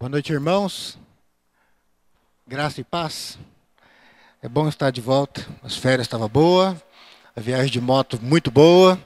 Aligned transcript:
Boa 0.00 0.08
noite, 0.08 0.32
irmãos. 0.32 0.98
Graça 2.48 2.80
e 2.80 2.84
paz. 2.84 3.38
É 4.42 4.48
bom 4.48 4.66
estar 4.66 4.90
de 4.90 4.98
volta. 4.98 5.46
As 5.62 5.76
férias 5.76 6.06
estavam 6.06 6.26
boas, 6.26 6.74
a 7.36 7.40
viagem 7.42 7.70
de 7.70 7.82
moto 7.82 8.18
muito 8.22 8.50
boa, 8.50 8.98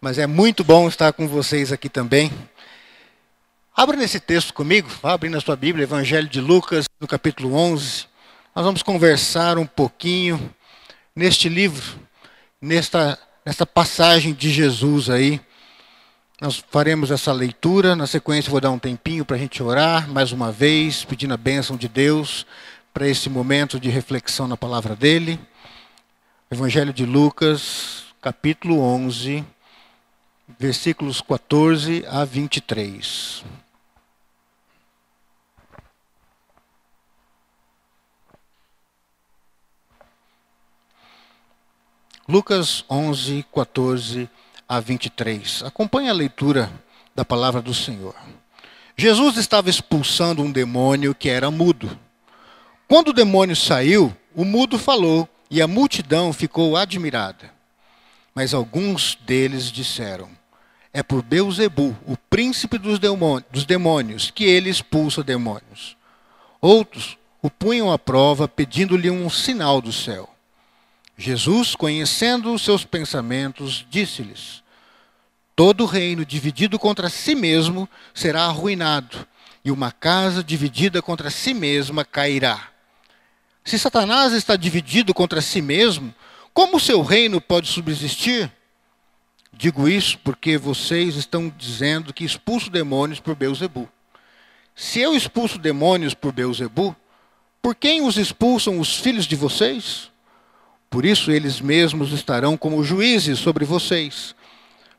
mas 0.00 0.18
é 0.18 0.26
muito 0.28 0.62
bom 0.62 0.86
estar 0.86 1.12
com 1.14 1.26
vocês 1.26 1.72
aqui 1.72 1.88
também. 1.88 2.30
Abra 3.76 3.96
nesse 3.96 4.20
texto 4.20 4.54
comigo, 4.54 4.88
abre 5.02 5.28
na 5.28 5.40
sua 5.40 5.56
Bíblia, 5.56 5.82
Evangelho 5.82 6.28
de 6.28 6.40
Lucas, 6.40 6.84
no 7.00 7.08
capítulo 7.08 7.52
11. 7.52 8.06
Nós 8.54 8.64
vamos 8.64 8.84
conversar 8.84 9.58
um 9.58 9.66
pouquinho 9.66 10.54
neste 11.12 11.48
livro, 11.48 11.98
nesta, 12.60 13.18
nesta 13.44 13.66
passagem 13.66 14.32
de 14.32 14.48
Jesus 14.52 15.10
aí. 15.10 15.40
Nós 16.38 16.62
faremos 16.68 17.10
essa 17.10 17.32
leitura, 17.32 17.96
na 17.96 18.06
sequência 18.06 18.50
vou 18.50 18.60
dar 18.60 18.70
um 18.70 18.78
tempinho 18.78 19.24
para 19.24 19.36
a 19.36 19.38
gente 19.38 19.62
orar 19.62 20.06
mais 20.06 20.32
uma 20.32 20.52
vez, 20.52 21.02
pedindo 21.02 21.32
a 21.32 21.36
bênção 21.38 21.78
de 21.78 21.88
Deus 21.88 22.46
para 22.92 23.08
esse 23.08 23.30
momento 23.30 23.80
de 23.80 23.88
reflexão 23.88 24.46
na 24.46 24.54
palavra 24.54 24.94
dele. 24.94 25.40
Evangelho 26.50 26.92
de 26.92 27.06
Lucas, 27.06 28.04
capítulo 28.20 28.80
11, 28.80 29.42
versículos 30.58 31.22
14 31.22 32.04
a 32.06 32.22
23. 32.26 33.42
Lucas 42.28 42.84
11, 42.90 43.46
14 43.54 44.28
a 44.68 44.80
23. 44.80 45.62
Acompanhe 45.64 46.08
a 46.08 46.12
leitura 46.12 46.70
da 47.14 47.24
palavra 47.24 47.62
do 47.62 47.72
Senhor. 47.72 48.14
Jesus 48.96 49.36
estava 49.36 49.70
expulsando 49.70 50.42
um 50.42 50.50
demônio 50.50 51.14
que 51.14 51.28
era 51.28 51.50
mudo. 51.50 51.98
Quando 52.88 53.08
o 53.08 53.12
demônio 53.12 53.54
saiu, 53.54 54.14
o 54.34 54.44
mudo 54.44 54.78
falou 54.78 55.28
e 55.50 55.60
a 55.60 55.66
multidão 55.66 56.32
ficou 56.32 56.76
admirada. 56.76 57.50
Mas 58.34 58.54
alguns 58.54 59.16
deles 59.26 59.70
disseram: 59.70 60.28
É 60.92 61.02
por 61.02 61.22
Beuzebu, 61.22 61.96
o 62.06 62.16
príncipe 62.28 62.78
dos 62.78 62.98
demônios, 63.66 64.30
que 64.30 64.44
ele 64.44 64.70
expulsa 64.70 65.22
demônios. 65.22 65.96
Outros 66.60 67.18
o 67.42 67.50
punham 67.50 67.92
à 67.92 67.98
prova, 67.98 68.48
pedindo-lhe 68.48 69.10
um 69.10 69.30
sinal 69.30 69.80
do 69.80 69.92
céu. 69.92 70.28
Jesus, 71.16 71.74
conhecendo 71.74 72.52
os 72.52 72.62
seus 72.62 72.84
pensamentos, 72.84 73.86
disse-lhes: 73.88 74.62
Todo 75.54 75.86
reino 75.86 76.24
dividido 76.24 76.78
contra 76.78 77.08
si 77.08 77.34
mesmo 77.34 77.88
será 78.12 78.44
arruinado, 78.44 79.26
e 79.64 79.70
uma 79.70 79.90
casa 79.90 80.44
dividida 80.44 81.00
contra 81.00 81.30
si 81.30 81.54
mesma 81.54 82.04
cairá. 82.04 82.68
Se 83.64 83.78
Satanás 83.78 84.32
está 84.32 84.56
dividido 84.56 85.14
contra 85.14 85.40
si 85.40 85.62
mesmo, 85.62 86.14
como 86.52 86.76
o 86.76 86.80
seu 86.80 87.02
reino 87.02 87.40
pode 87.40 87.68
subsistir? 87.68 88.52
Digo 89.52 89.88
isso 89.88 90.18
porque 90.18 90.58
vocês 90.58 91.16
estão 91.16 91.52
dizendo 91.56 92.12
que 92.12 92.24
expulso 92.24 92.70
demônios 92.70 93.20
por 93.20 93.34
Beuzebu. 93.34 93.88
Se 94.74 95.00
eu 95.00 95.16
expulso 95.16 95.58
demônios 95.58 96.12
por 96.12 96.30
Beuzebu, 96.30 96.94
por 97.62 97.74
quem 97.74 98.02
os 98.02 98.18
expulsam 98.18 98.78
os 98.78 98.96
filhos 98.96 99.26
de 99.26 99.34
vocês? 99.34 100.10
Por 100.90 101.04
isso 101.04 101.30
eles 101.30 101.60
mesmos 101.60 102.12
estarão 102.12 102.56
como 102.56 102.84
juízes 102.84 103.38
sobre 103.38 103.64
vocês. 103.64 104.34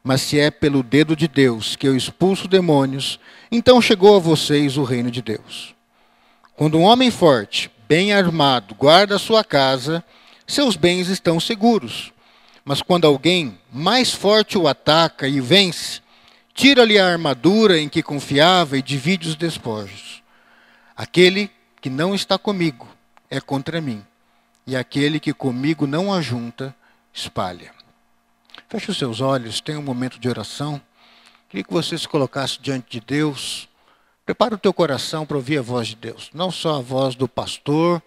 Mas 0.03 0.21
se 0.21 0.39
é 0.39 0.51
pelo 0.51 0.83
dedo 0.83 1.15
de 1.15 1.27
Deus 1.27 1.75
que 1.75 1.87
eu 1.87 1.95
expulso 1.95 2.47
demônios, 2.47 3.19
então 3.51 3.81
chegou 3.81 4.15
a 4.15 4.19
vocês 4.19 4.77
o 4.77 4.83
reino 4.83 5.11
de 5.11 5.21
Deus. 5.21 5.75
Quando 6.55 6.77
um 6.77 6.83
homem 6.83 7.11
forte, 7.11 7.71
bem 7.87 8.13
armado, 8.13 8.75
guarda 8.75 9.15
a 9.15 9.19
sua 9.19 9.43
casa, 9.43 10.03
seus 10.45 10.75
bens 10.75 11.07
estão 11.07 11.39
seguros. 11.39 12.11
Mas 12.63 12.81
quando 12.81 13.05
alguém 13.05 13.57
mais 13.71 14.13
forte 14.13 14.57
o 14.57 14.67
ataca 14.67 15.27
e 15.27 15.39
vence, 15.39 16.01
tira-lhe 16.53 16.99
a 16.99 17.07
armadura 17.07 17.79
em 17.79 17.87
que 17.87 18.03
confiava 18.03 18.77
e 18.77 18.81
divide 18.81 19.29
os 19.29 19.35
despojos. 19.35 20.21
Aquele 20.95 21.51
que 21.79 21.89
não 21.89 22.15
está 22.15 22.37
comigo 22.37 22.87
é 23.29 23.39
contra 23.39 23.79
mim 23.79 24.03
e 24.67 24.75
aquele 24.75 25.17
que 25.17 25.33
comigo 25.33 25.87
não 25.87 26.13
ajunta, 26.13 26.75
espalha. 27.13 27.71
Feche 28.67 28.91
os 28.91 28.97
seus 28.97 29.21
olhos, 29.21 29.61
tenha 29.61 29.79
um 29.79 29.83
momento 29.83 30.19
de 30.19 30.27
oração. 30.27 30.81
Queria 31.47 31.63
que 31.63 31.71
você 31.71 31.97
se 31.97 32.05
colocasse 32.05 32.59
diante 32.61 32.91
de 32.91 32.99
Deus. 32.99 33.69
Prepara 34.25 34.55
o 34.55 34.57
teu 34.57 34.73
coração 34.73 35.25
para 35.25 35.37
ouvir 35.37 35.59
a 35.59 35.61
voz 35.61 35.87
de 35.87 35.95
Deus. 35.95 36.29
Não 36.33 36.51
só 36.51 36.75
a 36.75 36.81
voz 36.81 37.15
do 37.15 37.29
pastor, 37.29 38.03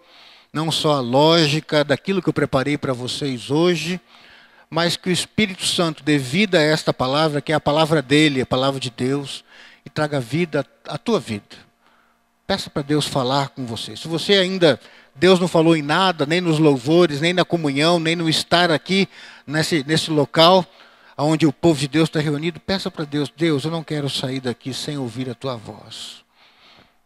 não 0.53 0.71
só 0.71 0.93
a 0.93 0.99
lógica 0.99 1.83
daquilo 1.83 2.21
que 2.21 2.29
eu 2.29 2.33
preparei 2.33 2.77
para 2.77 2.93
vocês 2.93 3.49
hoje, 3.49 3.99
mas 4.69 4.95
que 4.95 5.09
o 5.09 5.11
Espírito 5.11 5.65
Santo 5.65 6.03
dê 6.03 6.19
vida 6.19 6.59
a 6.59 6.61
esta 6.61 6.93
palavra, 6.93 7.41
que 7.41 7.51
é 7.51 7.55
a 7.55 7.59
palavra 7.59 8.03
dele, 8.03 8.39
a 8.39 8.45
palavra 8.45 8.79
de 8.79 8.91
Deus, 8.91 9.43
e 9.83 9.89
traga 9.89 10.19
vida 10.19 10.63
à 10.87 10.97
tua 10.99 11.19
vida. 11.19 11.57
Peça 12.45 12.69
para 12.69 12.83
Deus 12.83 13.07
falar 13.07 13.49
com 13.49 13.65
você. 13.65 13.95
Se 13.95 14.07
você 14.07 14.33
ainda 14.33 14.79
Deus 15.15 15.39
não 15.39 15.47
falou 15.47 15.75
em 15.75 15.81
nada, 15.81 16.25
nem 16.25 16.41
nos 16.41 16.57
louvores, 16.57 17.21
nem 17.21 17.33
na 17.33 17.45
comunhão, 17.45 17.99
nem 17.99 18.15
no 18.15 18.29
estar 18.29 18.71
aqui 18.71 19.07
nesse, 19.45 19.83
nesse 19.85 20.09
local 20.09 20.65
onde 21.17 21.45
o 21.45 21.53
povo 21.53 21.79
de 21.79 21.87
Deus 21.87 22.09
está 22.09 22.19
reunido. 22.19 22.59
Peça 22.59 22.89
para 22.89 23.05
Deus: 23.05 23.31
Deus, 23.35 23.63
eu 23.63 23.71
não 23.71 23.83
quero 23.83 24.09
sair 24.09 24.39
daqui 24.39 24.73
sem 24.73 24.97
ouvir 24.97 25.29
a 25.29 25.35
tua 25.35 25.55
voz. 25.55 26.23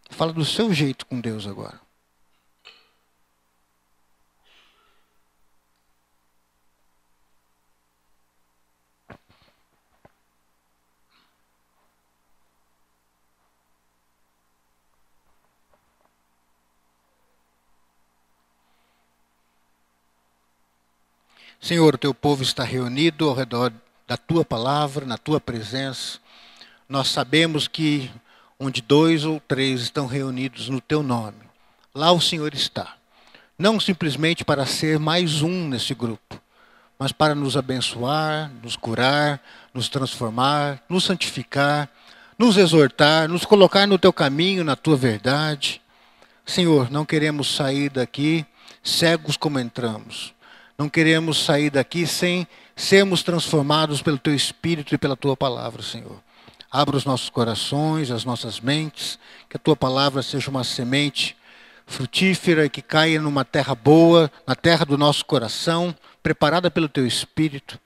Fala 0.10 0.32
do 0.32 0.46
seu 0.46 0.74
jeito 0.74 1.06
com 1.06 1.20
Deus 1.20 1.48
agora. 1.48 1.85
Senhor, 21.60 21.96
o 21.96 21.98
teu 21.98 22.14
povo 22.14 22.44
está 22.44 22.64
reunido 22.64 23.28
ao 23.28 23.36
redor 23.36 23.72
da 24.08 24.18
tua 24.18 24.46
palavra, 24.46 25.06
na 25.06 25.18
tua 25.18 25.40
presença. 25.40 26.20
Nós 26.88 27.08
sabemos 27.08 27.68
que 27.68 28.12
onde 28.60 28.82
dois 28.82 29.26
ou 29.26 29.40
três 29.40 29.82
estão 29.82 30.06
reunidos 30.06 30.70
no 30.70 30.80
teu 30.80 31.02
nome, 31.02 31.38
lá 31.94 32.12
o 32.12 32.22
Senhor 32.22 32.54
está. 32.54 32.96
Não 33.58 33.80
simplesmente 33.80 34.44
para 34.46 34.66
ser 34.66 35.00
mais 35.00 35.42
um 35.42 35.68
nesse 35.68 35.94
grupo, 35.94 36.40
mas 37.00 37.12
para 37.12 37.34
nos 37.34 37.58
abençoar, 37.58 38.52
nos 38.62 38.76
curar, 38.76 39.42
nos 39.74 39.90
transformar, 39.90 40.84
nos 40.90 41.06
santificar, 41.06 41.90
nos 42.38 42.58
exortar, 42.58 43.28
nos 43.28 43.46
colocar 43.46 43.88
no 43.88 43.98
teu 43.98 44.14
caminho, 44.14 44.64
na 44.64 44.76
tua 44.76 44.96
verdade. 44.96 45.82
Senhor, 46.46 46.92
não 46.92 47.06
queremos 47.06 47.56
sair 47.56 47.90
daqui 47.90 48.46
cegos 48.84 49.36
como 49.36 49.58
entramos 49.58 50.35
não 50.78 50.90
queremos 50.90 51.44
sair 51.44 51.70
daqui 51.70 52.06
sem 52.06 52.48
sermos 52.76 53.24
transformados 53.24 54.02
pelo 54.02 54.18
Teu 54.18 54.36
Espírito 54.36 54.94
e 54.94 54.98
pela 54.98 55.16
Tua 55.16 55.36
palavra, 55.38 55.82
Senhor. 55.82 56.22
Abra 56.70 56.98
os 56.98 57.06
nossos 57.06 57.30
corações, 57.30 58.12
as 58.12 58.26
nossas 58.26 58.60
mentes, 58.60 59.18
que 59.50 59.56
a 59.56 59.60
Tua 59.60 59.76
palavra 59.76 60.22
seja 60.22 60.50
uma 60.50 60.64
semente 60.64 61.38
frutífera 61.86 62.66
e 62.66 62.70
que 62.70 62.82
caia 62.82 63.22
numa 63.22 63.46
terra 63.46 63.74
boa, 63.74 64.30
na 64.46 64.56
terra 64.56 64.86
do 64.86 64.98
nosso 64.98 65.24
coração, 65.26 65.96
preparada 66.22 66.70
pelo 66.70 66.90
Teu 66.90 67.08
Espírito, 67.08 67.80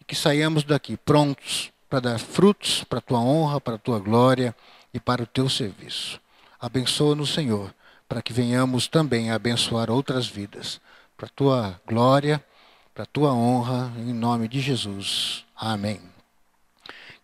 e 0.00 0.04
que 0.04 0.14
saiamos 0.14 0.64
daqui 0.64 0.96
prontos 0.98 1.70
para 1.88 2.00
dar 2.00 2.18
frutos 2.18 2.84
para 2.84 2.98
a 2.98 3.02
Tua 3.02 3.20
honra, 3.20 3.60
para 3.60 3.76
a 3.76 3.78
Tua 3.78 3.98
glória 3.98 4.54
e 4.92 5.00
para 5.00 5.22
o 5.22 5.26
Teu 5.26 5.48
serviço. 5.48 6.20
Abençoa-nos, 6.60 7.32
Senhor, 7.32 7.72
para 8.06 8.20
que 8.20 8.32
venhamos 8.34 8.86
também 8.86 9.30
a 9.30 9.36
abençoar 9.36 9.90
outras 9.90 10.26
vidas 10.26 10.78
para 11.18 11.26
a 11.26 11.30
tua 11.34 11.80
glória, 11.84 12.42
para 12.94 13.02
a 13.02 13.06
tua 13.06 13.34
honra, 13.34 13.92
em 13.98 14.14
nome 14.14 14.46
de 14.46 14.60
Jesus. 14.60 15.44
Amém. 15.56 16.00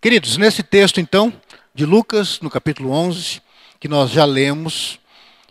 Queridos, 0.00 0.36
nesse 0.36 0.64
texto 0.64 1.00
então, 1.00 1.32
de 1.72 1.86
Lucas, 1.86 2.40
no 2.40 2.50
capítulo 2.50 2.90
11, 2.90 3.40
que 3.78 3.86
nós 3.86 4.10
já 4.10 4.24
lemos, 4.24 4.98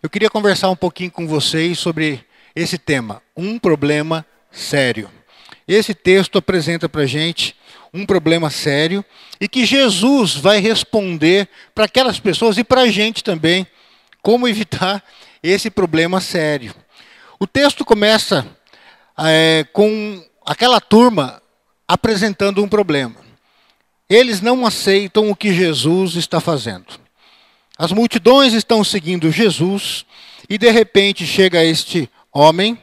eu 0.02 0.10
queria 0.10 0.30
conversar 0.30 0.70
um 0.70 0.76
pouquinho 0.76 1.10
com 1.10 1.26
vocês 1.26 1.80
sobre 1.80 2.22
esse 2.54 2.78
tema, 2.78 3.22
um 3.36 3.58
problema 3.58 4.26
sério. 4.52 5.10
Esse 5.66 5.94
texto 5.94 6.38
apresenta 6.38 6.90
para 6.90 7.04
a 7.04 7.08
gente 7.08 7.56
um 7.94 8.06
problema 8.06 8.50
sério 8.50 9.06
e 9.40 9.48
que 9.48 9.66
Jesus 9.66 10.36
vai 10.36 10.60
responder 10.60 11.48
para 11.74 11.86
aquelas 11.86 12.20
pessoas 12.20 12.58
e 12.58 12.64
para 12.66 12.82
a 12.82 12.90
gente 12.90 13.24
também 13.24 13.66
como 14.22 14.50
evitar 14.50 15.02
esse 15.42 15.70
problema 15.70 16.20
sério. 16.20 16.83
O 17.40 17.48
texto 17.48 17.84
começa 17.84 18.46
é, 19.18 19.66
com 19.74 20.24
aquela 20.46 20.80
turma 20.80 21.42
apresentando 21.88 22.64
um 22.64 22.68
problema. 22.68 23.16
Eles 24.10 24.42
não 24.42 24.66
aceitam 24.66 25.30
o 25.30 25.36
que 25.36 25.54
Jesus 25.54 26.16
está 26.16 26.40
fazendo. 26.40 27.00
As 27.78 27.92
multidões 27.92 28.54
estão 28.54 28.84
seguindo 28.84 29.32
Jesus 29.32 30.06
e 30.50 30.58
de 30.58 30.70
repente 30.70 31.26
chega 31.26 31.64
este 31.64 32.10
homem 32.32 32.80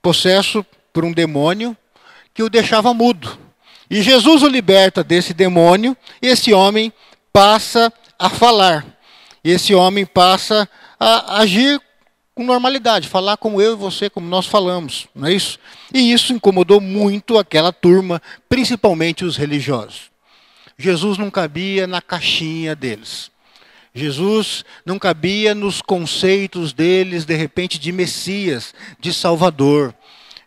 possesso 0.00 0.64
por 0.92 1.04
um 1.04 1.12
demônio 1.12 1.76
que 2.32 2.42
o 2.42 2.48
deixava 2.48 2.94
mudo. 2.94 3.38
E 3.90 4.02
Jesus 4.02 4.42
o 4.42 4.48
liberta 4.48 5.02
desse 5.02 5.32
demônio, 5.32 5.96
e 6.20 6.26
esse 6.26 6.52
homem 6.52 6.92
passa 7.32 7.92
a 8.18 8.28
falar. 8.28 8.84
Esse 9.42 9.74
homem 9.74 10.04
passa 10.04 10.68
a 11.00 11.40
agir 11.40 11.80
com 12.38 12.44
normalidade, 12.44 13.08
falar 13.08 13.36
como 13.36 13.60
eu 13.60 13.72
e 13.72 13.76
você, 13.76 14.08
como 14.08 14.28
nós 14.28 14.46
falamos, 14.46 15.08
não 15.12 15.26
é 15.26 15.34
isso? 15.34 15.58
E 15.92 16.12
isso 16.12 16.32
incomodou 16.32 16.80
muito 16.80 17.36
aquela 17.36 17.72
turma, 17.72 18.22
principalmente 18.48 19.24
os 19.24 19.36
religiosos. 19.36 20.02
Jesus 20.78 21.18
não 21.18 21.32
cabia 21.32 21.84
na 21.88 22.00
caixinha 22.00 22.76
deles. 22.76 23.28
Jesus 23.92 24.64
não 24.86 25.00
cabia 25.00 25.52
nos 25.52 25.82
conceitos 25.82 26.72
deles, 26.72 27.24
de 27.24 27.34
repente, 27.34 27.76
de 27.76 27.90
Messias, 27.90 28.72
de 29.00 29.12
Salvador. 29.12 29.92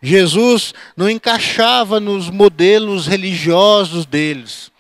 Jesus 0.02 0.74
não 0.96 1.10
encaixava 1.10 2.00
nos 2.00 2.30
modelos 2.30 3.06
religiosos 3.06 4.06
deles. 4.06 4.72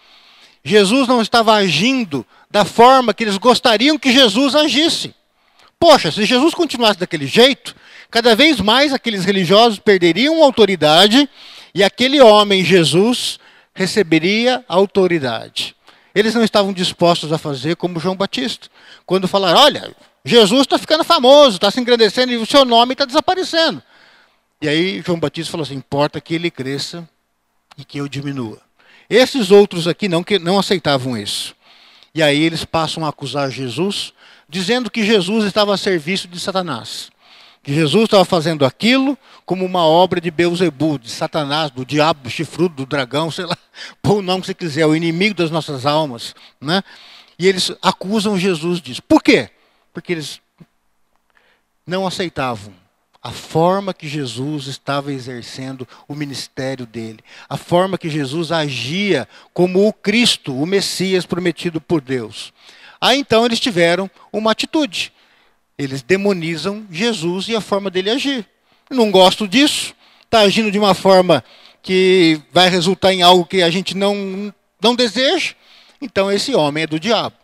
Jesus 0.63 1.09
não 1.09 1.21
estava 1.21 1.55
agindo 1.55 2.25
da 2.49 2.63
forma 2.63 3.13
que 3.13 3.25
eles 3.25 3.37
gostariam 3.37 3.99
que 3.99 4.13
Jesus 4.13 4.55
agisse. 4.55 5.13
Poxa, 5.81 6.11
se 6.11 6.25
Jesus 6.25 6.53
continuasse 6.53 6.99
daquele 6.99 7.25
jeito, 7.25 7.75
cada 8.11 8.35
vez 8.35 8.59
mais 8.59 8.93
aqueles 8.93 9.25
religiosos 9.25 9.79
perderiam 9.79 10.43
autoridade 10.43 11.27
e 11.73 11.83
aquele 11.83 12.21
homem, 12.21 12.63
Jesus, 12.63 13.39
receberia 13.73 14.63
autoridade. 14.67 15.75
Eles 16.13 16.35
não 16.35 16.43
estavam 16.43 16.71
dispostos 16.71 17.33
a 17.33 17.39
fazer 17.39 17.77
como 17.77 17.99
João 17.99 18.15
Batista. 18.15 18.69
Quando 19.07 19.27
falaram: 19.27 19.59
olha, 19.59 19.95
Jesus 20.23 20.61
está 20.61 20.77
ficando 20.77 21.03
famoso, 21.03 21.55
está 21.57 21.71
se 21.71 21.79
engrandecendo 21.79 22.31
e 22.31 22.37
o 22.37 22.45
seu 22.45 22.63
nome 22.63 22.93
está 22.93 23.03
desaparecendo. 23.03 23.81
E 24.61 24.69
aí 24.69 25.01
João 25.03 25.19
Batista 25.19 25.49
falou 25.49 25.63
assim: 25.63 25.73
importa 25.73 26.21
que 26.21 26.35
ele 26.35 26.51
cresça 26.51 27.09
e 27.75 27.83
que 27.83 27.97
eu 27.97 28.07
diminua. 28.07 28.61
Esses 29.09 29.49
outros 29.49 29.87
aqui 29.87 30.07
não, 30.07 30.21
que 30.23 30.37
não 30.37 30.59
aceitavam 30.59 31.17
isso. 31.17 31.55
E 32.13 32.21
aí 32.21 32.41
eles 32.41 32.65
passam 32.65 33.05
a 33.05 33.09
acusar 33.09 33.49
Jesus 33.49 34.13
dizendo 34.49 34.91
que 34.91 35.05
Jesus 35.05 35.45
estava 35.45 35.73
a 35.73 35.77
serviço 35.77 36.27
de 36.27 36.39
Satanás. 36.39 37.09
Que 37.63 37.73
Jesus 37.73 38.05
estava 38.05 38.25
fazendo 38.25 38.65
aquilo 38.65 39.17
como 39.45 39.65
uma 39.65 39.85
obra 39.85 40.19
de 40.19 40.31
Beuzebu, 40.31 40.99
de 40.99 41.09
Satanás, 41.09 41.71
do 41.71 41.85
diabo, 41.85 42.23
do 42.23 42.29
chifrudo, 42.29 42.75
do 42.75 42.85
dragão, 42.85 43.29
sei 43.29 43.45
lá, 43.45 43.57
põe 44.01 44.17
o 44.17 44.21
nome 44.21 44.41
que 44.41 44.47
você 44.47 44.53
quiser, 44.53 44.85
o 44.85 44.95
inimigo 44.95 45.35
das 45.35 45.51
nossas 45.51 45.85
almas. 45.85 46.35
Né? 46.59 46.83
E 47.37 47.47
eles 47.47 47.71
acusam 47.81 48.37
Jesus 48.37 48.81
disso. 48.81 49.01
Por 49.03 49.21
quê? 49.21 49.49
Porque 49.93 50.11
eles 50.11 50.41
não 51.85 52.05
aceitavam 52.05 52.80
a 53.21 53.31
forma 53.31 53.93
que 53.93 54.07
Jesus 54.07 54.65
estava 54.65 55.13
exercendo 55.13 55.87
o 56.07 56.15
ministério 56.15 56.87
dele, 56.87 57.19
a 57.47 57.55
forma 57.55 57.97
que 57.97 58.09
Jesus 58.09 58.51
agia 58.51 59.27
como 59.53 59.87
o 59.87 59.93
Cristo, 59.93 60.55
o 60.55 60.65
Messias 60.65 61.25
prometido 61.25 61.79
por 61.79 62.01
Deus. 62.01 62.51
Aí 62.99 63.19
então 63.19 63.45
eles 63.45 63.59
tiveram 63.59 64.09
uma 64.33 64.51
atitude. 64.51 65.13
Eles 65.77 66.01
demonizam 66.01 66.85
Jesus 66.91 67.47
e 67.47 67.55
a 67.55 67.61
forma 67.61 67.89
dele 67.89 68.09
agir. 68.09 68.45
Não 68.89 69.11
gosto 69.11 69.47
disso, 69.47 69.95
está 70.23 70.39
agindo 70.39 70.71
de 70.71 70.79
uma 70.79 70.93
forma 70.93 71.43
que 71.81 72.41
vai 72.51 72.69
resultar 72.69 73.13
em 73.13 73.21
algo 73.21 73.45
que 73.45 73.61
a 73.61 73.69
gente 73.69 73.95
não, 73.95 74.53
não 74.81 74.95
deseja. 74.95 75.53
Então 76.01 76.31
esse 76.31 76.55
homem 76.55 76.83
é 76.83 76.87
do 76.87 76.99
diabo. 76.99 77.35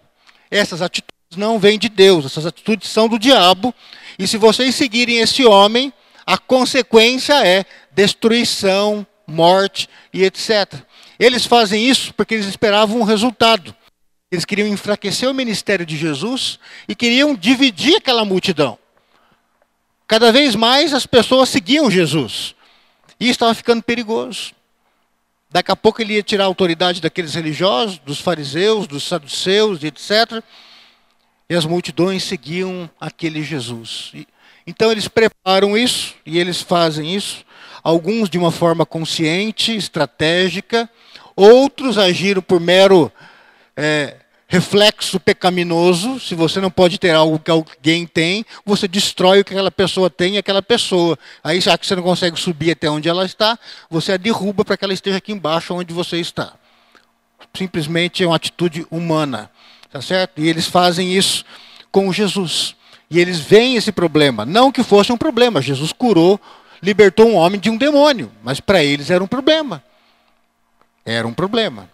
Essas 0.49 0.81
atitudes 0.81 1.16
não 1.35 1.59
vêm 1.59 1.77
de 1.77 1.89
Deus, 1.89 2.25
essas 2.25 2.45
atitudes 2.45 2.89
são 2.89 3.07
do 3.07 3.19
diabo. 3.19 3.73
E 4.17 4.27
se 4.27 4.37
vocês 4.37 4.75
seguirem 4.75 5.17
esse 5.17 5.45
homem, 5.45 5.91
a 6.25 6.37
consequência 6.37 7.45
é 7.45 7.65
destruição, 7.91 9.05
morte 9.25 9.89
e 10.13 10.23
etc. 10.23 10.81
Eles 11.19 11.45
fazem 11.45 11.83
isso 11.83 12.13
porque 12.13 12.35
eles 12.35 12.45
esperavam 12.45 12.99
um 12.99 13.03
resultado. 13.03 13.75
Eles 14.31 14.45
queriam 14.45 14.67
enfraquecer 14.67 15.29
o 15.29 15.33
ministério 15.33 15.85
de 15.85 15.97
Jesus 15.97 16.59
e 16.87 16.95
queriam 16.95 17.33
dividir 17.33 17.95
aquela 17.95 18.25
multidão. 18.25 18.77
Cada 20.05 20.31
vez 20.31 20.55
mais 20.55 20.93
as 20.93 21.05
pessoas 21.05 21.49
seguiam 21.49 21.91
Jesus. 21.91 22.55
E 23.19 23.29
estava 23.29 23.53
ficando 23.53 23.81
perigoso. 23.81 24.53
Daqui 25.49 25.71
a 25.71 25.75
pouco 25.75 26.01
ele 26.01 26.15
ia 26.15 26.23
tirar 26.23 26.43
a 26.43 26.47
autoridade 26.47 27.01
daqueles 27.01 27.33
religiosos, 27.33 27.97
dos 27.99 28.19
fariseus, 28.19 28.85
dos 28.85 29.03
saduceus, 29.03 29.81
etc. 29.83 30.43
E 31.49 31.55
as 31.55 31.65
multidões 31.65 32.23
seguiam 32.23 32.89
aquele 32.99 33.41
Jesus. 33.41 34.11
então 34.65 34.91
eles 34.91 35.07
preparam 35.07 35.77
isso 35.77 36.15
e 36.25 36.37
eles 36.37 36.61
fazem 36.61 37.15
isso. 37.15 37.45
Alguns 37.83 38.29
de 38.29 38.37
uma 38.37 38.51
forma 38.51 38.85
consciente, 38.85 39.75
estratégica, 39.75 40.89
outros 41.35 41.97
agiram 41.97 42.41
por 42.41 42.59
mero 42.59 43.11
é, 43.77 44.17
reflexo 44.47 45.19
pecaminoso, 45.19 46.19
se 46.19 46.33
você 46.33 46.61
não 46.61 46.71
pode 46.71 46.97
ter 46.97 47.11
algo 47.11 47.37
que 47.37 47.51
alguém 47.51 48.07
tem, 48.07 48.45
você 48.65 48.87
destrói 48.87 49.41
o 49.41 49.45
que 49.45 49.53
aquela 49.53 49.69
pessoa 49.71 50.09
tem 50.09 50.35
e 50.35 50.37
aquela 50.37 50.61
pessoa. 50.61 51.19
Aí, 51.43 51.59
já 51.59 51.77
que 51.77 51.85
você 51.85 51.95
não 51.95 52.03
consegue 52.03 52.39
subir 52.39 52.71
até 52.71 52.89
onde 52.89 53.09
ela 53.09 53.25
está, 53.25 53.59
você 53.89 54.13
a 54.13 54.17
derruba 54.17 54.63
para 54.63 54.77
que 54.77 54.85
ela 54.85 54.93
esteja 54.93 55.17
aqui 55.17 55.33
embaixo 55.33 55.73
onde 55.73 55.93
você 55.93 56.17
está. 56.17 56.53
Simplesmente 57.53 58.23
é 58.23 58.27
uma 58.27 58.37
atitude 58.37 58.87
humana, 58.89 59.51
tá 59.91 60.01
certo? 60.01 60.41
E 60.41 60.47
eles 60.47 60.67
fazem 60.67 61.13
isso 61.13 61.45
com 61.91 62.11
Jesus. 62.11 62.75
E 63.09 63.19
eles 63.19 63.39
veem 63.39 63.75
esse 63.75 63.91
problema, 63.91 64.45
não 64.45 64.71
que 64.71 64.83
fosse 64.83 65.11
um 65.11 65.17
problema. 65.17 65.61
Jesus 65.61 65.93
curou, 65.93 66.39
libertou 66.81 67.27
um 67.27 67.35
homem 67.35 67.59
de 67.59 67.69
um 67.69 67.77
demônio, 67.77 68.31
mas 68.43 68.59
para 68.59 68.83
eles 68.83 69.09
era 69.09 69.23
um 69.23 69.27
problema. 69.27 69.83
Era 71.05 71.27
um 71.27 71.33
problema. 71.33 71.89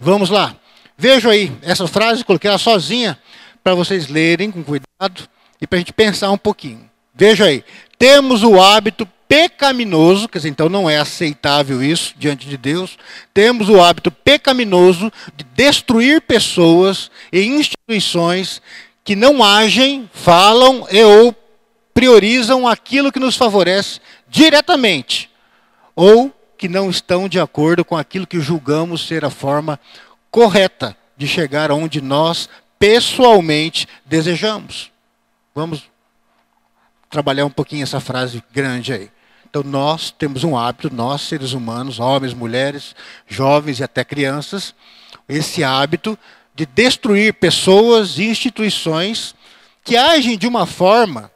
Vamos 0.00 0.30
lá. 0.30 0.54
Vejam 0.96 1.30
aí, 1.30 1.52
essa 1.62 1.86
frase, 1.88 2.24
coloquei 2.24 2.48
ela 2.48 2.58
sozinha 2.58 3.18
para 3.62 3.74
vocês 3.74 4.06
lerem 4.06 4.50
com 4.50 4.62
cuidado 4.62 5.28
e 5.60 5.66
para 5.66 5.76
a 5.76 5.80
gente 5.80 5.92
pensar 5.92 6.30
um 6.30 6.38
pouquinho. 6.38 6.88
Veja 7.12 7.46
aí, 7.46 7.64
temos 7.98 8.42
o 8.42 8.60
hábito 8.60 9.06
pecaminoso, 9.28 10.28
quer 10.28 10.38
dizer, 10.38 10.48
então 10.50 10.68
não 10.68 10.88
é 10.88 10.98
aceitável 10.98 11.82
isso 11.82 12.14
diante 12.16 12.48
de 12.48 12.56
Deus. 12.56 12.96
Temos 13.34 13.68
o 13.68 13.80
hábito 13.80 14.10
pecaminoso 14.10 15.12
de 15.36 15.44
destruir 15.44 16.20
pessoas 16.22 17.10
e 17.32 17.44
instituições 17.44 18.62
que 19.04 19.16
não 19.16 19.42
agem, 19.42 20.08
falam 20.12 20.86
e 20.90 21.02
ou 21.02 21.34
priorizam 21.92 22.68
aquilo 22.68 23.10
que 23.10 23.18
nos 23.18 23.36
favorece 23.36 24.00
diretamente 24.28 25.30
ou 25.94 26.32
que 26.58 26.68
não 26.68 26.90
estão 26.90 27.28
de 27.28 27.40
acordo 27.40 27.84
com 27.84 27.96
aquilo 27.96 28.26
que 28.26 28.40
julgamos 28.40 29.06
ser 29.06 29.24
a 29.24 29.30
forma 29.30 29.80
correta 30.30 30.96
de 31.16 31.26
chegar 31.26 31.70
onde 31.70 32.00
nós 32.00 32.48
pessoalmente 32.78 33.88
desejamos. 34.04 34.90
Vamos 35.54 35.84
trabalhar 37.16 37.46
um 37.46 37.50
pouquinho 37.50 37.82
essa 37.82 37.98
frase 37.98 38.44
grande 38.52 38.92
aí. 38.92 39.10
Então, 39.48 39.62
nós 39.62 40.10
temos 40.10 40.44
um 40.44 40.54
hábito, 40.54 40.94
nós 40.94 41.22
seres 41.22 41.52
humanos, 41.52 41.98
homens, 41.98 42.34
mulheres, 42.34 42.94
jovens 43.26 43.80
e 43.80 43.82
até 43.82 44.04
crianças, 44.04 44.74
esse 45.26 45.64
hábito 45.64 46.18
de 46.54 46.66
destruir 46.66 47.32
pessoas 47.32 48.18
e 48.18 48.24
instituições 48.24 49.34
que 49.82 49.96
agem 49.96 50.36
de 50.36 50.46
uma 50.46 50.66
forma 50.66 51.30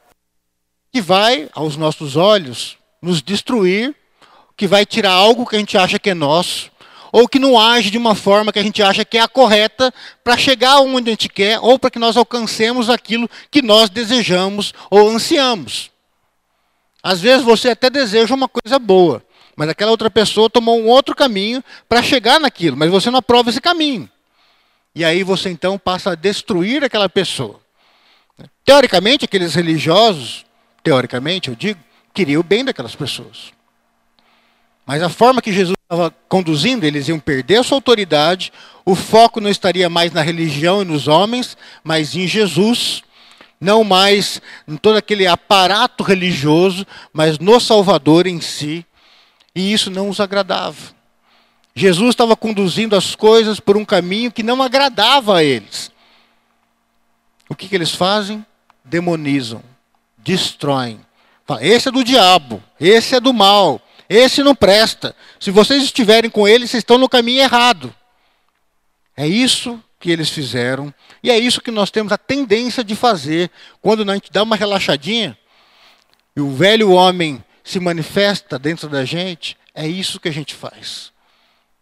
que 0.93 1.01
vai, 1.01 1.49
aos 1.51 1.75
nossos 1.75 2.15
olhos, 2.15 2.77
nos 3.01 3.19
destruir, 3.19 3.95
que 4.55 4.67
vai 4.67 4.85
tirar 4.85 5.13
algo 5.13 5.47
que 5.47 5.55
a 5.55 5.59
gente 5.59 5.79
acha 5.79 5.97
que 5.97 6.11
é 6.11 6.13
nosso, 6.13 6.70
ou 7.11 7.27
que 7.27 7.39
não 7.39 7.59
age 7.59 7.89
de 7.89 7.97
uma 7.97 8.15
forma 8.15 8.51
que 8.51 8.59
a 8.59 8.63
gente 8.63 8.81
acha 8.81 9.03
que 9.03 9.17
é 9.17 9.21
a 9.21 9.27
correta 9.27 9.93
para 10.23 10.37
chegar 10.37 10.79
onde 10.79 11.09
a 11.09 11.13
gente 11.13 11.29
quer, 11.29 11.59
ou 11.59 11.77
para 11.77 11.91
que 11.91 11.99
nós 11.99 12.15
alcancemos 12.15 12.89
aquilo 12.89 13.29
que 13.49 13.61
nós 13.61 13.89
desejamos 13.89 14.73
ou 14.89 15.09
ansiamos. 15.09 15.91
Às 17.03 17.19
vezes 17.19 17.43
você 17.43 17.69
até 17.69 17.89
deseja 17.89 18.33
uma 18.33 18.47
coisa 18.47 18.77
boa, 18.77 19.23
mas 19.55 19.69
aquela 19.69 19.91
outra 19.91 20.09
pessoa 20.09 20.49
tomou 20.49 20.79
um 20.79 20.87
outro 20.87 21.15
caminho 21.15 21.63
para 21.89 22.03
chegar 22.03 22.39
naquilo, 22.39 22.77
mas 22.77 22.89
você 22.89 23.09
não 23.09 23.19
aprova 23.19 23.49
esse 23.49 23.59
caminho. 23.59 24.09
E 24.93 25.03
aí 25.03 25.23
você 25.23 25.49
então 25.49 25.77
passa 25.77 26.11
a 26.11 26.15
destruir 26.15 26.83
aquela 26.83 27.09
pessoa. 27.09 27.59
Teoricamente, 28.63 29.25
aqueles 29.25 29.55
religiosos, 29.55 30.45
teoricamente 30.83 31.49
eu 31.49 31.55
digo, 31.55 31.79
queriam 32.13 32.41
o 32.41 32.43
bem 32.43 32.63
daquelas 32.63 32.95
pessoas. 32.95 33.51
Mas 34.85 35.01
a 35.03 35.09
forma 35.09 35.41
que 35.41 35.53
Jesus 35.53 35.75
estava 35.83 36.13
conduzindo, 36.27 36.85
eles 36.85 37.07
iam 37.07 37.19
perder 37.19 37.57
a 37.57 37.63
sua 37.63 37.77
autoridade, 37.77 38.51
o 38.85 38.95
foco 38.95 39.39
não 39.39 39.49
estaria 39.49 39.89
mais 39.89 40.11
na 40.11 40.21
religião 40.21 40.81
e 40.81 40.85
nos 40.85 41.07
homens, 41.07 41.55
mas 41.83 42.15
em 42.15 42.27
Jesus, 42.27 43.03
não 43.59 43.83
mais 43.83 44.41
em 44.67 44.75
todo 44.75 44.97
aquele 44.97 45.27
aparato 45.27 46.03
religioso, 46.03 46.85
mas 47.13 47.37
no 47.37 47.59
Salvador 47.59 48.25
em 48.25 48.41
si, 48.41 48.85
e 49.53 49.71
isso 49.71 49.91
não 49.91 50.09
os 50.09 50.19
agradava. 50.19 50.99
Jesus 51.75 52.09
estava 52.09 52.35
conduzindo 52.35 52.95
as 52.95 53.15
coisas 53.15 53.59
por 53.59 53.77
um 53.77 53.85
caminho 53.85 54.31
que 54.31 54.43
não 54.43 54.61
agradava 54.61 55.37
a 55.37 55.43
eles. 55.43 55.91
o 57.47 57.55
que, 57.55 57.67
que 57.67 57.75
eles 57.75 57.91
fazem? 57.91 58.45
Demonizam, 58.83 59.61
destroem. 60.17 60.99
Esse 61.59 61.89
é 61.89 61.91
do 61.91 62.03
diabo, 62.03 62.63
esse 62.79 63.15
é 63.15 63.19
do 63.19 63.33
mal, 63.33 63.81
esse 64.17 64.43
não 64.43 64.55
presta. 64.55 65.15
Se 65.39 65.51
vocês 65.51 65.83
estiverem 65.83 66.29
com 66.29 66.47
ele, 66.47 66.67
vocês 66.67 66.81
estão 66.81 66.97
no 66.97 67.09
caminho 67.09 67.41
errado. 67.41 67.93
É 69.15 69.27
isso 69.27 69.81
que 69.99 70.09
eles 70.09 70.29
fizeram, 70.29 70.93
e 71.21 71.29
é 71.29 71.37
isso 71.37 71.61
que 71.61 71.69
nós 71.69 71.91
temos 71.91 72.11
a 72.11 72.17
tendência 72.17 72.83
de 72.83 72.95
fazer 72.95 73.51
quando 73.81 74.09
a 74.09 74.13
gente 74.15 74.31
dá 74.31 74.41
uma 74.41 74.55
relaxadinha 74.55 75.37
e 76.35 76.41
o 76.41 76.51
velho 76.51 76.91
homem 76.91 77.43
se 77.63 77.79
manifesta 77.79 78.57
dentro 78.57 78.87
da 78.87 79.03
gente, 79.05 79.57
é 79.73 79.87
isso 79.87 80.19
que 80.19 80.29
a 80.29 80.31
gente 80.31 80.55
faz. 80.55 81.11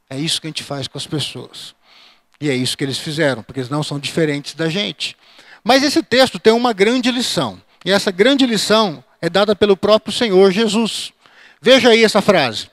É 0.09 0.17
isso 0.17 0.41
que 0.41 0.47
a 0.47 0.49
gente 0.49 0.63
faz 0.63 0.87
com 0.87 0.97
as 0.97 1.05
pessoas. 1.05 1.75
E 2.41 2.49
é 2.49 2.55
isso 2.55 2.77
que 2.77 2.83
eles 2.83 2.97
fizeram, 2.97 3.43
porque 3.43 3.59
eles 3.59 3.69
não 3.69 3.83
são 3.83 3.99
diferentes 3.99 4.55
da 4.55 4.67
gente. 4.69 5.15
Mas 5.63 5.83
esse 5.83 6.01
texto 6.01 6.39
tem 6.39 6.51
uma 6.51 6.73
grande 6.73 7.11
lição. 7.11 7.61
E 7.85 7.91
essa 7.91 8.11
grande 8.11 8.45
lição 8.45 9.03
é 9.21 9.29
dada 9.29 9.55
pelo 9.55 9.77
próprio 9.77 10.11
Senhor 10.11 10.51
Jesus. 10.51 11.13
Veja 11.61 11.89
aí 11.89 12.03
essa 12.03 12.21
frase: 12.21 12.69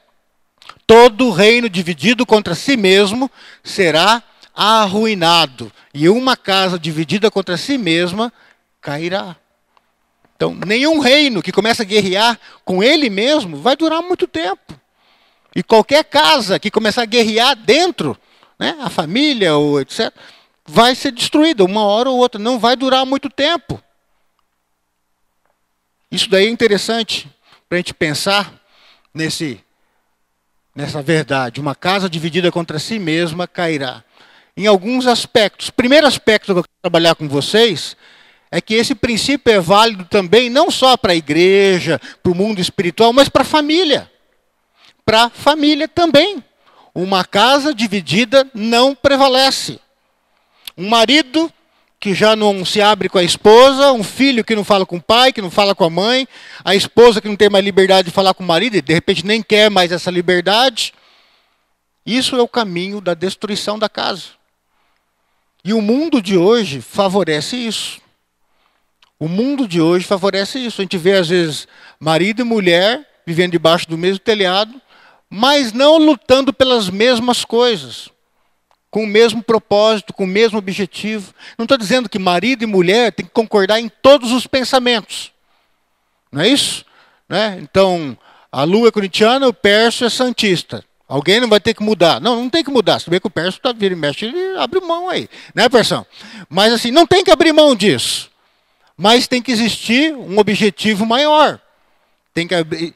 Todo 0.87 1.31
reino 1.31 1.69
dividido 1.69 2.25
contra 2.25 2.55
si 2.55 2.77
mesmo 2.77 3.31
será 3.63 4.23
arruinado, 4.55 5.71
e 5.93 6.09
uma 6.09 6.37
casa 6.37 6.79
dividida 6.79 7.31
contra 7.31 7.57
si 7.57 7.77
mesma 7.77 8.33
cairá. 8.81 9.37
Então, 10.37 10.55
nenhum 10.67 10.99
reino 10.99 11.43
que 11.43 11.51
começa 11.51 11.83
a 11.83 11.87
guerrear 11.87 12.39
com 12.65 12.83
ele 12.83 13.09
mesmo 13.09 13.57
vai 13.57 13.75
durar 13.75 14.03
muito 14.03 14.27
tempo. 14.27 14.79
E 15.55 15.63
qualquer 15.63 16.05
casa 16.05 16.59
que 16.59 16.71
começar 16.71 17.03
a 17.03 17.07
guerrear 17.07 17.57
dentro, 17.57 18.17
né, 18.59 18.77
a 18.81 18.91
família 18.91 19.57
ou 19.57 19.81
etc., 19.81 20.13
vai 20.67 20.95
ser 20.95 21.13
destruída 21.13 21.65
uma 21.65 21.83
hora 21.83 22.11
ou 22.11 22.19
outra, 22.19 22.39
não 22.39 22.59
vai 22.59 22.77
durar 22.77 23.07
muito 23.07 23.31
tempo. 23.31 23.83
Isso 26.11 26.29
daí 26.29 26.47
é 26.47 26.51
interessante 26.51 27.29
para 27.69 27.77
a 27.77 27.79
gente 27.79 27.95
pensar 27.95 28.53
nesse, 29.17 29.61
nessa 30.75 31.03
verdade. 31.03 31.61
Uma 31.61 31.75
casa 31.75 32.09
dividida 32.09 32.53
contra 32.53 32.79
si 32.79 32.99
mesma 32.99 33.49
cairá. 33.49 34.05
Em 34.57 34.67
alguns 34.67 35.07
aspectos. 35.07 35.71
Primeiro 35.71 36.07
aspecto 36.07 36.53
que 36.53 36.59
eu 36.59 36.63
quero 36.63 36.83
trabalhar 36.83 37.15
com 37.15 37.29
vocês 37.29 37.97
é 38.51 38.61
que 38.61 38.75
esse 38.75 38.95
princípio 38.95 39.53
é 39.53 39.59
válido 39.59 40.05
também 40.05 40.49
não 40.49 40.71
só 40.71 40.97
para 40.97 41.13
a 41.13 41.17
igreja, 41.17 42.01
para 42.23 42.33
o 42.33 42.35
mundo 42.35 42.61
espiritual, 42.61 43.13
mas 43.13 43.29
para 43.29 43.43
a 43.43 43.47
família. 43.47 44.11
Para 45.05 45.25
a 45.25 45.31
família 45.31 45.89
também. 45.89 46.43
Uma 46.95 47.25
casa 47.25 47.75
dividida 47.75 48.49
não 48.55 48.95
prevalece. 48.95 49.81
Um 50.77 50.89
marido 50.89 51.53
que 51.99 52.15
já 52.15 52.37
não 52.37 52.65
se 52.65 52.81
abre 52.81 53.09
com 53.09 53.19
a 53.19 53.23
esposa, 53.23 53.93
um 53.93 54.05
filho 54.05 54.45
que 54.45 54.55
não 54.55 54.65
fala 54.65 54.85
com 54.85 54.97
o 54.97 55.03
pai, 55.03 55.33
que 55.33 55.41
não 55.41 55.51
fala 55.51 55.75
com 55.75 55.85
a 55.85 55.91
mãe, 55.91 56.29
a 56.65 56.75
esposa 56.75 57.21
que 57.21 57.29
não 57.29 57.37
tem 57.37 57.49
mais 57.49 57.65
liberdade 57.65 58.07
de 58.07 58.15
falar 58.15 58.35
com 58.35 58.45
o 58.45 58.47
marido 58.47 58.77
e 58.77 58.83
de 58.83 58.93
repente 58.93 59.25
nem 59.25 59.43
quer 59.43 59.71
mais 59.71 59.91
essa 59.91 60.11
liberdade. 60.11 60.93
Isso 62.05 62.37
é 62.37 62.43
o 62.43 62.49
caminho 62.49 63.01
da 63.01 63.15
destruição 63.15 63.79
da 63.79 63.89
casa. 63.89 64.25
E 65.65 65.73
o 65.73 65.81
mundo 65.81 66.23
de 66.23 66.37
hoje 66.37 66.81
favorece 66.81 67.57
isso. 67.57 68.01
O 69.19 69.27
mundo 69.27 69.67
de 69.67 69.81
hoje 69.81 70.07
favorece 70.07 70.59
isso. 70.59 70.81
A 70.81 70.85
gente 70.85 70.99
vê, 70.99 71.15
às 71.15 71.29
vezes, 71.29 71.67
marido 71.99 72.43
e 72.43 72.45
mulher 72.45 73.05
vivendo 73.27 73.53
debaixo 73.53 73.89
do 73.89 73.99
mesmo 73.99 74.21
telhado, 74.21 74.81
mas 75.29 75.73
não 75.73 75.99
lutando 75.99 76.53
pelas 76.53 76.89
mesmas 76.89 77.45
coisas 77.45 78.11
com 78.97 79.05
o 79.05 79.07
mesmo 79.07 79.43
propósito, 79.43 80.15
com 80.15 80.25
o 80.25 80.27
mesmo 80.27 80.57
objetivo. 80.57 81.35
Não 81.59 81.65
estou 81.65 81.77
dizendo 81.77 82.09
que 82.09 82.19
marido 82.19 82.63
e 82.65 82.67
mulher 82.67 83.13
têm 83.13 83.27
que 83.27 83.33
concordar 83.33 83.79
em 83.79 83.91
todos 83.91 84.33
os 84.33 84.47
pensamentos. 84.47 85.33
Não 86.33 86.41
é 86.41 86.49
isso? 86.49 86.83
Né? 87.29 87.59
Então, 87.61 88.17
a 88.51 88.65
lua 88.65 88.89
é 88.89 88.91
corintiana, 88.91 89.47
o 89.49 89.53
perso 89.53 90.07
é 90.07 90.09
santista. 90.09 90.83
Alguém 91.07 91.41
não 91.43 91.49
vai 91.51 91.61
ter 91.61 91.75
que 91.75 91.83
mudar. 91.83 92.23
Não, 92.23 92.37
não 92.37 92.49
tem 92.49 92.65
que 92.65 92.71
mudar. 92.71 92.99
Se 92.99 93.11
bem 93.11 93.21
que 93.21 93.27
o 93.27 93.31
perso 93.31 93.59
está 93.59 93.71
vira 93.71 93.93
e 93.93 93.99
mexe, 93.99 94.25
ele 94.25 94.57
abre 94.57 94.81
mão 94.81 95.11
aí. 95.11 95.29
Né, 95.55 95.69
Persão? 95.69 96.07
Mas 96.49 96.73
assim, 96.73 96.91
não 96.91 97.07
tem 97.07 97.23
que 97.23 97.31
abrir 97.31 97.53
mão 97.53 97.77
disso. 97.77 98.31
Mas 98.97 99.29
tem 99.29 99.43
que 99.43 99.53
existir 99.53 100.15
um 100.15 100.39
objetivo 100.39 101.05
maior. 101.05 101.61
Tem 102.33 102.49
que 102.49 102.55
abrir... 102.55 102.95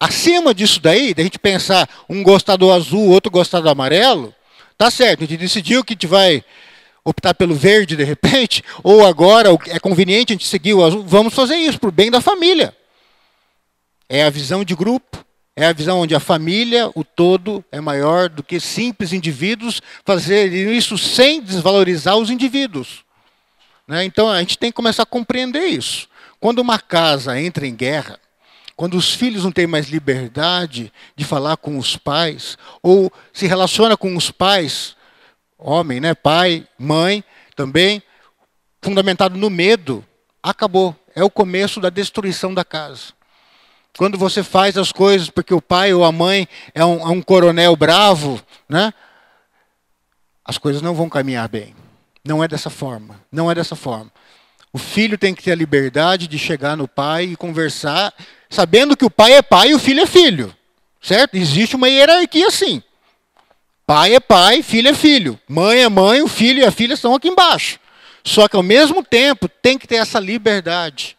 Acima 0.00 0.54
disso 0.54 0.80
daí, 0.80 1.12
da 1.12 1.22
gente 1.22 1.38
pensar 1.38 1.86
um 2.08 2.22
gostar 2.22 2.56
do 2.56 2.72
azul, 2.72 3.10
outro 3.10 3.30
gostar 3.30 3.60
do 3.60 3.68
amarelo, 3.68 4.34
Tá 4.76 4.90
certo, 4.90 5.24
a 5.24 5.26
gente 5.26 5.38
decidiu 5.38 5.84
que 5.84 5.92
a 5.92 5.94
gente 5.94 6.06
vai 6.06 6.44
optar 7.04 7.34
pelo 7.34 7.54
verde 7.54 7.96
de 7.96 8.04
repente, 8.04 8.62
ou 8.82 9.06
agora 9.06 9.48
é 9.68 9.78
conveniente 9.78 10.32
a 10.32 10.34
gente 10.34 10.46
seguir 10.46 10.74
o 10.74 10.84
azul, 10.84 11.04
vamos 11.06 11.34
fazer 11.34 11.56
isso 11.56 11.78
o 11.82 11.90
bem 11.92 12.10
da 12.10 12.20
família. 12.20 12.76
É 14.08 14.24
a 14.24 14.30
visão 14.30 14.64
de 14.64 14.74
grupo, 14.74 15.24
é 15.54 15.66
a 15.66 15.72
visão 15.72 16.00
onde 16.00 16.14
a 16.14 16.20
família, 16.20 16.90
o 16.94 17.04
todo, 17.04 17.64
é 17.70 17.80
maior 17.80 18.28
do 18.28 18.42
que 18.42 18.58
simples 18.58 19.12
indivíduos, 19.12 19.80
fazer 20.04 20.52
isso 20.52 20.96
sem 20.96 21.40
desvalorizar 21.42 22.16
os 22.16 22.30
indivíduos. 22.30 23.04
Né? 23.86 24.04
Então 24.04 24.30
a 24.30 24.40
gente 24.40 24.58
tem 24.58 24.70
que 24.70 24.76
começar 24.76 25.02
a 25.02 25.06
compreender 25.06 25.66
isso. 25.66 26.08
Quando 26.40 26.58
uma 26.58 26.78
casa 26.78 27.38
entra 27.40 27.66
em 27.66 27.74
guerra, 27.74 28.18
quando 28.76 28.96
os 28.96 29.14
filhos 29.14 29.44
não 29.44 29.52
têm 29.52 29.66
mais 29.66 29.88
liberdade 29.88 30.92
de 31.14 31.24
falar 31.24 31.56
com 31.56 31.78
os 31.78 31.96
pais, 31.96 32.56
ou 32.82 33.12
se 33.32 33.46
relaciona 33.46 33.96
com 33.96 34.16
os 34.16 34.30
pais, 34.30 34.96
homem, 35.58 36.00
né, 36.00 36.14
pai, 36.14 36.66
mãe, 36.78 37.22
também, 37.54 38.02
fundamentado 38.80 39.38
no 39.38 39.50
medo, 39.50 40.04
acabou. 40.42 40.96
É 41.14 41.22
o 41.22 41.30
começo 41.30 41.80
da 41.80 41.90
destruição 41.90 42.54
da 42.54 42.64
casa. 42.64 43.12
Quando 43.96 44.16
você 44.16 44.42
faz 44.42 44.78
as 44.78 44.90
coisas 44.90 45.28
porque 45.28 45.52
o 45.52 45.60
pai 45.60 45.92
ou 45.92 46.04
a 46.04 46.10
mãe 46.10 46.48
é 46.74 46.84
um, 46.84 47.00
é 47.00 47.10
um 47.10 47.20
coronel 47.20 47.76
bravo, 47.76 48.42
né, 48.68 48.92
as 50.44 50.58
coisas 50.58 50.80
não 50.82 50.94
vão 50.94 51.08
caminhar 51.08 51.48
bem. 51.48 51.74
Não 52.24 52.42
é 52.42 52.48
dessa 52.48 52.70
forma. 52.70 53.20
Não 53.30 53.50
é 53.50 53.54
dessa 53.54 53.76
forma. 53.76 54.10
O 54.72 54.78
filho 54.78 55.18
tem 55.18 55.34
que 55.34 55.42
ter 55.42 55.52
a 55.52 55.56
liberdade 55.56 56.26
de 56.26 56.38
chegar 56.38 56.76
no 56.76 56.88
pai 56.88 57.24
e 57.24 57.36
conversar 57.36 58.14
sabendo 58.48 58.96
que 58.96 59.04
o 59.04 59.10
pai 59.10 59.34
é 59.34 59.42
pai 59.42 59.70
e 59.70 59.74
o 59.74 59.78
filho 59.78 60.00
é 60.00 60.06
filho. 60.06 60.54
Certo? 61.00 61.34
Existe 61.34 61.76
uma 61.76 61.88
hierarquia 61.88 62.46
assim. 62.46 62.82
Pai 63.86 64.14
é 64.14 64.20
pai, 64.20 64.62
filho 64.62 64.88
é 64.88 64.94
filho. 64.94 65.38
Mãe 65.48 65.80
é 65.80 65.88
mãe, 65.88 66.22
o 66.22 66.28
filho 66.28 66.60
e 66.60 66.64
a 66.64 66.70
filha 66.70 66.94
estão 66.94 67.14
aqui 67.14 67.28
embaixo. 67.28 67.78
Só 68.24 68.46
que 68.48 68.56
ao 68.56 68.62
mesmo 68.62 69.02
tempo 69.02 69.48
tem 69.48 69.76
que 69.76 69.86
ter 69.86 69.96
essa 69.96 70.20
liberdade 70.20 71.16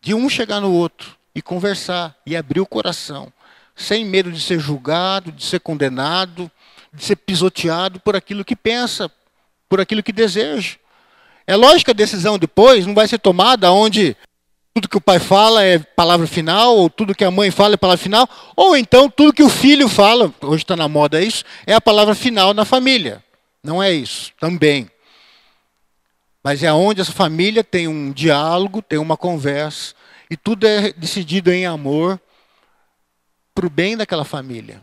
de 0.00 0.14
um 0.14 0.28
chegar 0.28 0.60
no 0.60 0.70
outro 0.70 1.16
e 1.34 1.40
conversar 1.40 2.14
e 2.26 2.36
abrir 2.36 2.60
o 2.60 2.66
coração, 2.66 3.32
sem 3.74 4.04
medo 4.04 4.30
de 4.30 4.40
ser 4.40 4.60
julgado, 4.60 5.32
de 5.32 5.42
ser 5.44 5.60
condenado, 5.60 6.50
de 6.92 7.02
ser 7.02 7.16
pisoteado 7.16 7.98
por 7.98 8.14
aquilo 8.14 8.44
que 8.44 8.54
pensa, 8.54 9.10
por 9.68 9.80
aquilo 9.80 10.02
que 10.02 10.12
deseja. 10.12 10.76
É 11.46 11.56
lógico 11.56 11.86
que 11.86 11.90
a 11.90 11.94
decisão 11.94 12.38
depois 12.38 12.86
não 12.86 12.94
vai 12.94 13.06
ser 13.06 13.18
tomada 13.18 13.70
onde 13.70 14.16
tudo 14.74 14.88
que 14.88 14.96
o 14.96 15.00
pai 15.00 15.20
fala 15.20 15.62
é 15.62 15.78
palavra 15.78 16.26
final, 16.26 16.76
ou 16.76 16.90
tudo 16.90 17.14
que 17.14 17.22
a 17.22 17.30
mãe 17.30 17.50
fala 17.52 17.74
é 17.74 17.76
palavra 17.76 18.02
final, 18.02 18.28
ou 18.56 18.76
então 18.76 19.08
tudo 19.08 19.32
que 19.32 19.42
o 19.42 19.48
filho 19.48 19.88
fala, 19.88 20.34
hoje 20.40 20.64
está 20.64 20.74
na 20.74 20.88
moda 20.88 21.22
isso, 21.22 21.44
é 21.64 21.74
a 21.74 21.80
palavra 21.80 22.12
final 22.14 22.52
na 22.52 22.64
família. 22.64 23.22
Não 23.62 23.80
é 23.80 23.92
isso, 23.92 24.32
também. 24.40 24.90
Mas 26.42 26.62
é 26.64 26.72
onde 26.72 27.00
essa 27.00 27.12
família 27.12 27.62
tem 27.62 27.86
um 27.86 28.10
diálogo, 28.10 28.82
tem 28.82 28.98
uma 28.98 29.16
conversa, 29.16 29.94
e 30.28 30.36
tudo 30.36 30.66
é 30.66 30.92
decidido 30.92 31.52
em 31.52 31.64
amor 31.64 32.20
para 33.54 33.66
o 33.66 33.70
bem 33.70 33.96
daquela 33.96 34.24
família. 34.24 34.82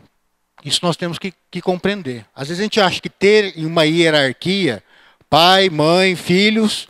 Isso 0.64 0.80
nós 0.82 0.96
temos 0.96 1.18
que, 1.18 1.34
que 1.50 1.60
compreender. 1.60 2.24
Às 2.34 2.48
vezes 2.48 2.60
a 2.60 2.64
gente 2.64 2.80
acha 2.80 3.00
que 3.00 3.10
ter 3.10 3.52
uma 3.58 3.84
hierarquia, 3.84 4.82
pai, 5.32 5.70
mãe, 5.70 6.14
filhos, 6.14 6.86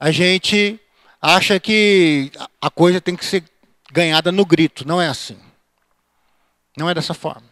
a 0.00 0.10
gente 0.10 0.80
acha 1.22 1.60
que 1.60 2.28
a 2.60 2.68
coisa 2.68 3.00
tem 3.00 3.14
que 3.14 3.24
ser 3.24 3.44
ganhada 3.92 4.32
no 4.32 4.44
grito. 4.44 4.84
Não 4.84 5.00
é 5.00 5.06
assim. 5.06 5.38
Não 6.76 6.90
é 6.90 6.94
dessa 6.94 7.14
forma. 7.14 7.46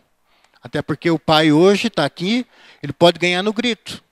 Até 0.61 0.83
porque 0.83 1.09
o 1.09 1.17
pai 1.17 1.53
hoje 1.53 1.87
está 1.87 2.05
aqui, 2.05 2.45
ele 2.83 2.93
pode 2.93 3.21
ganhar 3.21 3.41
no 3.41 3.53
grito. 3.53 4.03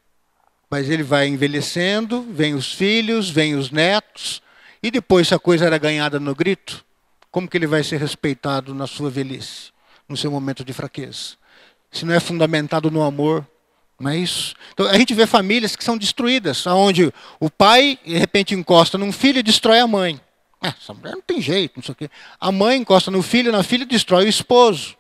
Mas 0.71 0.89
ele 0.89 1.03
vai 1.03 1.27
envelhecendo, 1.27 2.23
vem 2.31 2.55
os 2.55 2.73
filhos, 2.73 3.29
vem 3.29 3.57
os 3.57 3.73
netos, 3.73 4.41
e 4.81 4.93
depois, 4.93 5.27
se 5.27 5.35
a 5.35 5.39
coisa 5.41 5.67
era 5.67 5.79
ganhada 5.79 6.21
no 6.21 6.33
grito, 6.33 6.85
como 7.29 7.49
que 7.49 7.57
ele 7.57 7.67
vai 7.67 7.83
ser 7.83 7.97
respeitado 7.97 8.73
na 8.73 8.87
sua 8.87 9.11
velhice, 9.11 9.73
no 10.09 10.17
seu 10.17 10.31
momento 10.31 10.65
de 10.65 10.73
fraqueza? 10.73 11.35
Se 11.91 12.05
não 12.05 12.15
é 12.15 12.21
fundamentado 12.21 12.89
no 12.89 13.03
amor, 13.03 13.45
não 13.99 14.11
é 14.11 14.17
isso? 14.17 14.55
Então, 14.73 14.87
a 14.87 14.99
gente 14.99 15.15
vê 15.15 15.27
famílias 15.27 15.77
que 15.77 15.85
são 15.85 15.97
destruídas, 15.97 16.67
onde 16.67 17.13
o 17.39 17.49
pai, 17.49 17.99
de 18.05 18.19
repente, 18.19 18.55
encosta 18.55 18.99
num 18.99 19.13
filho 19.13 19.39
e 19.39 19.43
destrói 19.43 19.81
a 19.81 19.87
mãe. 19.87 20.21
Ah, 20.61 20.75
essa 20.81 20.95
mulher 20.95 21.13
não 21.13 21.23
tem 21.23 21.41
jeito, 21.41 21.75
não 21.77 21.83
sei 21.83 21.93
o 21.93 21.97
quê. 21.97 22.11
A 22.41 22.51
mãe 22.51 22.79
encosta 22.79 23.11
no 23.11 23.23
filho, 23.23 23.53
na 23.53 23.63
filha 23.63 23.85
destrói 23.85 24.25
o 24.25 24.29
esposo. 24.29 24.97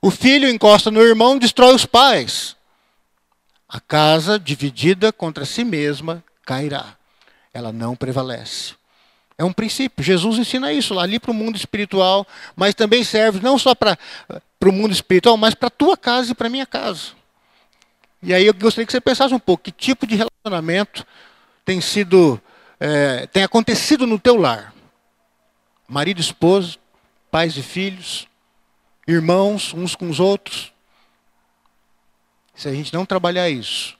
O 0.00 0.10
filho 0.10 0.48
encosta 0.48 0.90
no 0.90 1.00
irmão, 1.00 1.38
destrói 1.38 1.74
os 1.74 1.84
pais. 1.84 2.56
A 3.68 3.80
casa 3.80 4.38
dividida 4.38 5.12
contra 5.12 5.44
si 5.44 5.64
mesma 5.64 6.22
cairá. 6.44 6.96
ela 7.52 7.72
não 7.72 7.94
prevalece. 7.94 8.74
É 9.36 9.44
um 9.44 9.52
princípio. 9.52 10.04
Jesus 10.04 10.38
ensina 10.38 10.72
isso 10.72 10.94
lá 10.94 11.02
ali 11.02 11.18
para 11.18 11.30
o 11.30 11.34
mundo 11.34 11.56
espiritual, 11.56 12.26
mas 12.54 12.74
também 12.74 13.02
serve 13.04 13.40
não 13.40 13.58
só 13.58 13.74
para 13.74 13.98
o 14.64 14.72
mundo 14.72 14.92
espiritual, 14.92 15.36
mas 15.36 15.54
para 15.54 15.68
a 15.68 15.70
tua 15.70 15.96
casa 15.96 16.32
e 16.32 16.34
para 16.34 16.46
a 16.46 16.50
minha 16.50 16.66
casa. 16.66 17.21
E 18.22 18.32
aí 18.32 18.46
eu 18.46 18.54
gostaria 18.54 18.86
que 18.86 18.92
você 18.92 19.00
pensasse 19.00 19.34
um 19.34 19.38
pouco, 19.38 19.64
que 19.64 19.72
tipo 19.72 20.06
de 20.06 20.14
relacionamento 20.14 21.04
tem 21.64 21.80
sido, 21.80 22.40
é, 22.78 23.26
tem 23.26 23.42
acontecido 23.42 24.06
no 24.06 24.18
teu 24.18 24.36
lar? 24.36 24.72
Marido, 25.88 26.20
esposa, 26.20 26.76
pais 27.30 27.56
e 27.56 27.62
filhos, 27.62 28.28
irmãos 29.08 29.74
uns 29.74 29.96
com 29.96 30.08
os 30.08 30.20
outros. 30.20 30.72
Se 32.54 32.68
a 32.68 32.72
gente 32.72 32.94
não 32.94 33.04
trabalhar 33.04 33.50
isso, 33.50 33.98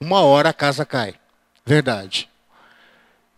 uma 0.00 0.20
hora 0.20 0.48
a 0.48 0.54
casa 0.54 0.84
cai. 0.84 1.14
Verdade. 1.64 2.28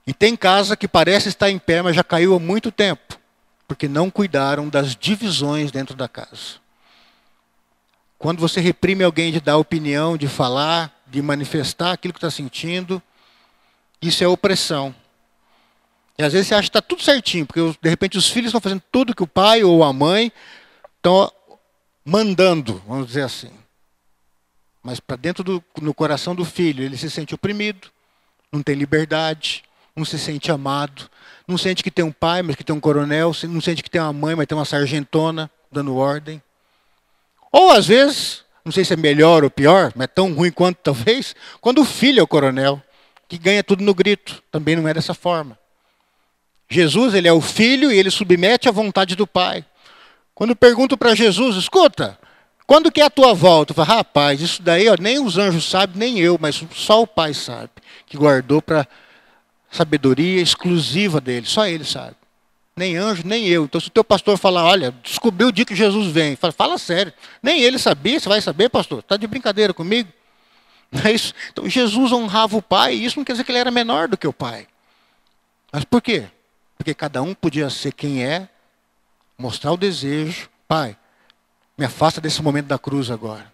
E 0.06 0.14
tem 0.14 0.34
casa 0.34 0.76
que 0.76 0.88
parece 0.88 1.28
estar 1.28 1.50
em 1.50 1.58
pé, 1.58 1.82
mas 1.82 1.94
já 1.94 2.02
caiu 2.02 2.34
há 2.34 2.38
muito 2.38 2.72
tempo, 2.72 3.18
porque 3.68 3.86
não 3.86 4.10
cuidaram 4.10 4.68
das 4.68 4.96
divisões 4.96 5.70
dentro 5.70 5.94
da 5.94 6.08
casa. 6.08 6.61
Quando 8.22 8.38
você 8.38 8.60
reprime 8.60 9.02
alguém 9.02 9.32
de 9.32 9.40
dar 9.40 9.56
opinião, 9.56 10.16
de 10.16 10.28
falar, 10.28 10.96
de 11.08 11.20
manifestar 11.20 11.90
aquilo 11.90 12.14
que 12.14 12.18
está 12.18 12.30
sentindo, 12.30 13.02
isso 14.00 14.22
é 14.22 14.28
opressão. 14.28 14.94
E 16.16 16.22
às 16.22 16.32
vezes 16.32 16.46
você 16.46 16.54
acha 16.54 16.62
que 16.62 16.68
está 16.68 16.80
tudo 16.80 17.02
certinho, 17.02 17.44
porque 17.44 17.76
de 17.82 17.88
repente 17.90 18.16
os 18.16 18.28
filhos 18.28 18.50
estão 18.50 18.60
fazendo 18.60 18.80
tudo 18.92 19.12
que 19.12 19.24
o 19.24 19.26
pai 19.26 19.64
ou 19.64 19.82
a 19.82 19.92
mãe 19.92 20.30
estão 20.98 21.32
mandando, 22.04 22.80
vamos 22.86 23.08
dizer 23.08 23.22
assim. 23.22 23.50
Mas 24.84 25.00
para 25.00 25.16
dentro 25.16 25.42
do 25.42 25.64
no 25.80 25.92
coração 25.92 26.32
do 26.32 26.44
filho, 26.44 26.84
ele 26.84 26.96
se 26.96 27.10
sente 27.10 27.34
oprimido, 27.34 27.88
não 28.52 28.62
tem 28.62 28.76
liberdade, 28.76 29.64
não 29.96 30.04
se 30.04 30.16
sente 30.16 30.52
amado, 30.52 31.10
não 31.44 31.58
sente 31.58 31.82
que 31.82 31.90
tem 31.90 32.04
um 32.04 32.12
pai, 32.12 32.40
mas 32.42 32.54
que 32.54 32.62
tem 32.62 32.76
um 32.76 32.78
coronel, 32.78 33.32
não 33.48 33.60
sente 33.60 33.82
que 33.82 33.90
tem 33.90 34.00
uma 34.00 34.12
mãe, 34.12 34.36
mas 34.36 34.46
tem 34.46 34.56
uma 34.56 34.64
sargentona 34.64 35.50
dando 35.72 35.96
ordem. 35.96 36.40
Ou 37.52 37.70
às 37.70 37.86
vezes, 37.86 38.42
não 38.64 38.72
sei 38.72 38.84
se 38.84 38.94
é 38.94 38.96
melhor 38.96 39.44
ou 39.44 39.50
pior, 39.50 39.92
mas 39.94 40.04
é 40.04 40.08
tão 40.08 40.32
ruim 40.32 40.50
quanto 40.50 40.78
talvez, 40.82 41.36
quando 41.60 41.82
o 41.82 41.84
filho 41.84 42.20
é 42.20 42.22
o 42.22 42.26
coronel, 42.26 42.82
que 43.28 43.36
ganha 43.38 43.62
tudo 43.62 43.84
no 43.84 43.94
grito. 43.94 44.42
Também 44.50 44.74
não 44.74 44.88
é 44.88 44.94
dessa 44.94 45.14
forma. 45.14 45.58
Jesus, 46.68 47.14
ele 47.14 47.28
é 47.28 47.32
o 47.32 47.40
filho 47.40 47.92
e 47.92 47.98
ele 47.98 48.10
submete 48.10 48.68
à 48.68 48.72
vontade 48.72 49.14
do 49.14 49.26
pai. 49.26 49.64
Quando 50.34 50.56
pergunto 50.56 50.96
para 50.96 51.14
Jesus, 51.14 51.56
escuta, 51.56 52.18
quando 52.66 52.90
que 52.90 53.02
é 53.02 53.04
a 53.04 53.10
tua 53.10 53.34
volta? 53.34 53.72
Eu 53.72 53.74
falo, 53.74 53.88
rapaz, 53.88 54.40
isso 54.40 54.62
daí 54.62 54.88
ó, 54.88 54.96
nem 54.98 55.22
os 55.22 55.36
anjos 55.36 55.68
sabem, 55.68 55.98
nem 55.98 56.18
eu, 56.18 56.38
mas 56.40 56.64
só 56.74 57.02
o 57.02 57.06
pai 57.06 57.34
sabe, 57.34 57.70
que 58.06 58.16
guardou 58.16 58.62
para 58.62 58.88
sabedoria 59.70 60.40
exclusiva 60.40 61.20
dele, 61.20 61.46
só 61.46 61.66
ele 61.66 61.84
sabe. 61.84 62.16
Nem 62.74 62.96
anjo, 62.96 63.22
nem 63.26 63.46
eu. 63.46 63.64
Então, 63.64 63.80
se 63.80 63.88
o 63.88 63.90
teu 63.90 64.02
pastor 64.02 64.38
falar, 64.38 64.64
olha, 64.64 64.94
descobriu 65.02 65.48
o 65.48 65.52
dia 65.52 65.64
que 65.64 65.74
Jesus 65.74 66.10
vem, 66.10 66.36
fala, 66.36 66.52
fala 66.52 66.78
sério. 66.78 67.12
Nem 67.42 67.60
ele 67.60 67.78
sabia, 67.78 68.18
você 68.18 68.28
vai 68.28 68.40
saber, 68.40 68.70
pastor? 68.70 69.00
Está 69.00 69.16
de 69.16 69.26
brincadeira 69.26 69.74
comigo? 69.74 70.10
Não 70.90 71.02
é 71.02 71.12
isso? 71.12 71.34
Então, 71.50 71.68
Jesus 71.68 72.12
honrava 72.12 72.56
o 72.56 72.62
pai, 72.62 72.94
e 72.94 73.04
isso 73.04 73.18
não 73.18 73.24
quer 73.24 73.32
dizer 73.32 73.44
que 73.44 73.50
ele 73.50 73.58
era 73.58 73.70
menor 73.70 74.08
do 74.08 74.16
que 74.16 74.26
o 74.26 74.32
pai. 74.32 74.66
Mas 75.72 75.84
por 75.84 76.02
quê? 76.02 76.28
Porque 76.76 76.92
cada 76.92 77.22
um 77.22 77.32
podia 77.32 77.70
ser 77.70 77.92
quem 77.92 78.22
é, 78.22 78.46
mostrar 79.38 79.72
o 79.72 79.76
desejo. 79.76 80.50
Pai, 80.68 80.94
me 81.78 81.86
afasta 81.86 82.20
desse 82.20 82.42
momento 82.42 82.66
da 82.66 82.78
cruz 82.78 83.10
agora. 83.10 83.50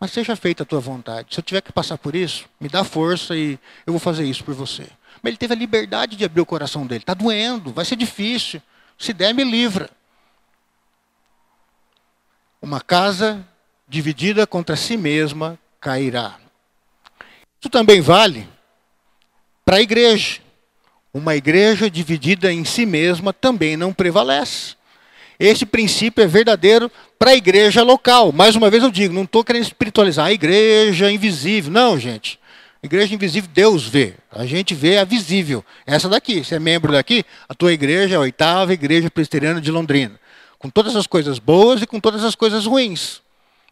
Mas 0.00 0.10
seja 0.10 0.34
feita 0.34 0.64
a 0.64 0.66
tua 0.66 0.80
vontade. 0.80 1.32
Se 1.32 1.38
eu 1.38 1.44
tiver 1.44 1.60
que 1.60 1.72
passar 1.72 1.96
por 1.96 2.16
isso, 2.16 2.46
me 2.58 2.68
dá 2.68 2.82
força 2.82 3.36
e 3.36 3.56
eu 3.86 3.92
vou 3.92 4.00
fazer 4.00 4.24
isso 4.24 4.42
por 4.42 4.52
você. 4.52 4.88
Mas 5.22 5.30
ele 5.30 5.36
teve 5.36 5.54
a 5.54 5.56
liberdade 5.56 6.16
de 6.16 6.24
abrir 6.24 6.40
o 6.40 6.46
coração 6.46 6.86
dele. 6.86 7.02
Está 7.02 7.14
doendo, 7.14 7.72
vai 7.72 7.84
ser 7.84 7.96
difícil. 7.96 8.60
Se 8.98 9.12
der, 9.12 9.32
me 9.32 9.44
livra. 9.44 9.88
Uma 12.60 12.80
casa 12.80 13.46
dividida 13.88 14.46
contra 14.46 14.74
si 14.74 14.96
mesma 14.96 15.58
cairá. 15.80 16.38
Isso 17.60 17.70
também 17.70 18.00
vale 18.00 18.48
para 19.64 19.76
a 19.76 19.80
igreja. 19.80 20.40
Uma 21.14 21.36
igreja 21.36 21.90
dividida 21.90 22.52
em 22.52 22.64
si 22.64 22.84
mesma 22.86 23.32
também 23.32 23.76
não 23.76 23.92
prevalece. 23.92 24.74
Esse 25.38 25.66
princípio 25.66 26.22
é 26.22 26.26
verdadeiro 26.26 26.90
para 27.18 27.32
a 27.32 27.36
igreja 27.36 27.82
local. 27.82 28.32
Mais 28.32 28.56
uma 28.56 28.70
vez 28.70 28.82
eu 28.82 28.90
digo, 28.90 29.12
não 29.12 29.24
estou 29.24 29.44
querendo 29.44 29.64
espiritualizar 29.64 30.26
a 30.26 30.32
igreja 30.32 31.10
invisível. 31.10 31.70
Não, 31.70 31.98
gente. 31.98 32.38
Igreja 32.82 33.14
invisível, 33.14 33.48
Deus 33.54 33.86
vê. 33.86 34.14
A 34.30 34.44
gente 34.44 34.74
vê 34.74 34.98
a 34.98 35.04
visível. 35.04 35.64
Essa 35.86 36.08
daqui, 36.08 36.42
você 36.42 36.56
é 36.56 36.58
membro 36.58 36.92
daqui, 36.92 37.24
a 37.48 37.54
tua 37.54 37.72
igreja 37.72 38.14
é 38.14 38.16
a 38.16 38.20
oitava 38.20 38.72
igreja 38.72 39.08
presbiteriana 39.08 39.60
de 39.60 39.70
Londrina. 39.70 40.18
Com 40.58 40.68
todas 40.68 40.96
as 40.96 41.06
coisas 41.06 41.38
boas 41.38 41.80
e 41.80 41.86
com 41.86 42.00
todas 42.00 42.24
as 42.24 42.34
coisas 42.34 42.66
ruins. 42.66 43.22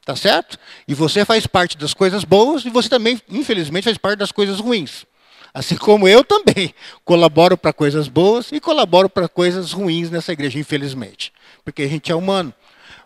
Tá 0.04 0.14
certo? 0.14 0.56
E 0.86 0.94
você 0.94 1.24
faz 1.24 1.46
parte 1.46 1.76
das 1.76 1.92
coisas 1.92 2.22
boas 2.22 2.64
e 2.64 2.70
você 2.70 2.88
também, 2.88 3.20
infelizmente, 3.28 3.84
faz 3.84 3.98
parte 3.98 4.18
das 4.18 4.30
coisas 4.30 4.60
ruins. 4.60 5.04
Assim 5.52 5.76
como 5.76 6.06
eu 6.06 6.22
também 6.22 6.72
colaboro 7.04 7.58
para 7.58 7.72
coisas 7.72 8.06
boas 8.06 8.52
e 8.52 8.60
colaboro 8.60 9.10
para 9.10 9.28
coisas 9.28 9.72
ruins 9.72 10.08
nessa 10.08 10.32
igreja, 10.32 10.58
infelizmente. 10.58 11.32
Porque 11.64 11.82
a 11.82 11.88
gente 11.88 12.12
é 12.12 12.14
humano. 12.14 12.54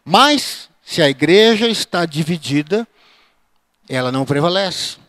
Mas, 0.05 0.69
se 0.83 1.01
a 1.01 1.09
igreja 1.09 1.67
está 1.67 2.05
dividida, 2.05 2.87
ela 3.89 4.13
não 4.13 4.27
prevalece. 4.27 5.04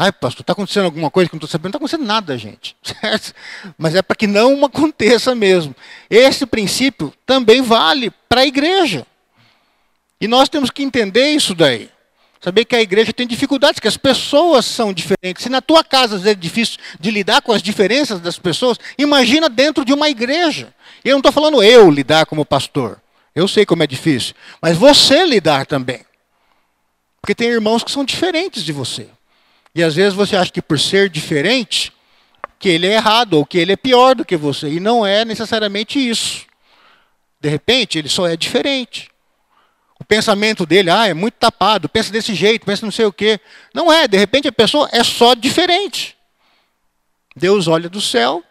Ai, 0.00 0.12
pastor, 0.12 0.42
está 0.42 0.52
acontecendo 0.52 0.84
alguma 0.84 1.10
coisa 1.10 1.28
que 1.28 1.34
não 1.34 1.38
estou 1.38 1.50
sabendo? 1.50 1.64
Não 1.64 1.70
está 1.70 1.78
acontecendo 1.78 2.06
nada, 2.06 2.38
gente. 2.38 2.76
Certo? 2.84 3.34
Mas 3.76 3.96
é 3.96 4.00
para 4.00 4.14
que 4.14 4.28
não 4.28 4.62
aconteça 4.64 5.34
mesmo. 5.34 5.74
Esse 6.08 6.46
princípio 6.46 7.12
também 7.26 7.60
vale 7.62 8.12
para 8.28 8.42
a 8.42 8.46
igreja. 8.46 9.04
E 10.20 10.28
nós 10.28 10.48
temos 10.48 10.70
que 10.70 10.84
entender 10.84 11.30
isso 11.30 11.52
daí. 11.52 11.90
Saber 12.40 12.64
que 12.64 12.76
a 12.76 12.80
igreja 12.80 13.12
tem 13.12 13.26
dificuldades, 13.26 13.80
que 13.80 13.88
as 13.88 13.96
pessoas 13.96 14.64
são 14.66 14.92
diferentes. 14.92 15.42
Se 15.42 15.48
na 15.48 15.60
tua 15.60 15.82
casa 15.82 16.30
é 16.30 16.34
difícil 16.34 16.78
de 17.00 17.10
lidar 17.10 17.42
com 17.42 17.50
as 17.50 17.60
diferenças 17.60 18.20
das 18.20 18.38
pessoas, 18.38 18.78
imagina 18.96 19.48
dentro 19.48 19.84
de 19.84 19.92
uma 19.92 20.08
igreja. 20.08 20.72
E 21.04 21.08
eu 21.08 21.14
não 21.14 21.18
estou 21.18 21.32
falando 21.32 21.60
eu 21.60 21.90
lidar 21.90 22.24
como 22.26 22.46
pastor. 22.46 23.00
Eu 23.34 23.48
sei 23.48 23.66
como 23.66 23.82
é 23.82 23.86
difícil. 23.88 24.36
Mas 24.62 24.76
você 24.76 25.26
lidar 25.26 25.66
também. 25.66 26.02
Porque 27.20 27.34
tem 27.34 27.48
irmãos 27.48 27.82
que 27.82 27.90
são 27.90 28.04
diferentes 28.04 28.62
de 28.62 28.72
você. 28.72 29.08
E 29.78 29.82
às 29.84 29.94
vezes 29.94 30.12
você 30.12 30.34
acha 30.34 30.50
que 30.50 30.60
por 30.60 30.76
ser 30.76 31.08
diferente, 31.08 31.92
que 32.58 32.68
ele 32.68 32.88
é 32.88 32.94
errado 32.94 33.34
ou 33.34 33.46
que 33.46 33.56
ele 33.56 33.70
é 33.70 33.76
pior 33.76 34.16
do 34.16 34.24
que 34.24 34.36
você. 34.36 34.68
E 34.68 34.80
não 34.80 35.06
é 35.06 35.24
necessariamente 35.24 36.00
isso. 36.00 36.46
De 37.40 37.48
repente, 37.48 37.96
ele 37.96 38.08
só 38.08 38.26
é 38.26 38.36
diferente. 38.36 39.08
O 39.96 40.04
pensamento 40.04 40.66
dele, 40.66 40.90
ah, 40.90 41.06
é 41.06 41.14
muito 41.14 41.34
tapado, 41.34 41.88
pensa 41.88 42.10
desse 42.10 42.34
jeito, 42.34 42.66
pensa 42.66 42.84
não 42.84 42.90
sei 42.90 43.06
o 43.06 43.12
quê. 43.12 43.38
Não 43.72 43.92
é, 43.92 44.08
de 44.08 44.18
repente 44.18 44.48
a 44.48 44.52
pessoa 44.52 44.88
é 44.90 45.04
só 45.04 45.32
diferente. 45.32 46.16
Deus 47.36 47.68
olha 47.68 47.88
do 47.88 48.00
céu 48.00 48.42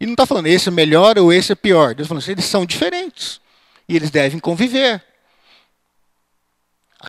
e 0.00 0.06
não 0.06 0.14
está 0.14 0.24
falando 0.24 0.46
esse 0.46 0.70
é 0.70 0.72
melhor 0.72 1.18
ou 1.18 1.30
esse 1.30 1.52
é 1.52 1.54
pior. 1.54 1.88
Deus 1.88 2.06
está 2.06 2.08
falando 2.08 2.22
assim, 2.22 2.32
eles 2.32 2.46
são 2.46 2.64
diferentes. 2.64 3.38
E 3.86 3.94
eles 3.94 4.10
devem 4.10 4.40
conviver. 4.40 5.04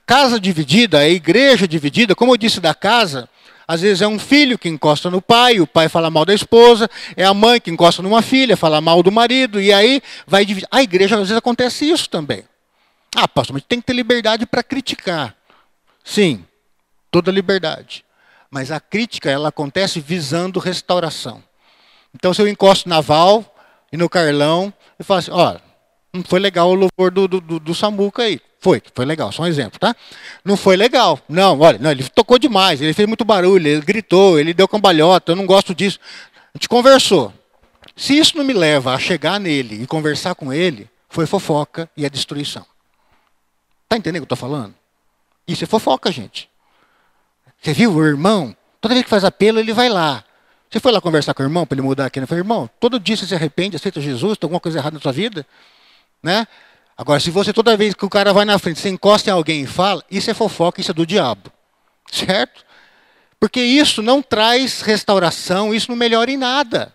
Casa 0.05 0.39
dividida, 0.39 0.99
a 0.99 1.09
igreja 1.09 1.67
dividida, 1.67 2.15
como 2.15 2.33
eu 2.33 2.37
disse 2.37 2.59
da 2.59 2.73
casa, 2.73 3.29
às 3.67 3.81
vezes 3.81 4.01
é 4.01 4.07
um 4.07 4.17
filho 4.17 4.57
que 4.57 4.67
encosta 4.67 5.11
no 5.11 5.21
pai, 5.21 5.59
o 5.59 5.67
pai 5.67 5.87
fala 5.87 6.09
mal 6.09 6.25
da 6.25 6.33
esposa, 6.33 6.89
é 7.15 7.23
a 7.23 7.35
mãe 7.35 7.61
que 7.61 7.69
encosta 7.69 8.01
numa 8.01 8.23
filha, 8.23 8.57
fala 8.57 8.81
mal 8.81 9.03
do 9.03 9.11
marido, 9.11 9.61
e 9.61 9.71
aí 9.71 10.01
vai 10.25 10.43
dividir. 10.43 10.67
A 10.71 10.81
igreja, 10.81 11.15
às 11.15 11.21
vezes, 11.21 11.37
acontece 11.37 11.87
isso 11.87 12.09
também. 12.09 12.43
Ah, 13.15 13.27
pastor, 13.27 13.53
mas 13.53 13.63
tem 13.63 13.79
que 13.79 13.85
ter 13.85 13.93
liberdade 13.93 14.47
para 14.47 14.63
criticar. 14.63 15.35
Sim, 16.03 16.43
toda 17.11 17.31
liberdade. 17.31 18.03
Mas 18.49 18.71
a 18.71 18.79
crítica, 18.79 19.29
ela 19.29 19.49
acontece 19.49 19.99
visando 19.99 20.59
restauração. 20.59 21.43
Então, 22.15 22.33
se 22.33 22.41
eu 22.41 22.47
encosto 22.47 22.89
na 22.89 23.01
Val 23.01 23.55
e 23.91 23.97
no 23.97 24.09
Carlão, 24.09 24.73
eu 24.97 25.05
falo 25.05 25.19
assim, 25.19 25.31
ó, 25.31 25.57
não 26.11 26.23
foi 26.23 26.39
legal 26.39 26.71
o 26.71 26.73
louvor 26.73 27.11
do, 27.11 27.27
do, 27.27 27.59
do 27.59 27.75
Samuca 27.75 28.23
aí. 28.23 28.41
Foi, 28.59 28.81
foi 28.93 29.05
legal, 29.05 29.31
só 29.31 29.43
um 29.43 29.47
exemplo, 29.47 29.79
tá? 29.79 29.95
Não 30.43 30.57
foi 30.57 30.75
legal. 30.75 31.19
Não, 31.29 31.57
olha, 31.59 31.79
não, 31.79 31.91
ele 31.91 32.07
tocou 32.09 32.37
demais, 32.37 32.81
ele 32.81 32.93
fez 32.93 33.07
muito 33.07 33.23
barulho, 33.23 33.67
ele 33.67 33.81
gritou, 33.81 34.37
ele 34.37 34.53
deu 34.53 34.67
cambalhota, 34.67 35.31
eu 35.31 35.35
não 35.35 35.45
gosto 35.45 35.73
disso. 35.73 35.99
A 36.53 36.57
gente 36.57 36.67
conversou. 36.67 37.33
Se 37.95 38.17
isso 38.17 38.37
não 38.37 38.43
me 38.43 38.53
leva 38.53 38.93
a 38.93 38.99
chegar 38.99 39.39
nele 39.39 39.83
e 39.83 39.87
conversar 39.87 40.35
com 40.35 40.51
ele, 40.51 40.89
foi 41.09 41.25
fofoca 41.25 41.89
e 41.95 42.05
é 42.05 42.09
destruição. 42.09 42.65
Tá 43.87 43.97
entendendo 43.97 44.23
o 44.23 44.25
que 44.25 44.31
eu 44.31 44.35
estou 44.35 44.49
falando? 44.49 44.73
Isso 45.47 45.63
é 45.63 45.67
fofoca, 45.67 46.11
gente. 46.11 46.49
Você 47.61 47.73
viu 47.73 47.93
o 47.93 48.05
irmão? 48.05 48.55
Toda 48.79 48.93
vez 48.93 49.03
que 49.03 49.09
faz 49.09 49.23
apelo, 49.23 49.59
ele 49.59 49.73
vai 49.73 49.89
lá. 49.89 50.23
Você 50.69 50.79
foi 50.79 50.91
lá 50.91 51.01
conversar 51.01 51.33
com 51.33 51.41
o 51.41 51.45
irmão 51.45 51.65
para 51.65 51.75
ele 51.75 51.81
mudar 51.81 52.05
aqui? 52.05 52.19
Ele 52.19 52.27
falou, 52.27 52.39
irmão, 52.39 52.69
todo 52.79 52.99
dia 52.99 53.17
você 53.17 53.25
se 53.25 53.33
arrepende, 53.33 53.75
aceita 53.75 53.99
Jesus, 53.99 54.37
tem 54.37 54.45
alguma 54.45 54.59
coisa 54.59 54.77
errada 54.77 54.93
na 54.93 55.01
sua 55.01 55.11
vida? 55.11 55.45
Né? 56.21 56.45
Agora, 56.99 57.17
se 57.21 57.31
você 57.31 57.53
toda 57.53 57.77
vez 57.77 57.93
que 57.93 58.03
o 58.03 58.09
cara 58.09 58.33
vai 58.33 58.43
na 58.43 58.59
frente, 58.59 58.77
você 58.77 58.89
encosta 58.89 59.29
em 59.29 59.33
alguém 59.33 59.61
e 59.61 59.65
fala, 59.65 60.03
isso 60.11 60.29
é 60.29 60.33
fofoca, 60.33 60.81
isso 60.81 60.91
é 60.91 60.93
do 60.93 61.05
diabo. 61.05 61.49
Certo? 62.11 62.65
Porque 63.39 63.61
isso 63.61 64.01
não 64.01 64.21
traz 64.21 64.81
restauração, 64.81 65.73
isso 65.73 65.89
não 65.89 65.95
melhora 65.95 66.29
em 66.29 66.35
nada. 66.35 66.93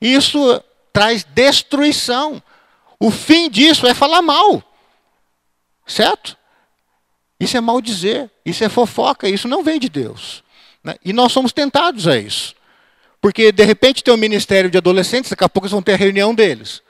Isso 0.00 0.60
traz 0.92 1.22
destruição. 1.22 2.42
O 2.98 3.08
fim 3.08 3.48
disso 3.48 3.86
é 3.86 3.94
falar 3.94 4.20
mal. 4.20 4.60
Certo? 5.86 6.36
Isso 7.38 7.56
é 7.56 7.60
mal 7.60 7.80
dizer, 7.80 8.28
isso 8.44 8.64
é 8.64 8.68
fofoca, 8.68 9.28
isso 9.28 9.46
não 9.46 9.62
vem 9.62 9.78
de 9.78 9.88
Deus. 9.88 10.42
Né? 10.82 10.96
E 11.04 11.12
nós 11.12 11.30
somos 11.30 11.52
tentados 11.52 12.08
a 12.08 12.18
isso. 12.18 12.52
Porque, 13.20 13.52
de 13.52 13.64
repente, 13.64 14.02
tem 14.02 14.12
um 14.12 14.16
ministério 14.16 14.68
de 14.68 14.76
adolescentes, 14.76 15.30
daqui 15.30 15.44
a 15.44 15.48
pouco 15.48 15.66
eles 15.66 15.72
vão 15.72 15.82
ter 15.82 15.92
a 15.92 15.96
reunião 15.96 16.34
deles. 16.34 16.82